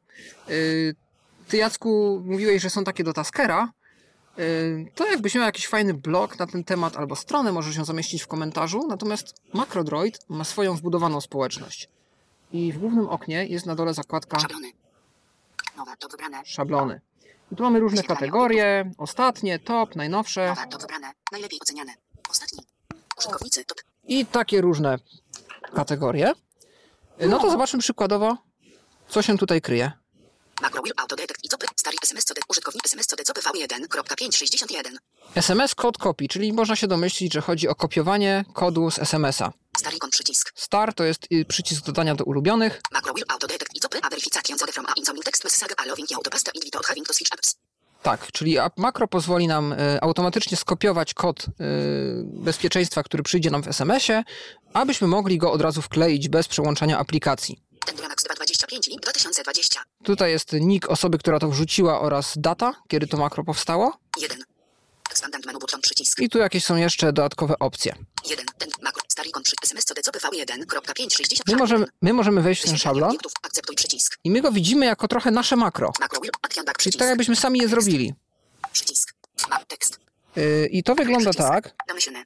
[0.48, 0.50] E,
[1.48, 3.72] Ty, Jacku, mówiłeś, że są takie do Taskera.
[4.38, 4.42] E,
[4.94, 8.26] To jakbyś miał jakiś fajny blog na ten temat albo stronę, możesz ją zamieścić w
[8.26, 8.86] komentarzu.
[8.88, 11.88] Natomiast Macrodroid ma swoją wbudowaną społeczność.
[12.52, 14.70] I w głównym oknie jest na dole zakładka Szablony.
[15.76, 16.42] Nowa, top wybrane.
[16.44, 17.00] szablony.
[17.52, 21.12] I tu mamy różne kategorie, ostatnie, top, najnowsze Nowa, top wybrane.
[21.32, 21.92] Najlepiej oceniane.
[22.30, 22.58] Ostatni.
[23.18, 23.78] Użytkownicy, top.
[24.08, 24.98] i takie różne
[25.74, 26.32] kategorie.
[27.20, 28.36] No to zobaczmy przykładowo,
[29.08, 29.92] co się tutaj kryje.
[30.62, 31.66] Macro Will Autodetect i copy.
[31.76, 32.40] Stary SMS co de.
[32.48, 34.82] Użytkownik SMS co de copy v1.561.
[35.34, 39.52] SMS Code Copy, czyli można się domyślić, że chodzi o kopiowanie kodu z SMS-a.
[39.78, 40.52] Stary ikon przycisk.
[40.54, 42.80] Star to jest y, przycisk dodania do ulubionych.
[42.92, 43.98] Macro Will Autodetect i copy.
[44.02, 47.06] A weryfikację co de from a incoming text message a loving autopasta invito od having
[47.06, 47.56] to switch apps.
[48.02, 51.44] Tak, czyli makro pozwoli nam y, automatycznie skopiować kod y,
[52.24, 54.24] bezpieczeństwa, który przyjdzie nam w SMS-ie,
[54.74, 57.58] abyśmy mogli go od razu wkleić bez przełączania aplikacji.
[57.86, 59.80] Tenduramax 225 lip 2020.
[60.04, 63.98] Tutaj jest nick osoby, która to wrzuciła oraz data, kiedy to makro powstało.
[64.20, 64.44] 1.
[65.10, 66.20] Expandant menu button przycisk.
[66.20, 67.94] I tu jakieś są jeszcze dodatkowe opcje.
[68.30, 68.46] 1.
[68.58, 69.02] Ten macro.
[69.08, 69.30] Stary
[69.62, 71.40] SMS co de copy v1.560.
[71.48, 74.18] My możemy, my możemy wejść w ten szablon Akceptuj przycisk.
[74.24, 75.92] i my go widzimy jako trochę nasze makro.
[76.00, 78.14] Macro Will Action back Czyli tak jakbyśmy sami je zrobili.
[78.72, 79.14] Przycisk.
[79.50, 79.98] Map tekst.
[80.36, 81.74] Yy, I to wygląda tak.
[81.88, 82.24] Domyślne.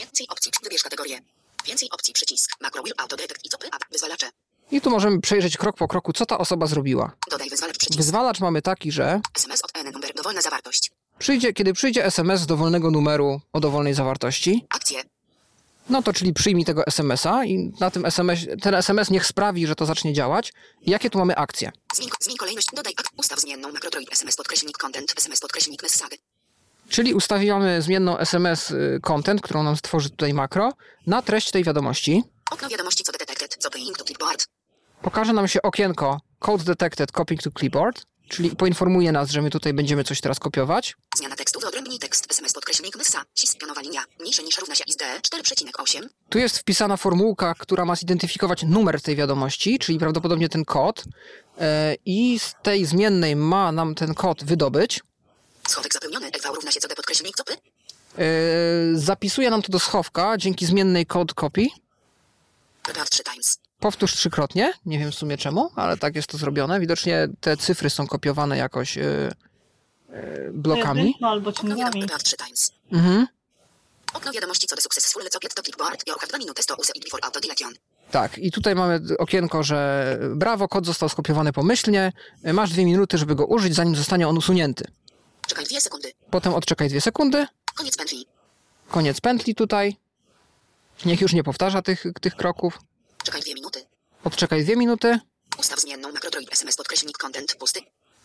[0.00, 0.52] Więcej opcji.
[0.62, 1.18] Wybierz kategorię.
[1.66, 2.50] Więcej opcji przycisk.
[2.60, 3.68] Macro Will Autodetect i copy.
[3.92, 4.30] Wyzwalacze.
[4.70, 7.12] I tu możemy przejrzeć krok po kroku, co ta osoba zrobiła.
[7.30, 7.96] Dodaj wyzwalacz przycisk.
[7.98, 10.14] Wyzwalacz mamy taki, że SMS od N numer.
[10.14, 10.90] Dowolna zawartość.
[11.18, 15.02] przyjdzie, kiedy przyjdzie SMS z dowolnego numeru o dowolnej zawartości, Akcje.
[15.88, 19.74] no to czyli przyjmij tego SMS-a i na tym SMS, ten SMS niech sprawi, że
[19.74, 20.52] to zacznie działać.
[20.82, 21.72] I jakie tu mamy akcje?
[21.94, 22.68] Zmień, zmień kolejność.
[22.72, 23.06] Dodaj ak.
[23.16, 25.12] Ustaw zmienną Macrodroid SMS podkreślnik content.
[25.18, 26.16] SMS podkreślnik message.
[26.90, 30.72] Czyli ustawiamy zmienną SMS y, content, którą nam stworzy tutaj makro,
[31.06, 32.24] na treść tej wiadomości.
[32.50, 33.56] Okno wiadomości co detected.
[33.62, 34.46] Copying to clipboard.
[35.02, 39.74] Pokaże nam się okienko Code Detected Copying to Clipboard, czyli poinformuje nas, że my tutaj
[39.74, 40.96] będziemy coś teraz kopiować.
[41.16, 41.60] Zmiana tekstu.
[41.60, 42.26] Wyodrębnij tekst.
[42.32, 42.96] SMS podkreślnik.
[43.34, 43.56] Sis.
[43.56, 44.00] Pionowa linia.
[44.20, 46.06] Mniejsze niż równa się ISD 4,8.
[46.28, 51.04] Tu jest wpisana formułka, która ma zidentyfikować numer tej wiadomości, czyli prawdopodobnie ten kod.
[51.60, 55.00] E, I z tej zmiennej ma nam ten kod wydobyć.
[55.70, 56.26] Schowek zapełniony.
[56.26, 57.52] EV równa się co de podkreślnik copy.
[58.18, 58.24] E,
[58.94, 61.66] Zapisuje nam to do schowka dzięki zmiennej code copy.
[62.88, 63.58] Repeat 3 times.
[63.80, 64.72] Powtórz trzykrotnie.
[64.86, 66.80] Nie wiem w sumie czemu, ale tak jest to zrobione.
[66.80, 69.02] Widocznie te cyfry są kopiowane jakoś e,
[70.10, 71.00] e, blokami.
[71.00, 72.02] Pojedynczo albo ciągami.
[72.02, 72.72] Repeat 3 times.
[72.92, 73.26] Mhm.
[74.14, 76.06] Okno wiadomości co de successful lecoplet to clipboard.
[76.08, 77.74] Your have 2 minuty to use it auto delation.
[78.10, 82.12] Tak, i tutaj mamy okienko, że brawo, kod został skopiowany pomyślnie.
[82.52, 84.84] Masz dwie minuty, żeby go użyć, zanim zostanie on usunięty.
[85.50, 86.12] Czekaj 2 sekundy.
[86.30, 87.46] Potem odczekaj dwie sekundy.
[87.74, 88.26] Koniec pętli.
[88.90, 89.96] Koniec pętli tutaj.
[91.04, 92.78] Niech już nie powtarza tych, tych kroków.
[93.24, 93.86] Czekaj 2 minuty.
[94.24, 95.18] Odczekaj dwie minuty.
[95.58, 97.80] Ustaw zmienną Macrodroid SMS podkreślnik content pusty.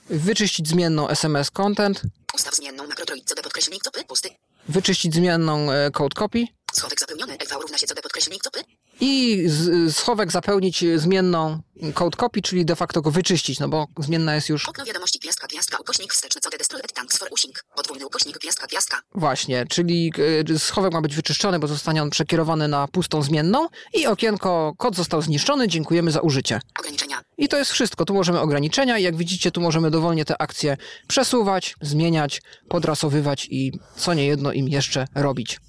[0.09, 2.01] Wyczyścić zmienną SMS content.
[2.35, 4.29] Ustaw zmienną Macrodroid co de podkreślnik copy pusty.
[4.69, 6.45] Wyczyścić zmienną e, code copy.
[6.73, 7.33] Schowek zapełniony.
[7.33, 8.59] EV równa się co de podkreślnik copy.
[9.01, 11.59] I z, schowek zapełnić zmienną
[11.93, 15.47] code copy, czyli de facto go wyczyścić, no bo zmienna jest już Okno wiadomości gwiazdka
[15.47, 17.63] gwiazdka ukośnik wsteczny co de destroyed tanks for using.
[17.75, 19.01] Podwójny ukośnik gwiazdka gwiazdka.
[19.15, 20.11] Właśnie, czyli
[20.55, 24.95] e, schowek ma być wyczyszczony, bo zostanie on przekierowany na pustą zmienną i okienko kod
[24.95, 26.59] został zniszczony, dziękujemy za użycie.
[26.79, 27.21] Ograniczenia.
[27.37, 28.05] I to jest wszystko.
[28.05, 30.77] Tu możemy ograniczenia i jak widzicie, tu możemy dowolnie te akcje
[31.07, 35.59] przesuwać, zmieniać, podrasowywać i co niejedno im jeszcze robić.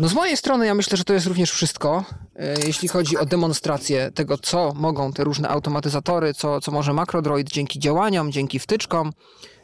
[0.00, 2.04] No z mojej strony ja myślę, że to jest również wszystko,
[2.36, 7.50] e, jeśli chodzi o demonstrację tego, co mogą te różne automatyzatory, co, co może MacroDroid
[7.50, 9.12] dzięki działaniom, dzięki wtyczkom,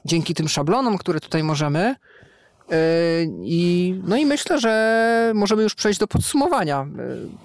[0.05, 1.81] dzięki tym szablonom, które tutaj możemy.
[2.71, 2.77] E,
[3.43, 6.81] I, no i myślę, że możemy już przejść do podsumowania.
[6.81, 6.87] E,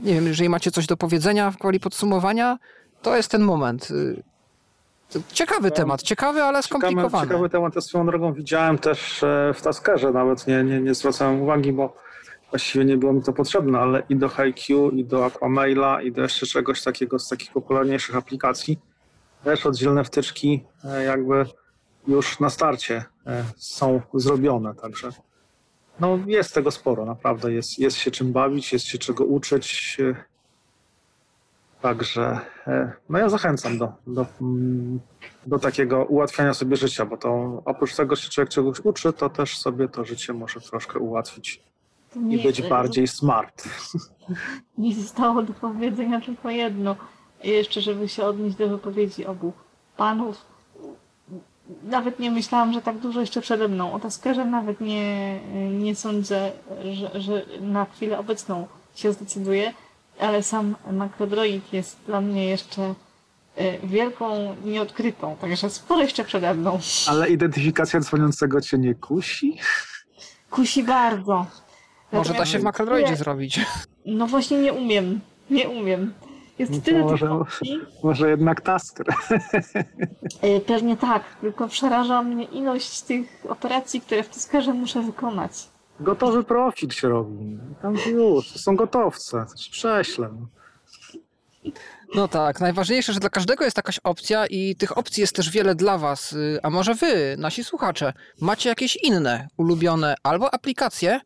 [0.05, 2.57] Nie wiem, jeżeli macie coś do powiedzenia w kwestii podsumowania,
[3.01, 3.87] to jest ten moment.
[5.33, 7.27] Ciekawy temat, ciekawy, ale Ciekawy, skomplikowany.
[7.27, 9.21] ciekawy temat, ja swoją drogą widziałem też
[9.53, 11.93] w Taskerze, nawet nie, nie, nie zwracałem uwagi, bo
[12.51, 16.21] właściwie nie było mi to potrzebne, ale i do HiQ, i do Aquamaila, i do
[16.21, 18.79] jeszcze czegoś takiego z takich popularniejszych aplikacji,
[19.43, 21.45] też oddzielne wtyczki e, jakby
[22.07, 25.09] już na starcie e, są zrobione, także
[25.99, 30.31] no jest tego sporo, naprawdę jest, jest się czym bawić, jest się czego uczyć, e,
[31.81, 32.39] Także
[33.09, 34.99] no ja zachęcam do, do, mm,
[35.45, 39.57] do takiego ułatwiania sobie życia, bo to oprócz tego, że człowiek czegoś uczy, to też
[39.57, 41.63] sobie to życie może troszkę ułatwić
[42.13, 43.63] To i nie- być bardziej smart.
[44.77, 46.95] Mi zostało do powiedzenia tylko jedno.
[47.43, 49.53] Jeszcze, żeby się odnieść do wypowiedzi obu
[49.97, 50.45] panów.
[51.83, 53.93] nawet nie myślałam, że tak dużo jeszcze przede mną.
[53.93, 55.39] O Taskerze nawet nie,
[55.71, 56.51] nie sądzę,
[56.93, 59.73] że, że na chwilę obecną się zdecyduję,
[60.19, 62.93] ale sam Makrodroid jest dla mnie jeszcze
[63.55, 66.79] e, wielką nieodkrytą, także sporo jeszcze przede mną.
[67.07, 69.57] Ale identyfikacja dzwoniącego cię nie kusi?
[70.49, 71.45] Kusi bardzo.
[72.11, 73.59] Może da się w makrodroidzie zrobić.
[74.05, 75.19] No właśnie nie umiem.
[75.49, 76.13] Nie umiem.
[76.59, 77.79] Jest No tyle tych może- opcji.
[78.03, 79.05] Może jednak Tasker.
[80.67, 85.51] Pewnie tak, tylko przeraża mnie ilość tych operacji, które w Taskerze muszę wykonać.
[85.99, 87.57] Gotowy profil się robi.
[87.81, 89.45] Tam już, to są gotowce.
[89.51, 90.29] To się prześlę.
[90.39, 90.47] no.
[92.15, 95.75] No tak, najważniejsze, że dla każdego jest jakaś opcja i tych opcji jest też wiele
[95.75, 96.33] dla Was.
[96.33, 101.19] Y, A może Wy, nasi słuchacze, macie jakieś inne, ulubione albo aplikacje,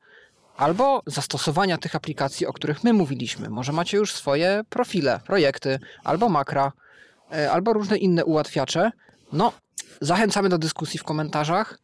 [0.57, 3.49] albo zastosowania tych aplikacji, o których my mówiliśmy.
[3.49, 6.71] Może macie już swoje profile, projekty, albo makra,
[7.37, 8.91] y, albo różne inne ułatwiacze.
[9.33, 9.51] No,
[10.01, 11.79] zachęcamy do dyskusji w komentarzach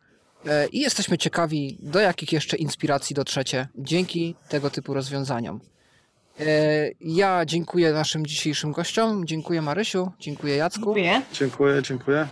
[0.45, 5.60] y, i jesteśmy ciekawi, do jakich jeszcze inspiracji dotrzecie dzięki tego typu rozwiązaniom.
[6.39, 6.43] E,
[7.02, 9.27] Ja dziękuję naszym dzisiejszym gościom.
[9.27, 10.80] Dziękuję Marysiu, dziękuję Jacku.
[10.85, 11.22] Dziękuję.
[11.34, 12.27] Dziękuję, dziękuję.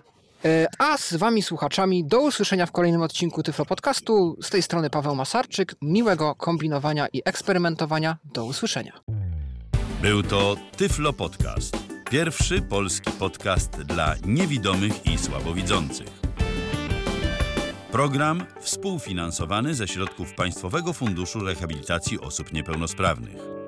[0.46, 4.38] E, A z wami słuchaczami do usłyszenia w kolejnym odcinku Tyflo Podcastu.
[4.42, 5.76] Z tej strony Paweł Masarczyk.
[5.82, 8.18] Miłego kombinowania i eksperymentowania.
[8.24, 9.00] Do usłyszenia.
[10.02, 11.78] Był to Tyflo Podcast.
[12.10, 16.08] Pierwszy polski podcast dla niewidomych i słabowidzących.
[17.92, 23.59] Program współfinansowany ze środków Państwowego Funduszu Rehabilitacji Osób Niepełnosprawnych.